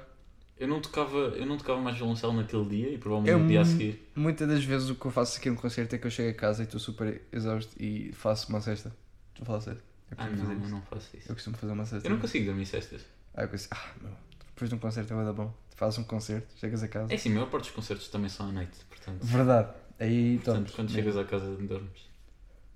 Eu 0.59 0.67
não 0.69 0.81
tocava, 0.81 1.17
eu 1.17 1.47
não 1.47 1.57
tocava 1.57 1.81
mais 1.81 1.97
violoncelo 1.97 2.33
naquele 2.35 2.65
dia 2.67 2.89
e 2.95 2.99
provavelmente 2.99 3.33
Eu 3.33 3.39
no 3.39 3.49
dia 3.49 3.61
a 3.61 3.65
seguir. 3.65 4.11
Muitas 4.15 4.49
das 4.49 4.65
vezes 4.65 4.91
o 4.91 4.95
que 4.95 5.07
eu 5.07 5.11
faço 5.11 5.39
aqui 5.39 5.49
no 5.49 5.57
concerto 5.57 5.95
é 5.95 5.99
que 5.99 6.07
eu 6.07 6.11
chego 6.11 6.31
a 6.31 6.35
casa 6.35 6.63
e 6.63 6.67
estou 6.67 6.79
super 6.81 7.23
exausto 7.33 7.73
e 7.83 8.13
faço 8.13 8.49
uma 8.51 8.61
cesta. 8.61 8.95
Estou 9.31 9.43
a 9.45 9.47
falar 9.47 9.61
sério. 9.61 9.81
Eu 10.11 10.17
Ah, 10.19 10.29
não, 10.29 10.53
eu 10.53 10.59
não 10.69 10.83
faço 10.83 11.17
isso. 11.17 11.31
Eu 11.31 11.35
costumo 11.35 11.57
fazer 11.57 11.73
uma 11.73 11.87
cesta. 11.87 12.07
Eu 12.07 12.11
não 12.13 12.19
consigo 12.21 12.45
dormir 12.47 12.67
cestas. 12.67 13.03
Ah, 13.35 13.43
eu 13.43 13.49
consigo. 13.49 13.75
Ah, 13.75 13.91
meu. 14.03 14.11
Depois 14.55 14.69
de 14.69 14.75
um 14.75 14.79
concerto 14.79 15.13
é 15.13 15.17
bué 15.17 15.25
da 15.25 15.33
bom. 15.33 15.55
Fazes 15.77 15.99
um 15.99 16.05
concerto, 16.05 16.49
chegas 16.59 16.83
a 16.83 16.89
casa. 16.89 17.11
É 17.13 17.17
assim, 17.17 17.31
a 17.31 17.35
maior 17.35 17.47
parte 17.49 17.65
dos 17.65 17.73
concertos 17.73 18.09
também 18.09 18.29
são 18.29 18.49
à 18.49 18.53
noite, 18.53 18.77
portanto. 18.89 19.25
Verdade. 19.25 19.69
Aí 19.99 20.35
Portanto, 20.37 20.55
dormes. 20.57 20.73
quando 20.75 20.91
chegas 20.91 21.17
à 21.17 21.25
casa 21.25 21.57
dormes. 21.57 22.11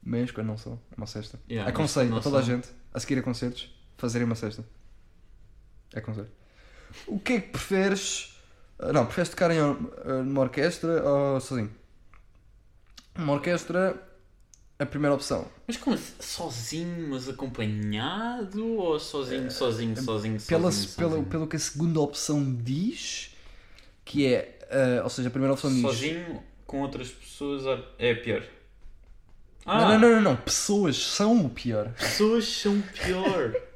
Mas 0.03 0.31
quando 0.31 0.47
não 0.47 0.57
são, 0.57 0.81
é 0.91 0.97
uma 0.97 1.07
cesta. 1.07 1.39
Yeah, 1.51 1.69
Aconselho 1.71 2.15
a 2.17 2.21
toda 2.21 2.39
a 2.39 2.43
são- 2.43 2.55
gente 2.57 2.69
a 2.95 3.01
seguir 3.01 3.19
a 3.19 3.23
concertos 3.23 3.75
fazerem 3.99 4.25
uma 4.27 4.35
cesta. 4.35 4.65
Aconselho. 5.95 6.31
O 7.07 7.19
que 7.19 7.35
é 7.35 7.41
que 7.41 7.49
preferes? 7.51 8.37
Ah, 8.79 8.93
Não, 8.93 9.05
preferes 9.07 9.29
tocar 9.31 9.51
em 9.51 9.61
or- 9.61 9.79
ah, 10.05 10.23
numa 10.23 10.41
orquestra 10.43 11.03
ou 11.09 11.41
sozinho? 11.41 11.71
Uma 13.17 13.35
orquestra, 13.35 14.01
a 14.79 14.85
primeira 14.87 15.15
opção. 15.15 15.49
Mas 15.67 15.77
como 15.77 15.95
assim? 15.95 16.13
sozinho, 16.21 17.09
mas 17.11 17.29
acompanhado? 17.29 18.65
Ou 18.77 18.99
sozinho, 18.99 19.51
sozinho, 19.51 19.97
sozinho, 20.03 20.37
É, 20.37 20.39
Pela, 20.49 20.73
sozinho? 20.73 20.95
pelo, 20.97 21.11
sozinho? 21.11 21.27
pelo 21.31 21.47
que 21.47 21.57
a 21.57 21.59
segunda 21.61 22.01
opção 22.01 22.55
diz, 22.63 23.31
que 24.05 24.27
é. 24.27 24.59
ah, 24.71 25.05
ou 25.05 25.11
seja, 25.11 25.29
a 25.29 25.31
primeira 25.31 25.55
opção 25.55 25.71
diz. 25.71 25.81
Sozinho 25.83 26.43
com 26.67 26.81
outras 26.83 27.11
pessoas 27.11 27.63
é 27.99 28.15
pior. 28.15 28.43
Ah, 29.67 29.81
Não, 29.81 29.89
não, 29.91 29.99
não, 29.99 30.11
não, 30.17 30.23
não. 30.33 30.37
Pessoas 30.37 30.97
são 30.97 31.47
o 31.47 31.51
pior. 31.51 31.91
pessoas 31.95 32.47
são 32.47 32.81
pior. 32.81 33.55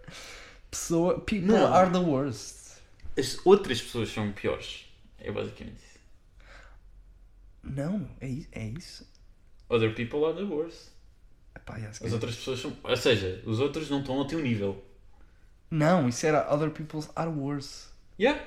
Pessoa, 0.71 1.21
people 1.21 1.49
Não. 1.49 1.73
are 1.73 1.91
the 1.91 1.99
worst. 1.99 2.79
As 3.19 3.39
outras 3.45 3.81
pessoas 3.81 4.11
são 4.11 4.33
piores. 4.33 4.87
É 5.19 5.33
basicamente 5.33 5.77
isso. 5.77 5.99
Não, 7.63 8.09
é, 8.21 8.29
é 8.53 8.65
isso. 8.69 9.07
Other 9.69 9.95
people 9.95 10.25
are 10.25 10.35
the 10.35 10.45
worst. 10.45 10.89
Epá, 11.55 11.77
yeah, 11.77 11.93
se 11.93 12.07
As 12.07 12.13
outras 12.13 12.37
pessoas 12.37 12.61
são. 12.61 12.77
Ou 12.83 12.97
seja, 12.97 13.43
os 13.45 13.61
outros 13.61 13.91
não 13.91 14.01
estão 14.01 14.17
ao 14.19 14.27
teu 14.27 14.41
nível. 14.41 14.83
Não, 15.71 16.09
isso 16.09 16.25
era 16.27 16.53
other 16.53 16.71
people 16.71 17.05
are 17.15 17.29
worse. 17.31 17.89
Yeah, 18.19 18.43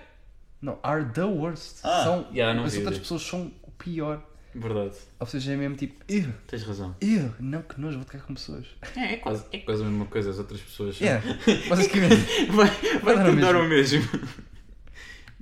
Não, 0.61 0.80
are 0.84 1.05
the 1.05 1.24
worst. 1.24 1.80
Ah, 1.84 2.03
são, 2.03 2.28
yeah, 2.34 2.59
as 2.63 2.76
outras 2.76 2.99
pessoas 2.99 3.22
são 3.22 3.51
o 3.61 3.72
pior. 3.72 4.24
Verdade. 4.54 4.95
Ou 5.20 5.28
seja, 5.28 5.54
é 5.54 5.56
mesmo 5.56 5.76
tipo, 5.76 6.04
eu, 6.08 6.32
Tens 6.47 6.64
razão. 6.64 6.95
eu, 7.02 7.34
não 7.39 7.62
que 7.62 7.80
nós 7.80 7.95
vou 7.95 8.04
tocar 8.04 8.22
com 8.22 8.34
pessoas. 8.34 8.66
É, 8.95 9.14
é 9.14 9.18
quase, 9.18 9.45
é 9.52 9.60
quase 9.60 9.82
a 9.82 9.86
mesma 9.86 10.06
coisa. 10.06 10.30
As 10.30 10.39
outras 10.39 10.62
pessoas 10.62 10.97
são. 10.97 11.08
Yeah, 11.08 11.26
basicamente. 11.70 12.52
Vai, 12.52 12.70
vai 12.99 13.16
dar 13.16 13.30
o 13.30 13.36
tentar 13.36 13.56
o 13.56 13.68
mesmo. 13.68 14.02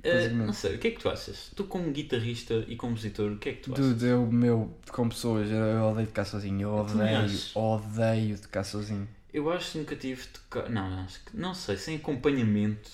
Basicamente. 0.02 0.46
não 0.46 0.52
sei, 0.54 0.76
o 0.76 0.78
que 0.78 0.88
é 0.88 0.90
que 0.92 0.98
tu 0.98 1.10
achas? 1.10 1.50
Tu 1.54 1.64
como 1.64 1.90
guitarrista 1.90 2.64
e 2.66 2.74
compositor, 2.74 3.32
o 3.32 3.36
que 3.36 3.50
é 3.50 3.52
que 3.52 3.60
tu 3.60 3.72
achas? 3.74 3.84
Dude, 3.84 4.06
eu, 4.06 4.26
meu, 4.26 4.74
com 4.90 5.08
pessoas, 5.08 5.50
eu, 5.50 5.84
odeio 5.84 6.06
tocar 6.06 6.24
sozinho. 6.24 6.62
Eu 6.62 6.74
odeio, 6.74 7.30
odeio 7.54 8.38
tocar 8.38 8.64
sozinho. 8.64 9.06
Eu 9.32 9.50
acho 9.50 9.72
que 9.72 9.78
nunca 9.78 9.96
tive 9.96 10.22
de 10.22 10.28
tocar. 10.28 10.70
Não, 10.70 10.88
não, 10.88 11.04
acho 11.04 11.22
que, 11.24 11.36
não 11.36 11.54
sei, 11.54 11.76
sem 11.76 11.96
acompanhamento. 11.96 12.90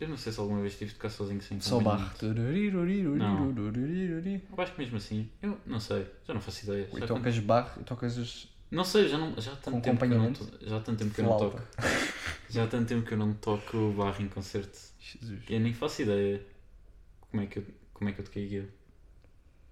Eu 0.00 0.08
não 0.08 0.16
sei 0.16 0.32
se 0.32 0.40
alguma 0.40 0.60
vez 0.62 0.78
tive 0.78 0.90
de 0.92 0.96
tocar 0.96 1.10
sozinho 1.10 1.42
sem 1.42 1.60
Só 1.60 1.78
barro. 1.78 2.04
acompanhamento. 2.06 2.24
Eu 4.56 4.62
acho 4.62 4.72
que 4.72 4.78
mesmo 4.80 4.96
assim, 4.96 5.28
eu 5.42 5.58
não 5.66 5.78
sei, 5.78 6.06
já 6.26 6.32
não 6.32 6.40
faço 6.40 6.64
ideia. 6.64 6.88
E 6.94 7.00
Já 7.00 7.06
tocas 7.06 7.38
barro 7.38 7.80
e 7.80 7.84
tocas 7.84 8.16
os 8.16 8.48
Não 8.70 8.82
sei, 8.84 9.08
já, 9.08 9.18
não, 9.18 9.38
já 9.40 9.52
há 9.52 9.56
tanto 9.56 9.70
Com 9.72 9.80
tempo 9.80 9.98
que 9.98 10.04
eu 10.06 10.08
não, 10.18 10.24
acompanhamento? 10.30 10.46
to- 10.58 10.66
já 10.66 10.76
há 10.76 10.80
tanto 10.80 10.98
tempo 10.98 11.14
que 11.14 11.20
eu 11.20 11.24
não 11.26 11.38
flauta. 11.38 11.58
toco. 11.58 11.88
Já 12.48 12.64
há 12.64 12.66
tanto 12.66 12.88
tempo 12.88 13.06
que 13.06 13.12
eu 13.14 13.18
não 13.18 13.34
toco 13.34 13.92
barro 13.92 14.22
em 14.22 14.28
concerto. 14.28 14.78
Jesus. 14.98 15.40
Eu 15.50 15.60
nem 15.60 15.74
faço 15.74 16.00
ideia 16.02 16.40
como 17.30 17.42
é 17.42 17.46
que 17.46 17.58
eu, 17.58 17.64
como 17.92 18.08
é 18.08 18.12
que 18.14 18.20
eu 18.20 18.24
toquei 18.24 18.46
aquilo. 18.46 18.68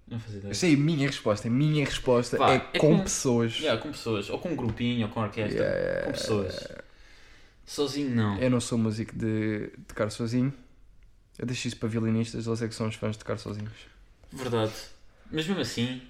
Não 0.09 0.19
faço 0.21 0.37
ideia. 0.37 0.51
Eu 0.51 0.55
sei, 0.55 0.75
a 0.75 0.79
minha 0.79 1.07
resposta, 1.07 1.49
a 1.49 1.51
minha 1.51 1.85
resposta 1.85 2.37
Vá, 2.39 2.53
é, 2.53 2.57
é 2.75 2.79
com 2.79 2.97
com- 2.99 3.03
pessoas. 3.03 3.59
Yeah, 3.61 3.81
com 3.81 3.91
pessoas, 3.93 4.29
ou 4.31 4.39
com 4.39 4.51
um 4.51 4.57
grupinho, 4.57 5.07
ou 5.07 5.13
com 5.13 5.21
orquestra, 5.21 5.63
Yeah, 5.65 6.05
com 6.07 6.13
pessoas. 6.13 6.69
Sozinho 7.69 8.09
não. 8.17 8.39
Eu 8.39 8.49
não 8.51 8.61
sou 8.61 8.79
músico 8.79 9.15
de 9.15 9.71
tocar 9.87 10.11
sozinho. 10.11 10.51
Eu 11.39 11.45
deixo 11.47 11.69
isso 11.69 11.77
para 11.77 11.87
violinistas, 11.89 12.47
eles 12.47 12.63
é 12.63 12.67
que 12.67 12.75
são 12.75 12.89
os 12.89 12.95
fãs 12.95 13.13
de 13.13 13.19
tocar 13.19 13.39
sozinhos. 13.39 13.71
Verdade. 14.33 14.73
Mas 15.31 15.47
mesmo 15.47 15.61
assim, 15.61 16.01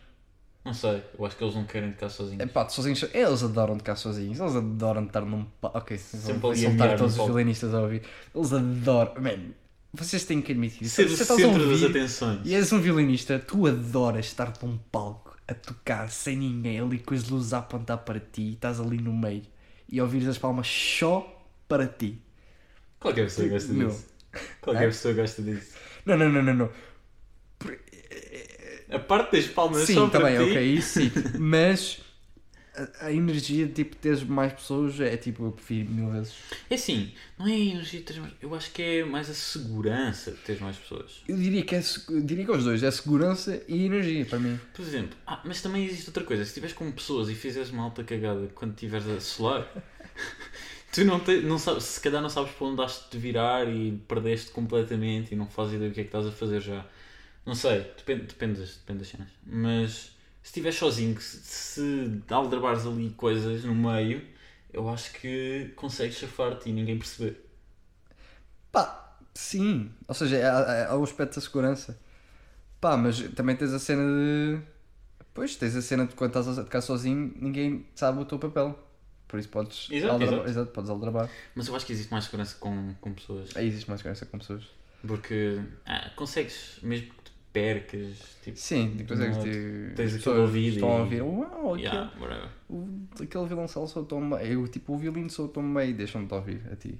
não 0.64 0.72
sei, 0.72 1.02
eu 1.18 1.26
acho 1.26 1.36
que 1.36 1.42
eles 1.42 1.56
não 1.56 1.64
querem 1.64 1.90
tocar 1.90 2.10
sozinhos. 2.10 2.40
É 2.40 2.46
pá, 2.46 2.68
sozinhos, 2.68 3.02
eles 3.12 3.42
adoram 3.42 3.76
tocar 3.76 3.96
sozinhos, 3.96 4.38
eles 4.38 4.54
adoram 4.54 5.04
estar 5.04 5.22
num 5.22 5.44
palco. 5.60 5.78
Ok, 5.78 5.98
Sempre 5.98 6.50
a 6.50 6.54
soltar 6.54 6.96
todos 6.96 7.12
os 7.12 7.16
palco. 7.18 7.32
violinistas 7.32 7.74
a 7.74 7.80
ouvir. 7.80 8.02
Eles 8.32 8.52
adoram. 8.52 9.20
Man, 9.20 9.50
vocês 9.92 10.24
têm 10.24 10.40
que 10.40 10.52
admitir 10.52 10.84
isso. 10.84 10.94
Ser 10.94 11.06
o 11.06 11.08
Se 11.08 11.22
estás 11.22 11.40
a 11.40 11.42
centro 11.42 11.58
das 11.68 11.82
ouvir 11.82 11.86
atenções. 11.98 12.40
e 12.44 12.54
és 12.54 12.72
um 12.72 12.80
violinista, 12.80 13.36
tu 13.40 13.66
adoras 13.66 14.26
estar 14.26 14.52
num 14.62 14.78
palco 14.92 15.36
a 15.48 15.54
tocar 15.54 16.08
sem 16.08 16.36
ninguém, 16.36 16.78
ali 16.78 17.00
com 17.00 17.14
as 17.14 17.28
luzes 17.28 17.52
a 17.52 17.58
apontar 17.58 17.98
para 17.98 18.20
ti, 18.20 18.42
e 18.42 18.52
estás 18.52 18.78
ali 18.80 18.98
no 18.98 19.12
meio 19.12 19.42
e 19.90 20.00
ouvires 20.00 20.28
as 20.28 20.36
palmas 20.38 20.66
só 20.68 21.34
para 21.68 21.86
ti. 21.86 22.20
Qualquer 22.98 23.24
pessoa 23.24 23.48
gosta 23.48 23.72
Meu. 23.72 23.88
disso. 23.88 24.06
Qualquer 24.60 24.84
É? 24.84 24.86
pessoa 24.88 25.14
gosta 25.14 25.42
disso. 25.42 25.72
Não, 26.04 26.16
não, 26.16 26.28
não, 26.30 26.42
não, 26.42 26.54
não. 26.54 26.72
A 28.90 28.98
parte 28.98 29.32
das 29.32 29.46
palmas 29.46 29.86
Sim, 29.86 29.94
só 29.94 30.08
tá 30.08 30.18
para 30.18 30.30
bem, 30.30 30.38
ti. 30.38 30.50
ok, 30.50 30.74
isso 30.74 31.00
sim. 31.00 31.12
Mas 31.38 32.00
a, 32.74 33.06
a 33.06 33.12
energia 33.12 33.66
de 33.66 33.72
tipo 33.74 33.96
teres 33.96 34.22
mais 34.22 34.52
pessoas 34.52 34.98
é 35.00 35.16
tipo, 35.16 35.44
eu 35.44 35.52
prefiro 35.52 35.90
mil 35.90 36.10
vezes. 36.10 36.34
É 36.70 36.74
assim, 36.74 37.12
não 37.38 37.46
é 37.46 37.52
a 37.52 37.58
energia, 37.58 38.00
de 38.00 38.06
teres 38.06 38.22
mais- 38.22 38.34
eu 38.40 38.54
acho 38.54 38.70
que 38.72 38.80
é 38.82 39.04
mais 39.04 39.28
a 39.28 39.34
segurança 39.34 40.30
de 40.30 40.38
teres 40.38 40.60
mais 40.62 40.76
pessoas. 40.76 41.22
Eu 41.28 41.36
diria 41.36 41.62
que 41.62 41.74
é 41.74 41.82
diria 42.22 42.44
que 42.46 42.50
é 42.50 42.54
os 42.54 42.64
dois, 42.64 42.82
é 42.82 42.90
segurança 42.90 43.62
e 43.68 43.84
energia 43.84 44.24
para 44.24 44.38
mim. 44.38 44.58
Por 44.72 44.82
exemplo, 44.82 45.16
ah, 45.26 45.42
mas 45.44 45.60
também 45.60 45.84
existe 45.84 46.06
outra 46.08 46.24
coisa, 46.24 46.42
se 46.44 46.48
estiveres 46.50 46.74
com 46.74 46.90
pessoas 46.90 47.28
e 47.28 47.34
fizeres 47.34 47.68
uma 47.70 47.82
alta 47.84 48.02
cagada 48.02 48.48
quando 48.54 48.72
estiveres 48.72 49.06
a 49.06 49.20
solar, 49.20 49.70
tu 50.92 51.04
não, 51.04 51.20
te, 51.20 51.40
não 51.42 51.58
sabes, 51.58 51.84
se 51.84 52.00
calhar 52.00 52.22
não 52.22 52.30
sabes 52.30 52.52
para 52.52 52.66
onde 52.66 52.82
has 52.82 53.06
de 53.10 53.18
virar 53.18 53.68
e 53.68 53.92
perdeste 54.08 54.50
completamente 54.52 55.32
e 55.32 55.36
não 55.36 55.46
fazes 55.46 55.74
ideia 55.74 55.90
do 55.90 55.94
que 55.94 56.00
é 56.00 56.04
que 56.04 56.08
estás 56.08 56.26
a 56.26 56.32
fazer 56.32 56.60
já. 56.60 56.84
Não 57.46 57.54
sei, 57.54 57.80
depende, 57.96 58.22
depende, 58.26 58.60
das, 58.60 58.76
depende 58.76 58.98
das 59.00 59.08
cenas. 59.08 59.28
Mas 59.46 59.90
se 60.42 60.50
estiveres 60.50 60.78
sozinho, 60.78 61.20
se, 61.20 61.38
se 61.38 62.22
aldrabares 62.30 62.86
ali 62.86 63.10
coisas 63.10 63.64
no 63.64 63.74
meio, 63.74 64.24
eu 64.72 64.88
acho 64.88 65.12
que 65.12 65.72
consegues 65.76 66.16
chafar-te 66.18 66.68
e 66.68 66.72
ninguém 66.72 66.98
perceber. 66.98 67.44
Pá, 68.72 69.16
sim. 69.34 69.90
Ou 70.06 70.14
seja, 70.14 70.50
há, 70.50 70.92
há 70.92 70.96
o 70.96 71.02
aspecto 71.04 71.36
da 71.36 71.40
segurança. 71.40 71.98
Pá, 72.80 72.96
mas 72.96 73.20
também 73.34 73.56
tens 73.56 73.72
a 73.72 73.78
cena 73.78 74.02
de. 74.04 74.60
Pois, 75.34 75.56
tens 75.56 75.76
a 75.76 75.82
cena 75.82 76.06
de 76.06 76.14
quando 76.14 76.30
estás 76.38 76.58
a 76.58 76.64
tocar 76.64 76.80
sozinho, 76.82 77.32
ninguém 77.36 77.86
sabe 77.94 78.20
o 78.20 78.24
teu 78.24 78.38
papel. 78.38 78.78
Por 79.28 79.38
isso 79.38 79.48
podes 79.50 79.88
Exato, 79.90 80.14
aldrabar. 80.14 80.48
exato. 80.48 80.72
podes 80.72 80.90
aldrabar. 80.90 81.30
Mas 81.54 81.68
eu 81.68 81.76
acho 81.76 81.84
que 81.86 81.92
existe 81.92 82.10
mais 82.10 82.24
segurança 82.24 82.56
com, 82.58 82.94
com 83.00 83.12
pessoas. 83.12 83.54
Aí 83.56 83.66
existe 83.68 83.86
mais 83.88 84.00
segurança 84.00 84.24
com 84.26 84.38
pessoas. 84.38 84.64
Porque 85.06 85.60
ah, 85.86 86.10
consegues, 86.16 86.78
mesmo 86.82 87.06
que 87.08 87.12
te 87.24 87.32
percas, 87.52 88.16
tipo, 88.42 88.56
Sim, 88.58 88.88
Do 88.96 89.04
consegues 89.04 89.36
nada, 89.36 89.50
ter. 89.50 89.94
tens 89.94 90.14
aquele 90.16 90.38
ouvido 90.38 90.74
Estão 90.74 90.90
a 90.92 90.96
e- 90.96 91.00
ouvir. 91.00 91.22
Uau, 91.22 91.74
aquele, 91.74 91.88
yeah, 91.88 92.12
whatever. 92.20 92.48
o, 92.70 92.88
aquele 93.22 93.46
violoncelo 93.46 93.86
sou 93.86 94.04
tão 94.04 94.30
bem. 94.30 94.46
Eu, 94.48 94.66
tipo, 94.66 94.94
o 94.94 94.98
violino 94.98 95.28
sou 95.30 95.46
tão 95.48 95.74
bem. 95.74 95.94
Deixam-me-te 95.94 96.34
ouvir 96.34 96.62
a 96.72 96.76
ti. 96.76 96.98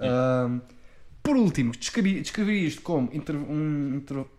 Yeah. 0.00 0.44
Ahm, 0.44 0.60
por 1.22 1.36
último, 1.36 1.72
descrevi- 1.72 2.20
descreverias-te 2.20 2.80
como 2.82 3.08
intro- 3.12 3.36
um, 3.38 3.96
intro- 3.96 4.30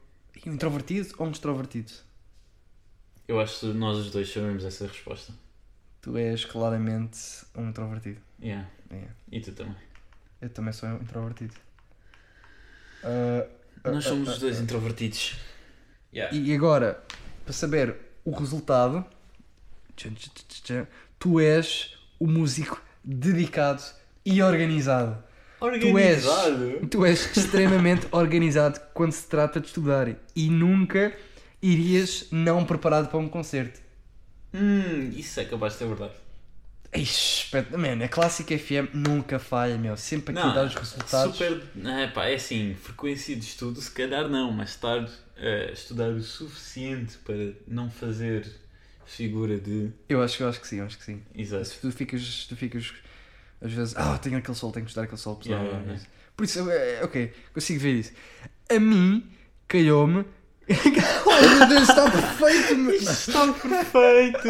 um 0.46 0.54
introvertido 0.54 1.14
ou 1.18 1.28
um 1.28 1.32
extrovertido? 1.32 1.92
Eu 3.28 3.40
acho 3.42 3.60
que 3.60 3.66
nós 3.74 3.98
os 3.98 4.12
dois 4.12 4.32
sabemos 4.32 4.64
essa 4.64 4.86
resposta. 4.88 5.34
Tu 6.08 6.18
és 6.18 6.46
claramente 6.46 7.20
um 7.54 7.68
introvertido. 7.68 8.22
Yeah. 8.42 8.70
Yeah. 8.90 9.12
E 9.30 9.42
tu 9.42 9.52
também. 9.52 9.76
Eu 10.42 10.50
também 10.50 10.72
sou 10.72 10.88
um 10.88 10.96
introvertido. 11.02 11.54
Ah, 13.04 13.46
ah, 13.84 13.92
Nós 13.92 14.06
ah, 14.06 14.10
somos 14.10 14.30
ah, 14.30 14.32
os 14.32 14.40
dois 14.40 14.58
ah. 14.58 14.64
introvertidos. 14.64 15.36
Yeah. 16.14 16.34
E 16.34 16.56
agora, 16.56 17.04
para 17.44 17.52
saber 17.52 17.94
o 18.24 18.32
resultado, 18.32 19.06
tu 21.20 21.42
és 21.42 21.98
o 22.18 22.26
músico 22.26 22.82
dedicado 23.04 23.84
e 24.26 24.42
organizado. 24.42 25.22
Tu 25.60 26.00
és, 26.00 26.26
Organizado? 26.26 26.88
tu 26.88 27.06
és 27.06 27.38
extremamente 27.38 28.08
organizado 28.16 28.80
quando 28.94 29.12
se 29.12 29.28
trata 29.28 29.60
de 29.60 29.68
estudar 29.68 30.16
e 30.34 30.50
nunca 30.50 31.12
irias 31.62 32.28
não 32.32 32.64
preparado 32.64 33.10
para 33.10 33.20
um 33.20 33.28
concerto. 33.28 33.87
Hum, 34.54 35.12
isso 35.16 35.40
é 35.40 35.46
capaz 35.46 35.74
de 35.74 35.80
ser 35.80 35.88
verdade. 35.88 36.14
Ixi, 36.96 37.48
man, 37.78 38.04
a 38.04 38.08
Clássica 38.08 38.58
FM 38.58 38.94
nunca 38.94 39.40
falha, 39.40 39.78
meu. 39.78 39.98
Sempre 39.98 40.34
aqui 40.34 40.48
Não, 40.48 40.54
dá 40.54 40.64
os 40.64 40.74
resultados. 40.74 41.36
Super. 41.36 41.62
É, 41.86 42.08
pá, 42.08 42.26
é 42.26 42.36
assim, 42.36 42.76
frequência 42.76 43.36
de 43.36 43.44
estudo, 43.44 43.82
se 43.82 43.92
calhar 43.92 44.28
não, 44.30 44.52
mas 44.52 44.70
estar 44.70 45.08
a 45.38 45.72
estudar 45.72 46.10
o 46.10 46.22
suficiente 46.22 47.18
para 47.18 47.54
não 47.68 47.90
fazer 47.92 48.48
figura 49.06 49.60
de. 49.60 49.92
Eu 50.08 50.22
acho, 50.22 50.42
eu 50.42 50.50
acho 50.50 50.62
que 50.62 50.68
sim, 50.68 50.78
eu 50.78 50.86
acho 50.86 50.98
que 50.98 51.04
sim. 51.04 51.22
Exato. 51.36 51.66
Se 51.66 51.80
tu 51.80 51.92
ficas, 51.92 52.46
tu 52.48 52.56
ficas 52.56 52.94
às 53.62 53.72
vezes, 53.74 53.96
ah, 53.98 54.18
tenho 54.18 54.38
aquele 54.38 54.56
sol, 54.56 54.72
tenho 54.72 54.86
que 54.86 54.92
estudar 54.92 55.06
aquele 55.06 55.20
sol. 55.20 55.40
Yeah, 55.46 55.64
yeah, 55.66 55.84
yeah. 55.84 56.06
Por 56.36 56.44
isso, 56.44 56.70
é, 56.70 57.04
ok, 57.04 57.34
consigo 57.54 57.80
ver 57.80 57.94
isso. 57.96 58.12
A 58.70 58.80
mim, 58.80 59.28
calhou-me. 59.68 60.26
Oh 60.70 61.42
meu 61.60 61.68
Deus, 61.68 61.90
está 61.90 62.10
perfeito! 62.12 62.76
meu. 62.78 62.96
Está 62.96 63.54
perfeito! 63.54 64.48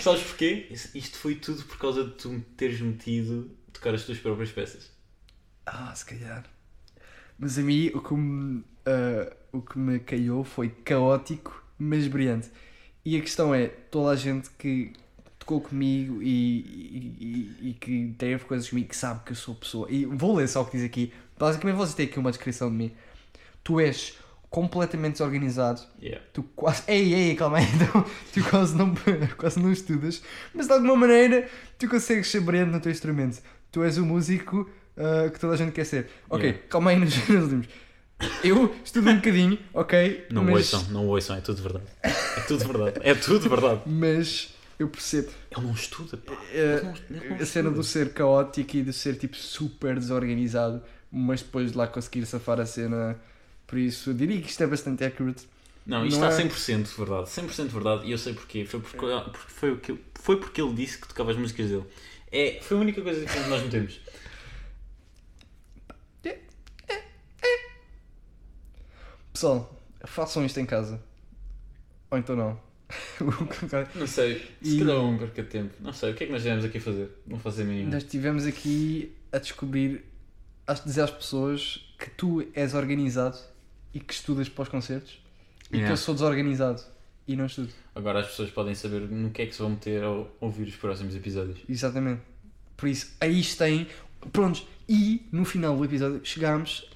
Sabes 0.00 0.22
porquê? 0.22 0.68
Isto 0.94 1.18
foi 1.18 1.34
tudo 1.36 1.62
por 1.64 1.78
causa 1.78 2.04
de 2.04 2.10
tu 2.12 2.30
me 2.30 2.40
teres 2.40 2.80
metido 2.80 3.50
a 3.68 3.72
tocar 3.72 3.94
as 3.94 4.04
tuas 4.04 4.18
próprias 4.18 4.50
peças. 4.50 4.90
Ah, 5.66 5.92
se 5.94 6.04
calhar. 6.04 6.44
Mas 7.38 7.58
a 7.58 7.62
mim, 7.62 7.90
o 7.94 8.00
que 8.00 8.14
me, 8.14 8.64
ah, 8.86 9.32
o 9.52 9.60
que 9.60 9.78
me 9.78 9.98
caiu 9.98 10.44
foi 10.44 10.68
caótico, 10.68 11.62
mas 11.78 12.06
brilhante. 12.06 12.50
E 13.04 13.16
a 13.16 13.20
questão 13.20 13.54
é, 13.54 13.66
toda 13.66 14.10
a 14.12 14.16
gente 14.16 14.48
que 14.58 14.92
tocou 15.38 15.60
comigo 15.60 16.22
e, 16.22 16.26
e, 16.60 17.58
e- 17.60 17.68
e 17.70 17.74
que 17.74 18.14
teve 18.16 18.44
coisas 18.44 18.68
comigo, 18.68 18.88
que 18.88 18.96
sabe 18.96 19.22
que 19.24 19.32
eu 19.32 19.36
sou 19.36 19.54
pessoa. 19.54 19.86
E 19.90 20.06
vou 20.06 20.34
ler 20.36 20.48
só 20.48 20.62
o 20.62 20.64
que 20.64 20.76
diz 20.78 20.86
aqui. 20.86 21.12
Basicamente, 21.38 21.76
vocês 21.76 21.94
têm 21.94 22.06
aqui 22.06 22.18
uma 22.18 22.30
descrição 22.30 22.70
de 22.70 22.76
mim. 22.76 22.92
Tu 23.62 23.78
és 23.80 24.14
completamente 24.54 25.14
desorganizado. 25.14 25.82
Yeah. 26.00 26.24
Tu 26.32 26.44
quase. 26.54 26.84
Ei, 26.86 27.12
ei, 27.12 27.34
calma 27.34 27.58
aí, 27.58 27.66
então, 27.74 28.04
tu 28.32 28.44
quase 28.48 28.76
não, 28.76 28.94
quase 29.36 29.58
não 29.58 29.72
estudas, 29.72 30.22
mas 30.54 30.68
de 30.68 30.72
alguma 30.72 30.94
maneira 30.94 31.48
tu 31.76 31.88
consegues 31.88 32.28
ser 32.28 32.40
no 32.40 32.78
teu 32.78 32.92
instrumento. 32.92 33.42
Tu 33.72 33.82
és 33.82 33.98
o 33.98 34.06
músico 34.06 34.70
ah, 34.96 35.28
que 35.28 35.40
toda 35.40 35.54
a 35.54 35.56
gente 35.56 35.72
quer 35.72 35.84
ser. 35.84 36.08
Ok, 36.30 36.44
Yeah. 36.46 36.66
calma 36.68 36.90
aí 36.92 36.96
nos 37.00 37.16
nos 37.28 37.42
últimos. 37.42 37.66
Eu 38.44 38.72
estudo 38.84 39.10
um 39.10 39.16
bocadinho, 39.16 39.58
ok? 39.74 40.26
Não 40.30 40.44
mas, 40.44 40.72
ouçam, 40.72 40.92
não 40.92 41.08
ouçam, 41.08 41.36
é 41.36 41.40
tudo 41.40 41.60
verdade. 41.60 41.84
É 42.04 42.40
tudo 42.46 42.64
verdade. 42.64 43.00
É 43.02 43.14
tudo 43.16 43.50
verdade. 43.50 43.80
Mas 43.86 44.54
eu 44.78 44.88
percebo 44.88 45.30
Ele 45.50 45.66
não 45.66 45.72
estuda, 45.74 46.16
pá. 46.16 46.32
eh, 46.52 46.76
Ele 46.76 46.82
não- 46.84 46.94
ele 47.22 47.28
não 47.30 47.36
a 47.38 47.44
cena 47.46 47.70
do 47.72 47.82
ser 47.82 48.12
caótico 48.12 48.76
e 48.76 48.82
de 48.84 48.92
ser 48.92 49.16
tipo 49.16 49.36
super 49.36 49.98
desorganizado, 49.98 50.80
mas 51.10 51.42
depois 51.42 51.72
de 51.72 51.76
lá 51.76 51.88
conseguir 51.88 52.24
safar 52.24 52.60
a 52.60 52.66
cena. 52.66 53.18
Por 53.66 53.78
isso, 53.78 54.10
eu 54.10 54.14
diria 54.14 54.40
que 54.40 54.48
isto 54.48 54.62
é 54.62 54.66
bastante 54.66 55.04
accurate. 55.04 55.46
Não, 55.86 56.06
isto 56.06 56.18
Não 56.18 56.28
está 56.28 56.40
é- 56.42 56.46
100% 56.46 56.96
verdade. 56.96 57.28
100% 57.30 57.68
verdade. 57.70 58.06
E 58.06 58.12
eu 58.12 58.18
sei 58.18 58.32
porquê. 58.34 58.64
Foi 58.64 58.80
porque, 58.80 58.96
porque 58.98 59.38
foi, 59.52 59.72
o 59.72 59.76
que, 59.78 59.92
eu- 59.92 59.98
foi 60.14 60.36
porque 60.40 60.60
ele 60.62 60.72
disse 60.74 60.98
que 60.98 61.08
tocava 61.08 61.30
as 61.30 61.36
músicas 61.36 61.68
dele. 61.68 61.84
É, 62.32 62.58
foi 62.62 62.76
a 62.76 62.80
única 62.80 63.00
coisa 63.02 63.24
que 63.24 63.38
nós 63.48 63.62
metemos. 63.62 64.00
Pessoal, 69.32 69.80
façam 70.06 70.44
isto 70.44 70.58
em 70.60 70.66
casa. 70.66 71.02
Ou 72.10 72.18
então 72.18 72.36
não. 72.36 72.60
Não 73.94 74.06
sei. 74.06 74.36
Se 74.62 74.76
E- 74.76 74.78
calhar 74.78 74.96
não 74.96 75.16
perca 75.18 75.42
tempo. 75.42 75.74
Não 75.80 75.92
sei. 75.92 76.12
O 76.12 76.14
que 76.14 76.24
é 76.24 76.26
que 76.26 76.32
nós 76.32 76.42
viemos 76.42 76.64
aqui 76.64 76.78
fazer? 76.78 77.10
Não 77.26 77.38
fazer 77.38 77.62
a 77.62 77.66
mínima. 77.66 77.90
Nós 77.90 78.04
estivemos 78.04 78.46
aqui 78.46 79.12
a 79.32 79.38
descobrir, 79.38 80.04
a 80.66 80.74
dizer 80.74 81.00
às 81.02 81.10
pessoas 81.10 81.92
que 81.98 82.10
tu 82.10 82.46
és 82.54 82.74
organizado 82.74 83.38
e 83.94 84.00
que 84.00 84.12
estudas 84.12 84.48
para 84.48 84.62
os 84.62 84.68
concertos 84.68 85.12
e 85.66 85.68
que 85.68 85.76
Yeah. 85.76 85.92
eu 85.92 85.96
sou 85.96 86.14
desorganizado 86.14 86.82
e 87.26 87.36
não 87.36 87.46
estudo. 87.46 87.72
Agora 87.94 88.20
as 88.20 88.26
pessoas 88.26 88.50
podem 88.50 88.74
saber 88.74 89.00
no 89.02 89.30
que 89.30 89.42
é 89.42 89.46
que 89.46 89.52
se 89.54 89.60
vão 89.60 89.70
meter 89.70 90.02
ao 90.02 90.30
ouvir 90.40 90.68
os 90.68 90.76
próximos 90.76 91.14
episódios. 91.16 91.58
Exatamente. 91.68 92.20
Por 92.76 92.88
isso, 92.88 93.14
aí 93.20 93.42
tem. 93.42 93.86
Prontos. 94.32 94.66
E 94.88 95.26
no 95.32 95.44
final 95.44 95.76
do 95.76 95.84
episódio 95.84 96.20
chegámos 96.24 96.90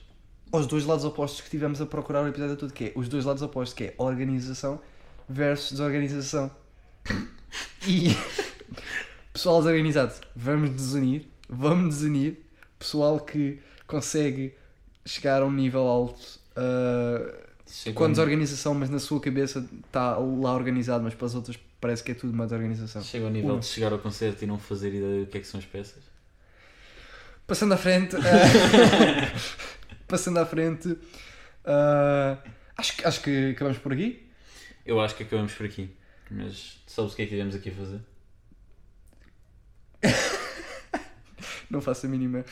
aos 0.53 0.67
dois 0.67 0.85
lados 0.85 1.05
opostos 1.05 1.41
que 1.41 1.47
estivemos 1.47 1.81
a 1.81 1.87
procurar 1.87 2.23
o 2.25 2.29
episódio 2.29 2.57
todo, 2.57 2.73
que 2.73 2.87
é 2.87 2.93
os 2.95 3.09
dois 3.09 3.25
lados 3.25 3.43
opostos, 3.43 3.75
que 3.75 3.85
é 3.85 3.95
organização 3.97 4.81
versus 5.29 5.73
desorganização. 5.73 6.51
E 7.87 8.09
pessoal 9.33 9.59
desorganizado, 9.59 10.15
vamos 10.35 10.71
desunir, 10.71 11.27
vamos 11.49 11.97
desunir. 11.97 12.39
Pessoal 12.79 13.19
que 13.21 13.61
consegue 13.87 14.55
chegar 15.05 15.43
a 15.43 15.47
um 15.47 15.53
nível 15.53 15.87
alto 15.87 16.39
uh, 16.59 17.93
com 17.95 18.05
ao- 18.05 18.11
desorganização, 18.11 18.75
mas 18.75 18.91
na 18.91 18.99
sua 18.99 19.21
cabeça 19.21 19.67
está 19.87 20.17
lá 20.17 20.55
organizado, 20.55 21.05
mas 21.05 21.15
para 21.15 21.27
as 21.27 21.35
outras 21.35 21.59
parece 21.81 22.03
que 22.03 22.13
é 22.13 22.15
tudo 22.15 22.33
uma 22.33 22.45
desorganização. 22.45 23.03
Chega 23.03 23.25
ao 23.27 23.31
nível 23.31 23.59
de 23.59 23.67
chegar 23.67 23.93
ao 23.93 23.99
concerto 23.99 24.43
e 24.43 24.47
não 24.47 24.59
fazer 24.59 24.89
ideia 24.95 25.25
do 25.25 25.31
que 25.31 25.39
é 25.39 25.41
que 25.41 25.47
são 25.47 25.59
as 25.61 25.67
peças. 25.67 26.03
Passando 27.47 27.73
à 27.75 27.77
frente. 27.77 28.17
eh, 28.17 28.21
passando 30.09 30.39
à 30.39 30.47
frente. 30.47 30.97
eh, 31.65 32.37
acho, 32.77 32.97
que- 32.97 33.05
acho 33.07 33.21
que 33.23 33.51
acabamos 33.51 33.79
por 33.79 33.93
aqui. 33.93 34.29
Eu 34.85 35.01
acho 35.01 35.15
que 35.15 35.23
acabamos 35.23 35.53
por 35.55 35.67
aqui. 35.67 35.91
Mas 36.31 36.79
sabes 36.87 37.13
o 37.13 37.17
que 37.17 37.23
é 37.23 37.25
que 37.27 37.31
tivemos 37.31 37.55
aqui 37.55 37.71
a 37.71 37.73
fazer? 37.73 38.01
Não 41.71 41.81
faço 41.81 42.07
a 42.07 42.09
mínima. 42.09 42.45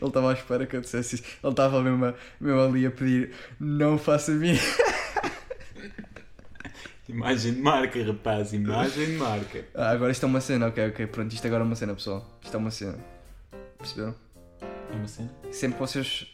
Ele 0.00 0.06
estava 0.08 0.30
à 0.30 0.34
espera 0.34 0.66
que 0.66 0.76
eu 0.76 0.80
dissesse 0.80 1.16
isso. 1.16 1.24
Ele 1.42 1.52
estava 1.52 1.82
mesmo, 1.82 2.04
a- 2.04 2.14
mesmo 2.40 2.60
ali 2.60 2.86
a 2.86 2.90
pedir: 2.90 3.32
Não 3.60 3.96
faça 3.98 4.32
a 4.32 4.34
mínima. 4.34 4.60
Imagem 7.08 7.54
de 7.54 7.60
marca, 7.60 8.02
rapaz. 8.04 8.52
Imagem 8.52 9.06
de 9.06 9.12
marca. 9.16 9.64
Ah, 9.74 9.90
agora 9.90 10.12
isto 10.12 10.24
é 10.24 10.26
uma 10.28 10.40
cena, 10.40 10.68
ok, 10.68 10.88
ok. 10.88 11.06
Pronto, 11.08 11.32
isto 11.32 11.46
agora 11.46 11.62
é 11.62 11.66
uma 11.66 11.74
cena, 11.76 11.94
pessoal. 11.94 12.26
Isto 12.42 12.54
é 12.54 12.58
uma 12.58 12.70
cena. 12.70 12.98
Perceberam? 13.76 14.14
É 14.90 14.94
uma 14.94 15.08
cena? 15.08 15.30
Sempre 15.50 15.74
que 15.74 15.80
vocês 15.80 16.26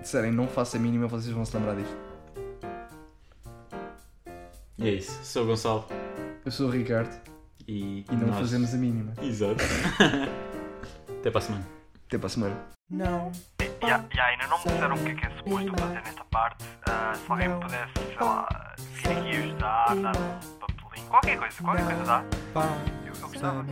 disserem 0.00 0.32
não 0.32 0.46
faça 0.48 0.76
a 0.76 0.80
mínima, 0.80 1.06
vocês 1.08 1.32
vão 1.34 1.44
se 1.44 1.54
lembrar 1.56 1.74
disto. 1.74 1.96
E 4.78 4.88
é 4.88 4.92
isso. 4.94 5.18
Sou 5.24 5.42
o 5.42 5.46
Gonçalo. 5.48 5.86
Eu 6.44 6.52
sou 6.52 6.68
o 6.68 6.70
Ricardo 6.70 7.10
E, 7.66 8.04
e 8.10 8.16
não 8.16 8.28
nós- 8.28 8.38
fazemos 8.38 8.72
a 8.72 8.76
mínima. 8.78 9.12
Exato. 9.20 9.62
Até 11.18 11.30
para 11.30 11.38
a 11.38 11.42
semana. 11.42 11.66
Até 12.08 12.16
para 12.16 12.26
a 12.26 12.30
semana. 12.30 12.56
E, 13.60 14.16
e 14.16 14.20
ainda 14.20 14.46
não 14.46 14.58
me 14.58 14.64
disseram 14.64 14.96
o 14.96 14.98
que 15.04 15.10
é 15.10 15.14
que 15.14 15.26
é 15.26 15.30
suposto 15.36 15.72
fazer 15.78 16.02
nesta 16.02 16.24
parte. 16.24 16.64
Ah, 16.88 17.12
se 17.14 17.30
alguém 17.30 17.48
me 17.48 17.60
pudesse, 17.60 17.92
sei 17.94 18.26
lá, 18.26 18.48
vir 18.78 19.10
aqui 19.10 19.30
ajudar, 19.36 19.96
dar 19.96 20.16
um 20.16 20.58
papelinho, 20.58 21.06
qualquer 21.08 21.38
coisa, 21.38 21.62
qualquer 21.62 21.84
coisa 21.84 22.04
dá. 22.04 22.24
Eu, 23.04 23.12
eu 23.12 23.28
gostava. 23.28 23.66